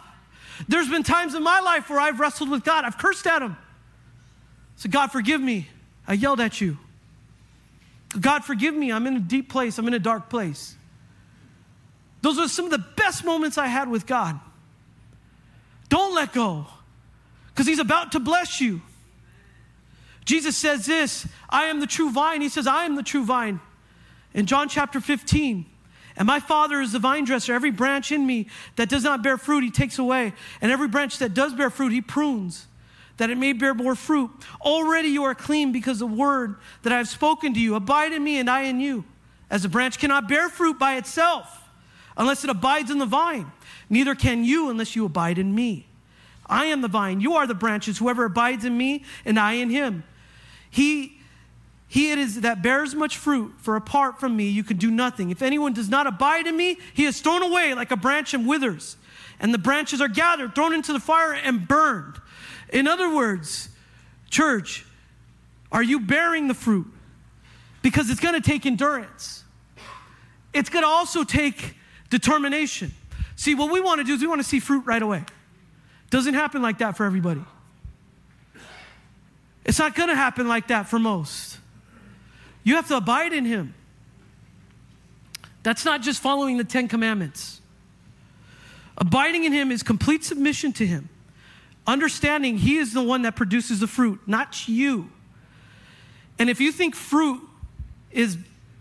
There's 0.69 0.91
been 0.91 1.03
times 1.03 1.35
in 1.35 1.43
my 1.43 1.61
life 1.61 1.89
where 1.89 1.99
I've 1.99 2.21
wrestled 2.21 2.51
with 2.51 2.63
God, 2.63 2.85
I've 2.85 2.99
cursed 2.99 3.27
at 3.27 3.41
Him. 3.41 3.57
Said, 4.77 4.91
God, 4.91 5.07
forgive 5.07 5.41
me. 5.41 5.67
I 6.07 6.13
yelled 6.13 6.41
at 6.41 6.61
you. 6.61 6.77
God, 8.21 8.45
forgive 8.45 8.75
me. 8.75 8.93
I'm 8.93 9.07
in 9.07 9.17
a 9.17 9.21
deep 9.21 9.49
place, 9.49 9.79
I'm 9.79 9.89
in 9.89 9.95
a 9.95 9.99
dark 9.99 10.29
place. 10.29 10.77
Those 12.21 12.39
are 12.39 12.49
some 12.49 12.67
of 12.67 12.71
the 12.71 12.85
best 12.97 13.25
moments 13.25 13.57
I 13.57 13.67
had 13.67 13.89
with 13.89 14.05
God. 14.05 14.39
Don't 15.89 16.15
let 16.15 16.35
go 16.35 16.67
because 17.47 17.67
He's 17.67 17.79
about 17.79 18.13
to 18.13 18.21
bless 18.21 18.61
you. 18.61 18.83
Jesus 20.29 20.59
says 20.59 20.85
this 20.85 21.27
I 21.49 21.65
am 21.65 21.81
the 21.81 21.87
true 21.87 22.13
vine. 22.13 22.43
He 22.43 22.51
says, 22.51 22.67
I 22.67 22.85
am 22.85 22.97
the 22.97 23.03
true 23.03 23.25
vine. 23.25 23.61
In 24.35 24.45
John 24.45 24.69
chapter 24.69 25.01
15, 25.01 25.65
and 26.19 26.27
my 26.27 26.39
Father 26.39 26.83
is 26.83 26.93
the 26.93 26.99
vine 26.99 27.25
dresser. 27.25 27.55
Every 27.55 27.71
branch 27.71 28.13
in 28.13 28.27
me 28.27 28.49
that 28.77 28.91
does 28.91 29.05
not 29.05 29.23
bear 29.23 29.39
fruit, 29.39 29.65
He 29.65 29.71
takes 29.71 29.99
away. 29.99 30.35
And 30.61 30.71
every 30.71 30.87
branch 30.87 31.17
that 31.19 31.33
does 31.33 31.55
bear 31.55 31.71
fruit, 31.71 31.93
He 31.93 32.03
prunes, 32.03 32.67
that 33.17 33.31
it 33.31 33.39
may 33.39 33.55
bear 33.55 33.73
more 33.73 33.95
fruit. 33.95 34.31
Already 34.61 35.09
you 35.09 35.25
are 35.25 35.35
clean 35.35 35.73
because 35.73 35.99
the 35.99 36.07
word 36.07 36.57
that 36.83 36.93
I 36.93 36.99
have 36.99 37.09
spoken 37.09 37.55
to 37.55 37.61
you. 37.61 37.75
Abide 37.75 38.13
in 38.13 38.23
me, 38.23 38.39
and 38.39 38.51
I 38.51 38.65
in 38.65 38.81
you. 38.81 39.07
As 39.49 39.65
a 39.65 39.69
branch 39.71 39.99
cannot 39.99 40.29
bear 40.29 40.51
fruit 40.51 40.79
by 40.79 40.97
itself 40.97 41.65
unless 42.19 42.45
it 42.45 42.51
abides 42.51 42.91
in 42.91 42.99
the 42.99 43.07
vine, 43.07 43.51
neither 43.89 44.15
can 44.15 44.45
you 44.45 44.69
unless 44.69 44.95
you 44.95 45.07
abide 45.07 45.39
in 45.39 45.55
me. 45.55 45.87
I 46.45 46.67
am 46.67 46.83
the 46.83 46.89
vine, 46.89 47.23
you 47.23 47.35
are 47.37 47.47
the 47.47 47.55
branches. 47.55 47.97
Whoever 47.97 48.27
abides 48.27 48.67
in 48.67 48.77
me, 48.77 49.05
and 49.25 49.39
I 49.39 49.55
in 49.55 49.71
him. 49.71 50.05
He, 50.71 51.19
he 51.87 52.13
it 52.13 52.19
is 52.19 52.41
that 52.43 52.63
bears 52.63 52.95
much 52.95 53.17
fruit, 53.17 53.55
for 53.59 53.77
apart 53.77 54.21
from 54.21 54.37
me 54.37 54.49
you 54.49 54.63
can 54.63 54.77
do 54.77 54.91
nothing. 54.91 55.31
If 55.31 55.43
anyone 55.43 55.73
does 55.73 55.89
not 55.89 56.07
abide 56.07 56.47
in 56.47 56.57
me, 56.57 56.79
he 56.95 57.05
is 57.05 57.21
thrown 57.21 57.43
away 57.43 57.75
like 57.75 57.91
a 57.91 57.97
branch 57.97 58.35
and 58.35 58.47
withers. 58.47 58.97
and 59.41 59.55
the 59.55 59.59
branches 59.59 60.01
are 60.01 60.09
gathered, 60.09 60.55
thrown 60.55 60.73
into 60.75 60.93
the 60.93 61.01
fire, 61.01 61.33
and 61.33 61.67
burned. 61.67 62.17
In 62.71 62.87
other 62.89 63.15
words, 63.15 63.69
church, 64.31 64.85
are 65.71 65.83
you 65.83 66.01
bearing 66.01 66.49
the 66.49 66.55
fruit? 66.55 66.87
Because 67.83 68.11
it's 68.11 68.21
going 68.21 68.35
to 68.35 68.41
take 68.41 68.67
endurance. 68.67 69.45
It's 70.53 70.69
going 70.69 70.83
to 70.83 70.89
also 70.89 71.25
take 71.25 71.77
determination. 72.11 72.93
See, 73.37 73.55
what 73.55 73.71
we 73.71 73.81
want 73.81 74.01
to 74.01 74.05
do 74.05 74.15
is 74.15 74.21
we 74.21 74.27
want 74.27 74.41
to 74.41 74.47
see 74.49 74.61
fruit 74.61 74.85
right 74.85 75.03
away. 75.03 75.25
Doesn't 76.11 76.35
happen 76.35 76.63
like 76.63 76.79
that 76.79 76.97
for 76.97 77.05
everybody. 77.05 77.45
It's 79.69 79.79
not 79.79 79.95
going 79.95 80.09
to 80.09 80.15
happen 80.15 80.49
like 80.49 80.69
that 80.69 80.89
for 80.89 80.99
most. 80.99 81.59
You 82.65 82.77
have 82.77 82.89
to 82.89 82.97
abide 82.97 83.35
in 83.35 83.45
Him. 83.45 83.75
That's 85.63 85.85
not 85.85 86.01
just 86.01 86.23
following 86.23 86.57
the 86.57 86.65
Ten 86.65 86.89
Commandments. 86.89 87.61
Abiding 88.97 89.45
in 89.45 89.53
Him 89.53 89.71
is 89.71 89.83
complete 89.83 90.25
submission 90.25 90.73
to 90.73 90.87
Him, 90.87 91.11
understanding 91.87 92.57
He 92.57 92.79
is 92.79 92.95
the 92.95 93.03
one 93.03 93.23
that 93.23 93.37
produces 93.37 93.81
the 93.81 93.87
fruit, 93.87 94.21
not 94.27 94.67
you. 94.67 95.11
And 96.39 96.49
if 96.49 96.63
you 96.63 96.73
think 96.73 96.95
fruit 96.95 97.43
is 98.11 98.39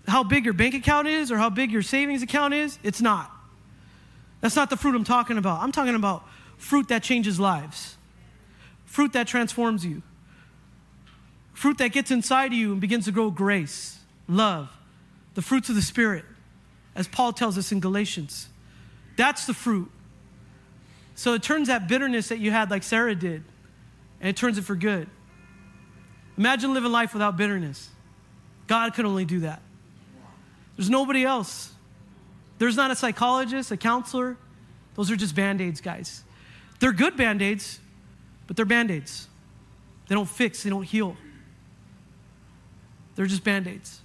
how 0.08 0.24
big 0.24 0.46
your 0.46 0.54
bank 0.54 0.74
account 0.74 1.10
is 1.10 1.34
or 1.34 1.38
how 1.38 1.50
big 1.50 1.70
your 1.70 1.82
savings 1.82 2.22
account 2.24 2.54
is, 2.54 2.80
it's 2.82 3.02
not. 3.02 3.30
That's 4.40 4.56
not 4.56 4.70
the 4.70 4.78
fruit 4.78 4.96
I'm 4.96 5.04
talking 5.04 5.38
about. 5.38 5.62
I'm 5.62 5.74
talking 5.74 5.96
about 5.96 6.24
fruit 6.56 6.88
that 6.88 7.04
changes 7.04 7.42
lives, 7.42 7.98
fruit 8.86 9.12
that 9.14 9.28
transforms 9.28 9.86
you, 9.86 10.02
fruit 11.58 11.80
that 11.80 11.88
gets 11.88 12.12
inside 12.12 12.52
of 12.52 12.54
you 12.54 12.72
and 12.72 12.80
begins 12.80 13.06
to 13.06 13.12
grow 13.12 13.32
grace, 13.32 13.98
love, 14.28 14.70
the 15.34 15.42
fruits 15.42 15.70
of 15.70 15.76
the 15.76 15.82
Spirit, 15.82 16.24
as 16.96 17.08
Paul 17.08 17.34
tells 17.34 17.58
us 17.58 17.72
in 17.72 17.80
Galatians. 17.80 18.48
That's 19.16 19.48
the 19.48 19.56
fruit. 19.56 19.90
So 21.16 21.34
it 21.34 21.42
turns 21.42 21.68
that 21.68 21.88
bitterness 21.88 22.30
that 22.30 22.38
you 22.38 22.52
had, 22.52 22.70
like 22.70 22.84
Sarah 22.84 23.16
did, 23.16 23.44
and 24.22 24.30
it 24.30 24.38
turns 24.38 24.60
it 24.60 24.66
for 24.66 24.76
good. 24.76 25.10
Imagine 26.38 26.76
living 26.76 26.92
life 26.92 27.14
without 27.14 27.38
bitterness. 27.38 27.90
God 28.68 28.94
could 28.94 29.06
only 29.06 29.26
do 29.26 29.40
that. 29.40 29.64
There's 30.76 30.92
nobody 30.92 31.26
else. 31.26 31.72
There's 32.60 32.76
not 32.76 32.92
a 32.92 32.96
psychologist, 32.96 33.72
a 33.72 33.78
counselor. 33.78 34.38
Those 34.94 35.10
are 35.10 35.16
just 35.16 35.34
band 35.34 35.60
aids, 35.60 35.82
guys. 35.82 36.24
They're 36.80 36.92
good 36.92 37.18
band 37.18 37.42
aids, 37.42 37.80
but 38.46 38.56
they're 38.56 38.66
band 38.66 38.92
aids. 38.92 39.28
They 40.08 40.14
don't 40.14 40.30
fix, 40.30 40.62
they 40.62 40.70
don't 40.70 40.84
heal. 40.84 41.18
They're 43.18 43.26
just 43.26 43.44
band 43.44 43.68
aids. 43.68 44.00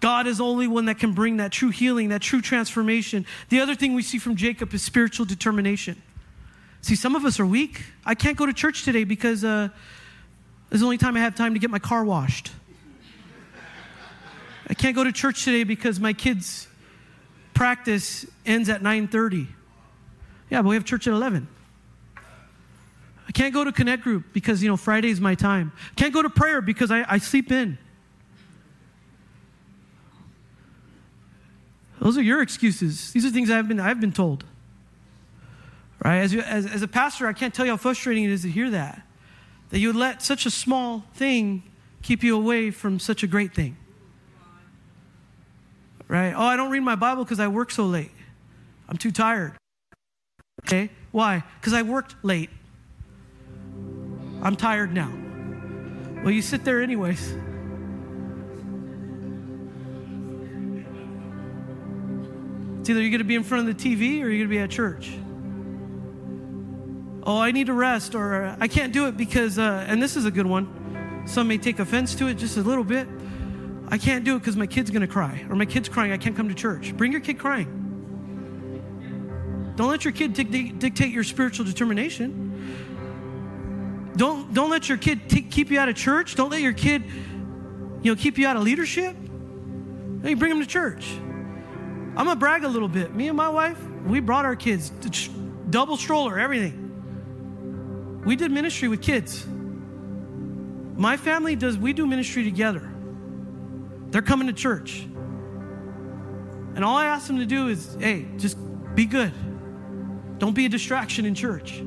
God 0.00 0.26
is 0.26 0.40
only 0.40 0.66
one 0.66 0.86
that 0.86 0.98
can 0.98 1.12
bring 1.12 1.36
that 1.36 1.52
true 1.52 1.68
healing, 1.68 2.08
that 2.08 2.22
true 2.22 2.40
transformation. 2.40 3.26
The 3.50 3.60
other 3.60 3.74
thing 3.74 3.92
we 3.92 4.02
see 4.02 4.18
from 4.18 4.36
Jacob 4.36 4.72
is 4.72 4.82
spiritual 4.82 5.26
determination. 5.26 6.00
See, 6.80 6.96
some 6.96 7.14
of 7.14 7.24
us 7.26 7.38
are 7.38 7.46
weak. 7.46 7.82
I 8.06 8.14
can't 8.14 8.38
go 8.38 8.46
to 8.46 8.54
church 8.54 8.84
today 8.84 9.04
because 9.04 9.44
uh, 9.44 9.68
is 10.70 10.80
the 10.80 10.86
only 10.86 10.98
time 10.98 11.14
I 11.14 11.20
have 11.20 11.34
time 11.34 11.52
to 11.52 11.60
get 11.60 11.70
my 11.70 11.78
car 11.78 12.04
washed. 12.04 12.52
I 14.68 14.74
can't 14.74 14.96
go 14.96 15.04
to 15.04 15.12
church 15.12 15.44
today 15.44 15.64
because 15.64 16.00
my 16.00 16.14
kids' 16.14 16.68
practice 17.52 18.26
ends 18.46 18.68
at 18.70 18.82
9:30. 18.82 19.46
Yeah, 20.48 20.62
but 20.62 20.70
we 20.70 20.74
have 20.74 20.84
church 20.84 21.06
at 21.06 21.12
11. 21.12 21.48
I 23.28 23.32
can't 23.32 23.52
go 23.52 23.64
to 23.64 23.72
Connect 23.72 24.02
Group 24.02 24.32
because, 24.32 24.62
you 24.62 24.68
know, 24.68 24.76
Friday 24.76 25.10
is 25.10 25.20
my 25.20 25.34
time. 25.34 25.72
Can't 25.96 26.14
go 26.14 26.22
to 26.22 26.30
prayer 26.30 26.60
because 26.60 26.90
I, 26.90 27.04
I 27.08 27.18
sleep 27.18 27.50
in. 27.50 27.78
Those 32.00 32.16
are 32.16 32.22
your 32.22 32.40
excuses. 32.40 33.12
These 33.12 33.24
are 33.24 33.30
things 33.30 33.50
I've 33.50 33.66
been, 33.66 33.80
I've 33.80 34.00
been 34.00 34.12
told. 34.12 34.44
Right? 36.04 36.18
As, 36.18 36.34
as, 36.34 36.66
as 36.66 36.82
a 36.82 36.88
pastor, 36.88 37.26
I 37.26 37.32
can't 37.32 37.52
tell 37.52 37.64
you 37.64 37.72
how 37.72 37.76
frustrating 37.76 38.24
it 38.24 38.30
is 38.30 38.42
to 38.42 38.50
hear 38.50 38.70
that. 38.70 39.02
That 39.70 39.80
you 39.80 39.88
would 39.88 39.96
let 39.96 40.22
such 40.22 40.46
a 40.46 40.50
small 40.50 41.04
thing 41.14 41.64
keep 42.02 42.22
you 42.22 42.36
away 42.36 42.70
from 42.70 43.00
such 43.00 43.24
a 43.24 43.26
great 43.26 43.54
thing. 43.54 43.76
Right? 46.06 46.32
Oh, 46.32 46.42
I 46.42 46.54
don't 46.54 46.70
read 46.70 46.80
my 46.80 46.94
Bible 46.94 47.24
because 47.24 47.40
I 47.40 47.48
work 47.48 47.72
so 47.72 47.84
late. 47.84 48.12
I'm 48.88 48.96
too 48.96 49.10
tired. 49.10 49.54
Okay? 50.64 50.90
Why? 51.10 51.42
Because 51.60 51.72
I 51.72 51.82
worked 51.82 52.14
late. 52.22 52.50
I'm 54.46 54.54
tired 54.54 54.94
now. 54.94 55.12
Well, 56.22 56.30
you 56.30 56.40
sit 56.40 56.64
there 56.64 56.80
anyways. 56.80 57.20
It's 62.78 62.88
either 62.88 63.00
you're 63.00 63.10
going 63.10 63.18
to 63.18 63.24
be 63.24 63.34
in 63.34 63.42
front 63.42 63.68
of 63.68 63.76
the 63.76 63.82
TV 63.82 64.22
or 64.22 64.28
you're 64.28 64.38
going 64.38 64.42
to 64.42 64.46
be 64.46 64.60
at 64.60 64.70
church. 64.70 65.18
Oh, 67.24 67.40
I 67.40 67.50
need 67.50 67.66
to 67.66 67.72
rest, 67.72 68.14
or 68.14 68.44
uh, 68.44 68.56
I 68.60 68.68
can't 68.68 68.92
do 68.92 69.08
it 69.08 69.16
because, 69.16 69.58
uh, 69.58 69.84
and 69.88 70.00
this 70.00 70.14
is 70.16 70.26
a 70.26 70.30
good 70.30 70.46
one. 70.46 71.24
Some 71.26 71.48
may 71.48 71.58
take 71.58 71.80
offense 71.80 72.14
to 72.14 72.28
it 72.28 72.34
just 72.34 72.56
a 72.56 72.62
little 72.62 72.84
bit. 72.84 73.08
I 73.88 73.98
can't 73.98 74.24
do 74.24 74.36
it 74.36 74.38
because 74.38 74.56
my 74.56 74.68
kid's 74.68 74.90
going 74.90 75.00
to 75.00 75.08
cry, 75.08 75.44
or 75.50 75.56
my 75.56 75.66
kid's 75.66 75.88
crying, 75.88 76.12
I 76.12 76.18
can't 76.18 76.36
come 76.36 76.48
to 76.50 76.54
church. 76.54 76.96
Bring 76.96 77.10
your 77.10 77.20
kid 77.20 77.40
crying. 77.40 77.82
Don't 79.74 79.90
let 79.90 80.04
your 80.04 80.12
kid 80.12 80.34
dictate 80.34 81.10
your 81.10 81.24
spiritual 81.24 81.64
determination. 81.64 82.55
Don't, 84.16 84.52
don't 84.54 84.70
let 84.70 84.88
your 84.88 84.98
kid 84.98 85.28
t- 85.28 85.42
keep 85.42 85.70
you 85.70 85.78
out 85.78 85.88
of 85.88 85.94
church. 85.94 86.34
Don't 86.34 86.50
let 86.50 86.62
your 86.62 86.72
kid, 86.72 87.04
you 88.02 88.12
know, 88.12 88.16
keep 88.16 88.38
you 88.38 88.46
out 88.46 88.56
of 88.56 88.62
leadership. 88.62 89.14
You 90.24 90.36
bring 90.36 90.50
them 90.50 90.60
to 90.60 90.66
church. 90.66 91.06
I'm 92.16 92.24
gonna 92.24 92.36
brag 92.36 92.64
a 92.64 92.68
little 92.68 92.88
bit. 92.88 93.14
Me 93.14 93.28
and 93.28 93.36
my 93.36 93.48
wife, 93.48 93.78
we 94.06 94.20
brought 94.20 94.46
our 94.46 94.56
kids, 94.56 94.90
double 95.68 95.98
stroller, 95.98 96.38
everything. 96.38 98.22
We 98.24 98.36
did 98.36 98.50
ministry 98.50 98.88
with 98.88 99.02
kids. 99.02 99.46
My 100.96 101.18
family 101.18 101.54
does. 101.56 101.76
We 101.76 101.92
do 101.92 102.06
ministry 102.06 102.42
together. 102.44 102.90
They're 104.08 104.22
coming 104.22 104.46
to 104.46 104.54
church, 104.54 105.02
and 106.74 106.82
all 106.82 106.96
I 106.96 107.06
ask 107.06 107.26
them 107.26 107.38
to 107.38 107.46
do 107.46 107.68
is, 107.68 107.96
hey, 108.00 108.26
just 108.38 108.56
be 108.94 109.04
good. 109.04 109.32
Don't 110.38 110.54
be 110.54 110.64
a 110.64 110.68
distraction 110.70 111.26
in 111.26 111.34
church, 111.34 111.82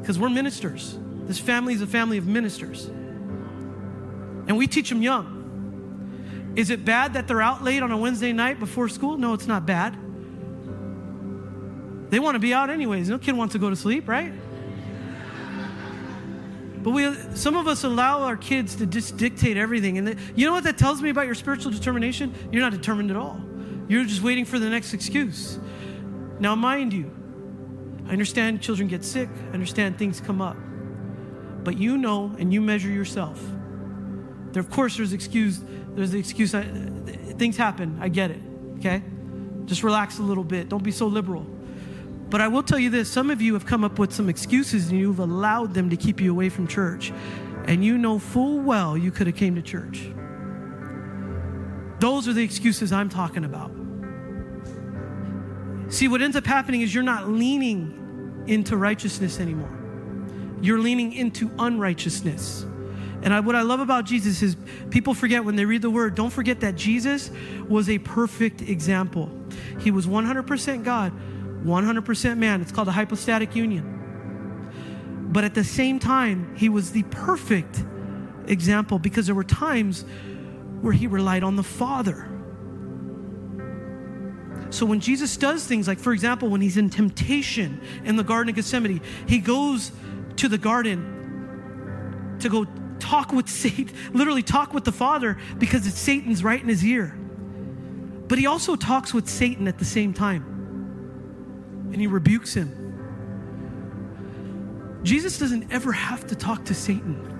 because 0.00 0.18
we're 0.18 0.28
ministers. 0.28 0.98
This 1.26 1.38
family 1.38 1.74
is 1.74 1.82
a 1.82 1.86
family 1.86 2.18
of 2.18 2.26
ministers. 2.26 2.86
And 4.46 4.58
we 4.58 4.66
teach 4.66 4.90
them 4.90 5.02
young. 5.02 6.52
Is 6.54 6.70
it 6.70 6.84
bad 6.84 7.14
that 7.14 7.26
they're 7.26 7.42
out 7.42 7.64
late 7.64 7.82
on 7.82 7.90
a 7.90 7.96
Wednesday 7.96 8.32
night 8.32 8.60
before 8.60 8.88
school? 8.88 9.16
No, 9.16 9.32
it's 9.32 9.46
not 9.46 9.66
bad. 9.66 9.96
They 12.10 12.20
want 12.20 12.34
to 12.36 12.38
be 12.38 12.54
out 12.54 12.70
anyways. 12.70 13.08
No 13.08 13.18
kid 13.18 13.36
wants 13.36 13.52
to 13.52 13.58
go 13.58 13.70
to 13.70 13.76
sleep, 13.76 14.06
right? 14.06 14.32
But 16.82 16.90
we, 16.90 17.14
some 17.34 17.56
of 17.56 17.66
us 17.66 17.82
allow 17.82 18.20
our 18.24 18.36
kids 18.36 18.76
to 18.76 18.86
just 18.86 19.16
dictate 19.16 19.56
everything. 19.56 19.96
And 19.96 20.16
you 20.36 20.44
know 20.44 20.52
what 20.52 20.64
that 20.64 20.76
tells 20.76 21.00
me 21.00 21.08
about 21.08 21.24
your 21.24 21.34
spiritual 21.34 21.72
determination? 21.72 22.34
You're 22.52 22.60
not 22.60 22.72
determined 22.72 23.10
at 23.10 23.16
all. 23.16 23.40
You're 23.88 24.04
just 24.04 24.22
waiting 24.22 24.44
for 24.44 24.58
the 24.58 24.68
next 24.68 24.92
excuse. 24.92 25.58
Now, 26.38 26.54
mind 26.54 26.92
you, 26.92 27.10
I 28.06 28.10
understand 28.10 28.60
children 28.60 28.86
get 28.86 29.02
sick, 29.02 29.30
I 29.50 29.54
understand 29.54 29.98
things 29.98 30.20
come 30.20 30.42
up 30.42 30.58
but 31.64 31.78
you 31.78 31.96
know 31.96 32.34
and 32.38 32.52
you 32.52 32.60
measure 32.60 32.90
yourself. 32.90 33.40
There, 34.52 34.60
of 34.60 34.70
course, 34.70 34.96
there's 34.96 35.12
excuse. 35.12 35.60
There's 35.94 36.10
the 36.10 36.18
excuse. 36.18 36.54
I, 36.54 36.62
things 36.62 37.56
happen. 37.56 37.98
I 38.00 38.08
get 38.08 38.30
it. 38.30 38.40
Okay, 38.78 39.02
just 39.64 39.82
relax 39.82 40.18
a 40.18 40.22
little 40.22 40.44
bit. 40.44 40.68
Don't 40.68 40.82
be 40.82 40.92
so 40.92 41.06
liberal. 41.06 41.46
But 42.30 42.40
I 42.40 42.48
will 42.48 42.62
tell 42.62 42.78
you 42.78 42.90
this: 42.90 43.10
some 43.10 43.30
of 43.30 43.42
you 43.42 43.54
have 43.54 43.66
come 43.66 43.82
up 43.82 43.98
with 43.98 44.12
some 44.12 44.28
excuses, 44.28 44.90
and 44.90 44.98
you've 44.98 45.18
allowed 45.18 45.74
them 45.74 45.90
to 45.90 45.96
keep 45.96 46.20
you 46.20 46.30
away 46.30 46.50
from 46.50 46.66
church, 46.66 47.12
and 47.66 47.84
you 47.84 47.98
know 47.98 48.18
full 48.18 48.60
well 48.60 48.96
you 48.96 49.10
could 49.10 49.26
have 49.26 49.36
came 49.36 49.54
to 49.56 49.62
church. 49.62 50.08
Those 52.00 52.28
are 52.28 52.32
the 52.32 52.42
excuses 52.42 52.92
I'm 52.92 53.08
talking 53.08 53.44
about. 53.44 53.70
See, 55.88 56.08
what 56.08 56.22
ends 56.22 56.36
up 56.36 56.44
happening 56.44 56.82
is 56.82 56.94
you're 56.94 57.02
not 57.02 57.28
leaning 57.28 58.44
into 58.46 58.76
righteousness 58.76 59.40
anymore 59.40 59.83
you're 60.64 60.78
leaning 60.78 61.12
into 61.12 61.50
unrighteousness. 61.58 62.64
And 63.22 63.32
I, 63.32 63.40
what 63.40 63.54
I 63.54 63.62
love 63.62 63.80
about 63.80 64.04
Jesus 64.04 64.42
is 64.42 64.56
people 64.90 65.14
forget 65.14 65.44
when 65.44 65.56
they 65.56 65.64
read 65.64 65.82
the 65.82 65.90
word, 65.90 66.14
don't 66.14 66.30
forget 66.30 66.60
that 66.60 66.76
Jesus 66.76 67.30
was 67.68 67.88
a 67.88 67.98
perfect 67.98 68.62
example. 68.62 69.30
He 69.80 69.90
was 69.90 70.06
100% 70.06 70.84
God, 70.84 71.12
100% 71.64 72.38
man. 72.38 72.60
It's 72.60 72.72
called 72.72 72.88
a 72.88 72.92
hypostatic 72.92 73.56
union. 73.56 75.28
But 75.32 75.44
at 75.44 75.54
the 75.54 75.64
same 75.64 75.98
time, 75.98 76.54
he 76.56 76.68
was 76.68 76.92
the 76.92 77.02
perfect 77.04 77.82
example 78.46 78.98
because 78.98 79.26
there 79.26 79.34
were 79.34 79.44
times 79.44 80.04
where 80.80 80.92
he 80.92 81.06
relied 81.06 81.42
on 81.42 81.56
the 81.56 81.62
Father. 81.62 82.28
So 84.68 84.84
when 84.84 85.00
Jesus 85.00 85.36
does 85.36 85.64
things 85.64 85.88
like, 85.88 85.98
for 85.98 86.12
example, 86.12 86.48
when 86.48 86.60
he's 86.60 86.76
in 86.76 86.90
temptation 86.90 87.80
in 88.04 88.16
the 88.16 88.24
Garden 88.24 88.50
of 88.50 88.56
Gethsemane, 88.56 89.00
he 89.26 89.38
goes 89.38 89.92
to 90.36 90.48
the 90.48 90.58
garden 90.58 92.36
to 92.40 92.48
go 92.48 92.66
talk 92.98 93.32
with 93.32 93.48
Satan, 93.62 93.90
literally 94.12 94.42
talk 94.42 94.74
with 94.74 94.84
the 94.84 94.92
Father 94.92 95.38
because 95.58 95.84
Satan's 95.94 96.42
right 96.42 96.60
in 96.60 96.68
his 96.68 96.84
ear. 96.84 97.16
But 98.26 98.38
he 98.38 98.46
also 98.46 98.76
talks 98.76 99.12
with 99.12 99.28
Satan 99.28 99.68
at 99.68 99.78
the 99.78 99.84
same 99.84 100.12
time. 100.14 100.50
and 101.92 102.00
he 102.00 102.06
rebukes 102.06 102.54
him. 102.54 102.80
Jesus 105.04 105.38
doesn't 105.38 105.70
ever 105.72 105.92
have 105.92 106.26
to 106.28 106.34
talk 106.34 106.64
to 106.64 106.74
Satan. 106.74 107.30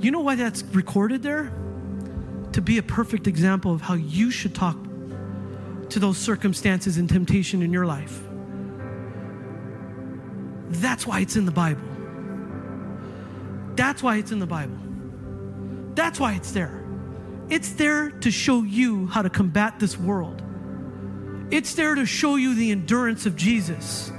You 0.00 0.10
know 0.10 0.20
why 0.20 0.34
that's 0.34 0.62
recorded 0.74 1.22
there? 1.22 1.52
To 2.52 2.60
be 2.60 2.78
a 2.78 2.82
perfect 2.82 3.26
example 3.26 3.72
of 3.72 3.80
how 3.80 3.94
you 3.94 4.30
should 4.30 4.54
talk 4.54 4.76
to 5.90 5.98
those 5.98 6.18
circumstances 6.18 6.96
and 6.96 7.08
temptation 7.08 7.62
in 7.62 7.72
your 7.72 7.86
life. 7.86 8.20
That's 10.70 11.06
why 11.06 11.20
it's 11.20 11.36
in 11.36 11.44
the 11.44 11.52
Bible. 11.52 11.82
That's 13.76 14.02
why 14.02 14.16
it's 14.16 14.32
in 14.32 14.38
the 14.38 14.46
Bible. 14.46 14.78
That's 15.94 16.18
why 16.18 16.34
it's 16.34 16.52
there. 16.52 16.84
It's 17.48 17.72
there 17.72 18.10
to 18.10 18.30
show 18.30 18.62
you 18.62 19.06
how 19.06 19.22
to 19.22 19.30
combat 19.30 19.80
this 19.80 19.98
world. 19.98 20.42
It's 21.50 21.74
there 21.74 21.94
to 21.96 22.06
show 22.06 22.36
you 22.36 22.54
the 22.54 22.70
endurance 22.70 23.26
of 23.26 23.34
Jesus. 23.34 24.12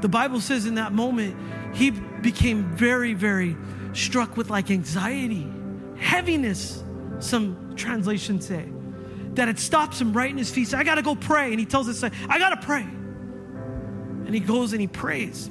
The 0.00 0.08
Bible 0.08 0.40
says 0.40 0.66
in 0.66 0.76
that 0.76 0.92
moment, 0.92 1.36
he 1.74 1.90
became 1.90 2.64
very, 2.76 3.14
very 3.14 3.56
struck 3.92 4.36
with 4.36 4.50
like 4.50 4.70
anxiety, 4.70 5.52
heaviness, 5.98 6.82
some 7.18 7.74
translations 7.74 8.46
say, 8.46 8.68
that 9.34 9.48
it 9.48 9.58
stops 9.58 10.00
him 10.00 10.12
right 10.12 10.30
in 10.30 10.38
his 10.38 10.50
feet. 10.50 10.68
So 10.68 10.78
I 10.78 10.84
got 10.84 10.94
to 10.94 11.02
go 11.02 11.16
pray. 11.16 11.50
And 11.50 11.58
he 11.58 11.66
tells 11.66 11.88
us, 11.88 12.04
I 12.04 12.38
got 12.38 12.60
to 12.60 12.66
pray. 12.66 12.82
And 12.82 14.32
he 14.32 14.40
goes 14.40 14.72
and 14.72 14.80
he 14.80 14.86
prays, 14.86 15.50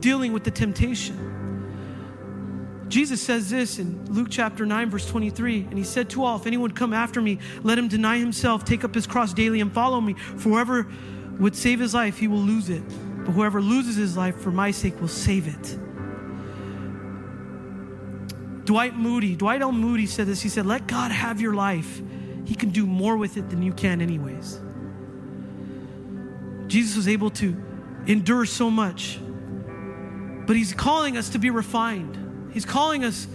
dealing 0.00 0.32
with 0.32 0.44
the 0.44 0.50
temptation. 0.50 1.36
Jesus 2.88 3.20
says 3.20 3.50
this 3.50 3.78
in 3.78 4.06
Luke 4.06 4.28
chapter 4.30 4.64
9, 4.64 4.90
verse 4.90 5.06
23. 5.06 5.66
And 5.68 5.76
he 5.76 5.84
said 5.84 6.08
to 6.10 6.24
all, 6.24 6.36
If 6.36 6.46
anyone 6.46 6.70
come 6.70 6.94
after 6.94 7.20
me, 7.20 7.38
let 7.62 7.78
him 7.78 7.88
deny 7.88 8.18
himself, 8.18 8.64
take 8.64 8.82
up 8.84 8.94
his 8.94 9.06
cross 9.06 9.34
daily, 9.34 9.60
and 9.60 9.72
follow 9.72 10.00
me. 10.00 10.14
For 10.14 10.50
whoever 10.50 10.86
would 11.38 11.54
save 11.54 11.80
his 11.80 11.94
life, 11.94 12.18
he 12.18 12.28
will 12.28 12.38
lose 12.38 12.70
it. 12.70 12.82
But 13.24 13.32
whoever 13.32 13.60
loses 13.60 13.96
his 13.96 14.16
life 14.16 14.36
for 14.36 14.50
my 14.50 14.70
sake 14.70 15.00
will 15.00 15.08
save 15.08 15.48
it. 15.48 15.78
Dwight 18.64 18.96
Moody, 18.96 19.34
Dwight 19.36 19.62
L. 19.62 19.72
Moody 19.72 20.06
said 20.06 20.26
this. 20.26 20.40
He 20.40 20.48
said, 20.48 20.66
Let 20.66 20.86
God 20.86 21.10
have 21.10 21.40
your 21.40 21.54
life. 21.54 22.00
He 22.44 22.54
can 22.54 22.70
do 22.70 22.86
more 22.86 23.16
with 23.16 23.36
it 23.36 23.50
than 23.50 23.62
you 23.62 23.72
can, 23.72 24.00
anyways. 24.00 24.60
Jesus 26.66 26.96
was 26.96 27.08
able 27.08 27.30
to 27.30 27.56
endure 28.06 28.46
so 28.46 28.70
much, 28.70 29.18
but 30.48 30.56
He's 30.56 30.72
calling 30.72 31.18
us 31.18 31.28
to 31.28 31.38
be 31.38 31.50
refined. 31.50 32.50
He's 32.54 32.64
calling 32.64 33.04
us 33.04 33.28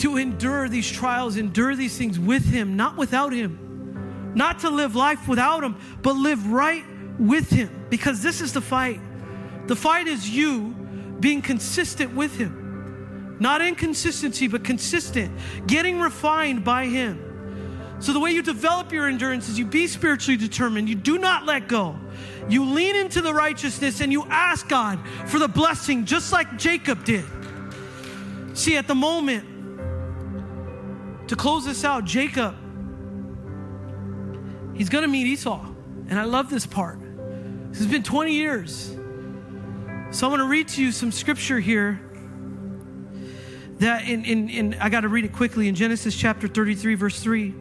to 0.00 0.18
endure 0.18 0.68
these 0.68 0.88
trials, 0.88 1.38
endure 1.38 1.74
these 1.74 1.96
things 1.96 2.18
with 2.18 2.44
Him, 2.44 2.76
not 2.76 2.98
without 2.98 3.32
Him. 3.32 4.32
Not 4.34 4.58
to 4.58 4.68
live 4.68 4.94
life 4.94 5.26
without 5.26 5.64
Him, 5.64 5.76
but 6.02 6.12
live 6.12 6.46
right 6.48 6.84
with 7.18 7.48
Him. 7.48 7.86
Because 7.88 8.22
this 8.22 8.42
is 8.42 8.52
the 8.52 8.60
fight. 8.60 9.00
The 9.68 9.74
fight 9.74 10.06
is 10.06 10.28
you 10.28 10.76
being 11.18 11.40
consistent 11.40 12.14
with 12.14 12.36
Him. 12.36 13.38
Not 13.40 13.62
inconsistency, 13.62 14.48
but 14.48 14.64
consistent, 14.64 15.32
getting 15.66 15.98
refined 15.98 16.62
by 16.62 16.84
Him. 16.84 17.24
So, 18.00 18.12
the 18.12 18.20
way 18.20 18.30
you 18.30 18.42
develop 18.42 18.92
your 18.92 19.08
endurance 19.08 19.48
is 19.48 19.58
you 19.58 19.64
be 19.64 19.86
spiritually 19.88 20.36
determined, 20.36 20.88
you 20.88 20.94
do 20.94 21.18
not 21.18 21.46
let 21.46 21.66
go. 21.68 21.98
You 22.48 22.64
lean 22.64 22.96
into 22.96 23.20
the 23.20 23.34
righteousness 23.34 24.00
and 24.00 24.12
you 24.12 24.24
ask 24.24 24.68
God 24.68 24.98
for 25.26 25.38
the 25.38 25.48
blessing, 25.48 26.04
just 26.04 26.32
like 26.32 26.56
Jacob 26.56 27.04
did. 27.04 27.24
See, 28.54 28.76
at 28.76 28.86
the 28.86 28.94
moment, 28.94 29.44
to 31.28 31.36
close 31.36 31.64
this 31.66 31.84
out, 31.84 32.04
Jacob, 32.04 32.54
he's 34.74 34.88
going 34.88 35.02
to 35.02 35.08
meet 35.08 35.26
Esau. 35.26 35.64
And 36.08 36.18
I 36.18 36.24
love 36.24 36.48
this 36.48 36.66
part. 36.66 36.98
This 37.68 37.78
has 37.78 37.86
been 37.86 38.02
20 38.02 38.32
years. 38.32 38.96
So 40.10 40.26
I'm 40.26 40.30
going 40.30 40.38
to 40.38 40.46
read 40.46 40.68
to 40.68 40.82
you 40.82 40.90
some 40.90 41.12
scripture 41.12 41.60
here 41.60 42.00
that 43.78 44.08
in, 44.08 44.24
in, 44.24 44.48
in 44.48 44.74
I 44.80 44.88
got 44.88 45.02
to 45.02 45.08
read 45.08 45.26
it 45.26 45.32
quickly 45.34 45.68
in 45.68 45.74
Genesis 45.74 46.16
chapter 46.16 46.48
33, 46.48 46.94
verse 46.94 47.20
3. 47.20 47.54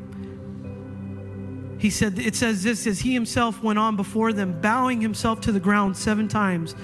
He 1.78 1.90
said, 1.90 2.18
it 2.18 2.36
says 2.36 2.64
this 2.64 2.88
as 2.88 3.00
he 3.00 3.14
himself 3.14 3.62
went 3.62 3.78
on 3.78 3.96
before 3.96 4.34
them, 4.34 4.60
bowing 4.62 5.02
himself 5.02 5.42
to 5.42 5.52
the 5.52 5.60
ground 5.60 5.96
seven 5.96 6.28
times 6.28 6.76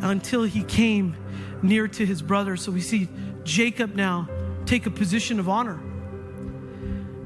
until 0.00 0.44
he 0.44 0.62
came 0.64 1.16
near 1.62 1.86
to 1.88 2.06
his 2.06 2.22
brother. 2.22 2.56
So 2.56 2.72
we 2.72 2.80
see 2.80 3.08
Jacob 3.44 3.94
now 3.94 4.28
take 4.64 4.86
a 4.86 4.90
position 4.90 5.38
of 5.38 5.48
honor. 5.48 5.80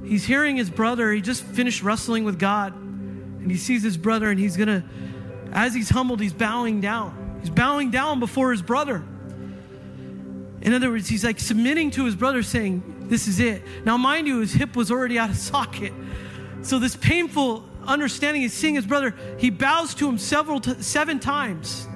He's 0.05 0.25
hearing 0.25 0.57
his 0.57 0.71
brother, 0.71 1.13
he 1.13 1.21
just 1.21 1.43
finished 1.43 1.83
wrestling 1.83 2.25
with 2.25 2.39
God, 2.39 2.75
and 2.77 3.51
he 3.51 3.57
sees 3.57 3.83
his 3.83 3.97
brother, 3.97 4.31
and 4.31 4.39
he's 4.39 4.57
gonna, 4.57 4.85
as 5.53 5.75
he's 5.75 5.91
humbled, 5.91 6.21
he's 6.21 6.33
bowing 6.33 6.81
down. 6.81 7.39
He's 7.41 7.51
bowing 7.51 7.91
down 7.91 8.21
before 8.21 8.53
his 8.53 8.63
brother. 8.63 9.05
In 10.63 10.73
other 10.73 10.91
words, 10.91 11.09
he's 11.09 11.25
like 11.25 11.39
submitting 11.39 11.91
to 11.93 12.05
his 12.05 12.15
brother, 12.15 12.43
saying, 12.43 12.83
This 13.09 13.29
is 13.29 13.41
it. 13.41 13.63
Now, 13.85 13.97
mind 13.97 14.27
you, 14.27 14.41
his 14.41 14.53
hip 14.53 14.75
was 14.75 14.91
already 14.91 15.19
out 15.19 15.31
of 15.31 15.37
socket. 15.53 15.93
So, 16.67 16.81
this 16.81 16.97
painful 16.97 17.65
understanding 17.87 18.43
is 18.43 18.53
seeing 18.53 18.75
his 18.75 18.85
brother, 18.85 19.15
he 19.39 19.51
bows 19.51 19.95
to 19.95 20.09
him 20.09 20.19
several, 20.19 20.59
t- 20.59 20.83
seven 20.83 21.21
times 21.21 21.87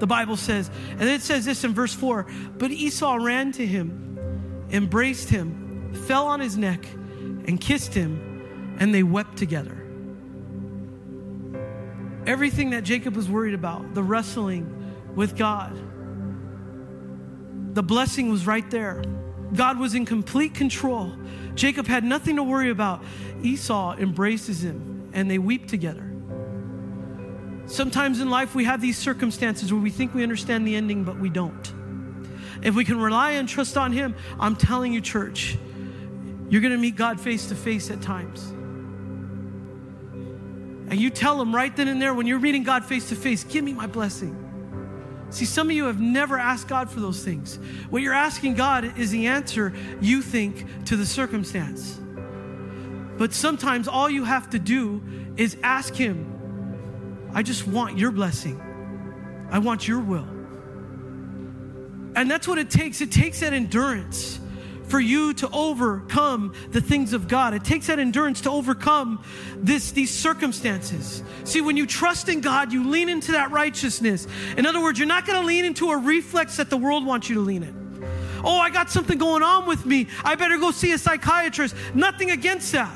the 0.00 0.06
Bible 0.08 0.36
says. 0.36 0.68
And 0.90 1.08
it 1.08 1.22
says 1.22 1.44
this 1.44 1.62
in 1.62 1.72
verse 1.72 1.94
4 1.94 2.26
But 2.58 2.72
Esau 2.72 3.18
ran 3.20 3.52
to 3.52 3.64
him, 3.64 4.66
embraced 4.72 5.28
him, 5.28 5.94
fell 6.08 6.26
on 6.26 6.40
his 6.40 6.58
neck, 6.58 6.84
and 7.46 7.60
kissed 7.60 7.94
him, 7.94 8.76
and 8.80 8.92
they 8.92 9.04
wept 9.04 9.36
together. 9.36 9.80
Everything 12.26 12.70
that 12.70 12.82
Jacob 12.82 13.14
was 13.14 13.30
worried 13.30 13.54
about, 13.54 13.94
the 13.94 14.02
wrestling 14.02 14.66
with 15.14 15.36
God, 15.36 15.72
the 17.76 17.82
blessing 17.84 18.28
was 18.28 18.44
right 18.44 18.68
there. 18.72 19.04
God 19.54 19.78
was 19.78 19.94
in 19.94 20.04
complete 20.04 20.54
control. 20.54 21.12
Jacob 21.56 21.88
had 21.88 22.04
nothing 22.04 22.36
to 22.36 22.42
worry 22.42 22.70
about. 22.70 23.02
Esau 23.42 23.96
embraces 23.96 24.62
him, 24.62 25.10
and 25.12 25.28
they 25.30 25.38
weep 25.38 25.66
together. 25.66 26.12
Sometimes 27.66 28.20
in 28.20 28.30
life, 28.30 28.54
we 28.54 28.64
have 28.64 28.80
these 28.80 28.96
circumstances 28.96 29.72
where 29.72 29.82
we 29.82 29.90
think 29.90 30.14
we 30.14 30.22
understand 30.22 30.66
the 30.66 30.76
ending, 30.76 31.02
but 31.02 31.18
we 31.18 31.28
don't. 31.28 31.72
If 32.62 32.74
we 32.74 32.84
can 32.84 33.00
rely 33.00 33.32
and 33.32 33.48
trust 33.48 33.76
on 33.76 33.92
Him, 33.92 34.14
I'm 34.38 34.54
telling 34.54 34.92
you, 34.92 35.00
church, 35.00 35.58
you're 36.48 36.60
going 36.60 36.72
to 36.72 36.78
meet 36.78 36.94
God 36.94 37.20
face 37.20 37.48
to 37.48 37.56
face 37.56 37.90
at 37.90 38.00
times. 38.00 38.48
And 40.88 41.00
you 41.00 41.10
tell 41.10 41.40
Him 41.40 41.52
right 41.54 41.74
then 41.74 41.88
and 41.88 42.00
there, 42.00 42.14
when 42.14 42.28
you're 42.28 42.38
meeting 42.38 42.62
God 42.62 42.84
face 42.84 43.08
to 43.08 43.16
face, 43.16 43.42
give 43.42 43.64
me 43.64 43.72
my 43.72 43.88
blessing. 43.88 44.45
See, 45.30 45.44
some 45.44 45.68
of 45.68 45.76
you 45.76 45.86
have 45.86 46.00
never 46.00 46.38
asked 46.38 46.68
God 46.68 46.90
for 46.90 47.00
those 47.00 47.24
things. 47.24 47.58
What 47.90 48.02
you're 48.02 48.14
asking 48.14 48.54
God 48.54 48.98
is 48.98 49.10
the 49.10 49.26
answer 49.26 49.72
you 50.00 50.22
think 50.22 50.84
to 50.86 50.96
the 50.96 51.06
circumstance. 51.06 52.00
But 53.18 53.32
sometimes 53.32 53.88
all 53.88 54.08
you 54.08 54.24
have 54.24 54.50
to 54.50 54.58
do 54.58 55.02
is 55.36 55.56
ask 55.62 55.94
Him 55.94 56.32
I 57.34 57.42
just 57.42 57.66
want 57.66 57.98
your 57.98 58.12
blessing. 58.12 58.62
I 59.50 59.58
want 59.58 59.86
your 59.86 60.00
will. 60.00 60.26
And 62.16 62.30
that's 62.30 62.48
what 62.48 62.56
it 62.56 62.70
takes. 62.70 63.02
It 63.02 63.12
takes 63.12 63.40
that 63.40 63.52
endurance 63.52 64.40
for 64.88 65.00
you 65.00 65.34
to 65.34 65.48
overcome 65.50 66.54
the 66.70 66.80
things 66.80 67.12
of 67.12 67.28
God. 67.28 67.54
It 67.54 67.64
takes 67.64 67.88
that 67.88 67.98
endurance 67.98 68.40
to 68.42 68.50
overcome 68.50 69.24
this, 69.56 69.90
these 69.92 70.12
circumstances. 70.12 71.22
See, 71.44 71.60
when 71.60 71.76
you 71.76 71.86
trust 71.86 72.28
in 72.28 72.40
God, 72.40 72.72
you 72.72 72.88
lean 72.88 73.08
into 73.08 73.32
that 73.32 73.50
righteousness. 73.50 74.26
In 74.56 74.66
other 74.66 74.80
words, 74.80 74.98
you're 74.98 75.08
not 75.08 75.26
going 75.26 75.40
to 75.40 75.46
lean 75.46 75.64
into 75.64 75.90
a 75.90 75.96
reflex 75.96 76.56
that 76.56 76.70
the 76.70 76.76
world 76.76 77.04
wants 77.04 77.28
you 77.28 77.36
to 77.36 77.40
lean 77.40 77.62
in. 77.62 77.86
Oh, 78.44 78.58
I 78.58 78.70
got 78.70 78.90
something 78.90 79.18
going 79.18 79.42
on 79.42 79.66
with 79.66 79.84
me. 79.86 80.06
I 80.24 80.34
better 80.36 80.58
go 80.58 80.70
see 80.70 80.92
a 80.92 80.98
psychiatrist. 80.98 81.74
Nothing 81.94 82.30
against 82.30 82.72
that. 82.72 82.94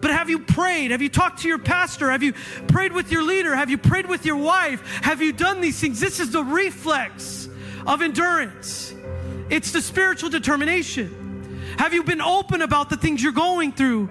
But 0.00 0.10
have 0.10 0.28
you 0.28 0.40
prayed? 0.40 0.90
Have 0.90 1.00
you 1.00 1.08
talked 1.08 1.42
to 1.42 1.48
your 1.48 1.58
pastor? 1.58 2.10
Have 2.10 2.22
you 2.22 2.32
prayed 2.66 2.92
with 2.92 3.12
your 3.12 3.22
leader? 3.22 3.54
Have 3.54 3.70
you 3.70 3.78
prayed 3.78 4.08
with 4.08 4.26
your 4.26 4.36
wife? 4.36 4.80
Have 5.02 5.22
you 5.22 5.32
done 5.32 5.60
these 5.60 5.78
things? 5.78 6.00
This 6.00 6.18
is 6.18 6.32
the 6.32 6.42
reflex 6.42 7.48
of 7.86 8.02
endurance, 8.02 8.94
it's 9.50 9.72
the 9.72 9.82
spiritual 9.82 10.30
determination. 10.30 11.18
Have 11.78 11.94
you 11.94 12.02
been 12.02 12.20
open 12.20 12.62
about 12.62 12.90
the 12.90 12.96
things 12.96 13.22
you're 13.22 13.32
going 13.32 13.72
through 13.72 14.10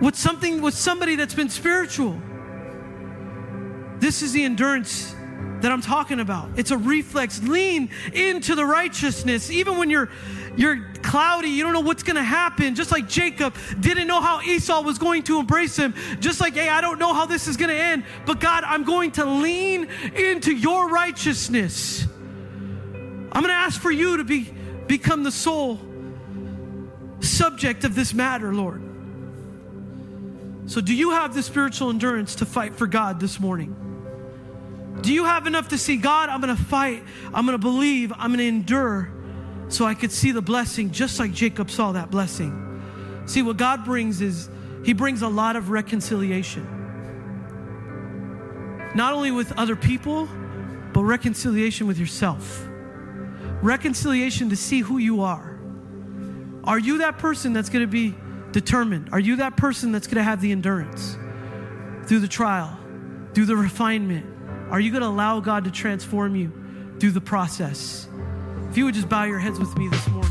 with 0.00 0.16
something 0.16 0.62
with 0.62 0.74
somebody 0.74 1.16
that's 1.16 1.34
been 1.34 1.50
spiritual? 1.50 2.20
This 3.98 4.22
is 4.22 4.32
the 4.32 4.44
endurance 4.44 5.14
that 5.60 5.72
I'm 5.72 5.80
talking 5.80 6.20
about. 6.20 6.50
It's 6.58 6.70
a 6.70 6.76
reflex. 6.76 7.42
Lean 7.42 7.88
into 8.12 8.54
the 8.54 8.64
righteousness 8.64 9.50
even 9.50 9.78
when 9.78 9.90
you're 9.90 10.10
you're 10.56 10.92
cloudy, 11.02 11.48
you 11.48 11.64
don't 11.64 11.72
know 11.72 11.80
what's 11.80 12.02
going 12.02 12.16
to 12.16 12.22
happen. 12.22 12.74
Just 12.74 12.92
like 12.92 13.08
Jacob 13.08 13.56
didn't 13.80 14.06
know 14.06 14.20
how 14.20 14.40
Esau 14.42 14.82
was 14.82 14.98
going 14.98 15.24
to 15.24 15.40
embrace 15.40 15.76
him. 15.76 15.94
Just 16.20 16.40
like, 16.40 16.54
hey, 16.54 16.68
I 16.68 16.80
don't 16.80 16.98
know 16.98 17.12
how 17.12 17.26
this 17.26 17.48
is 17.48 17.56
going 17.56 17.70
to 17.70 17.76
end, 17.76 18.04
but 18.24 18.40
God, 18.40 18.62
I'm 18.64 18.84
going 18.84 19.10
to 19.12 19.24
lean 19.24 19.88
into 20.14 20.54
your 20.54 20.88
righteousness. 20.88 22.06
I'm 23.32 23.42
going 23.42 23.48
to 23.48 23.52
ask 23.52 23.80
for 23.80 23.90
you 23.90 24.18
to 24.18 24.24
be 24.24 24.52
become 24.86 25.22
the 25.22 25.32
sole 25.32 25.80
subject 27.20 27.84
of 27.84 27.94
this 27.94 28.12
matter, 28.14 28.54
Lord. 28.54 28.82
So, 30.66 30.80
do 30.80 30.94
you 30.94 31.10
have 31.10 31.34
the 31.34 31.42
spiritual 31.42 31.90
endurance 31.90 32.36
to 32.36 32.46
fight 32.46 32.74
for 32.74 32.86
God 32.86 33.20
this 33.20 33.38
morning? 33.38 33.76
Do 35.02 35.12
you 35.12 35.24
have 35.24 35.46
enough 35.46 35.68
to 35.68 35.78
see 35.78 35.96
God? 35.96 36.28
I'm 36.30 36.40
going 36.40 36.56
to 36.56 36.62
fight. 36.62 37.02
I'm 37.34 37.44
going 37.44 37.58
to 37.58 37.62
believe. 37.62 38.12
I'm 38.12 38.30
going 38.30 38.38
to 38.38 38.46
endure 38.46 39.10
so 39.68 39.84
I 39.84 39.94
could 39.94 40.12
see 40.12 40.32
the 40.32 40.40
blessing 40.40 40.90
just 40.90 41.18
like 41.18 41.32
Jacob 41.32 41.70
saw 41.70 41.92
that 41.92 42.10
blessing. 42.10 42.60
See, 43.26 43.42
what 43.42 43.56
God 43.56 43.84
brings 43.84 44.20
is 44.20 44.48
He 44.84 44.92
brings 44.92 45.22
a 45.22 45.28
lot 45.28 45.56
of 45.56 45.70
reconciliation. 45.70 46.70
Not 48.94 49.12
only 49.12 49.32
with 49.32 49.52
other 49.58 49.76
people, 49.76 50.28
but 50.92 51.02
reconciliation 51.02 51.86
with 51.86 51.98
yourself. 51.98 52.66
Reconciliation 53.64 54.50
to 54.50 54.56
see 54.56 54.80
who 54.80 54.98
you 54.98 55.22
are. 55.22 55.58
Are 56.64 56.78
you 56.78 56.98
that 56.98 57.16
person 57.16 57.54
that's 57.54 57.70
going 57.70 57.80
to 57.80 57.90
be 57.90 58.14
determined? 58.52 59.08
Are 59.10 59.18
you 59.18 59.36
that 59.36 59.56
person 59.56 59.90
that's 59.90 60.06
going 60.06 60.18
to 60.18 60.22
have 60.22 60.42
the 60.42 60.52
endurance 60.52 61.16
through 62.06 62.20
the 62.20 62.28
trial, 62.28 62.78
through 63.32 63.46
the 63.46 63.56
refinement? 63.56 64.26
Are 64.70 64.78
you 64.78 64.90
going 64.90 65.00
to 65.00 65.08
allow 65.08 65.40
God 65.40 65.64
to 65.64 65.70
transform 65.70 66.36
you 66.36 66.52
through 67.00 67.12
the 67.12 67.22
process? 67.22 68.06
If 68.68 68.76
you 68.76 68.84
would 68.84 68.94
just 68.94 69.08
bow 69.08 69.24
your 69.24 69.38
heads 69.38 69.58
with 69.58 69.74
me 69.78 69.88
this 69.88 70.08
morning. 70.08 70.30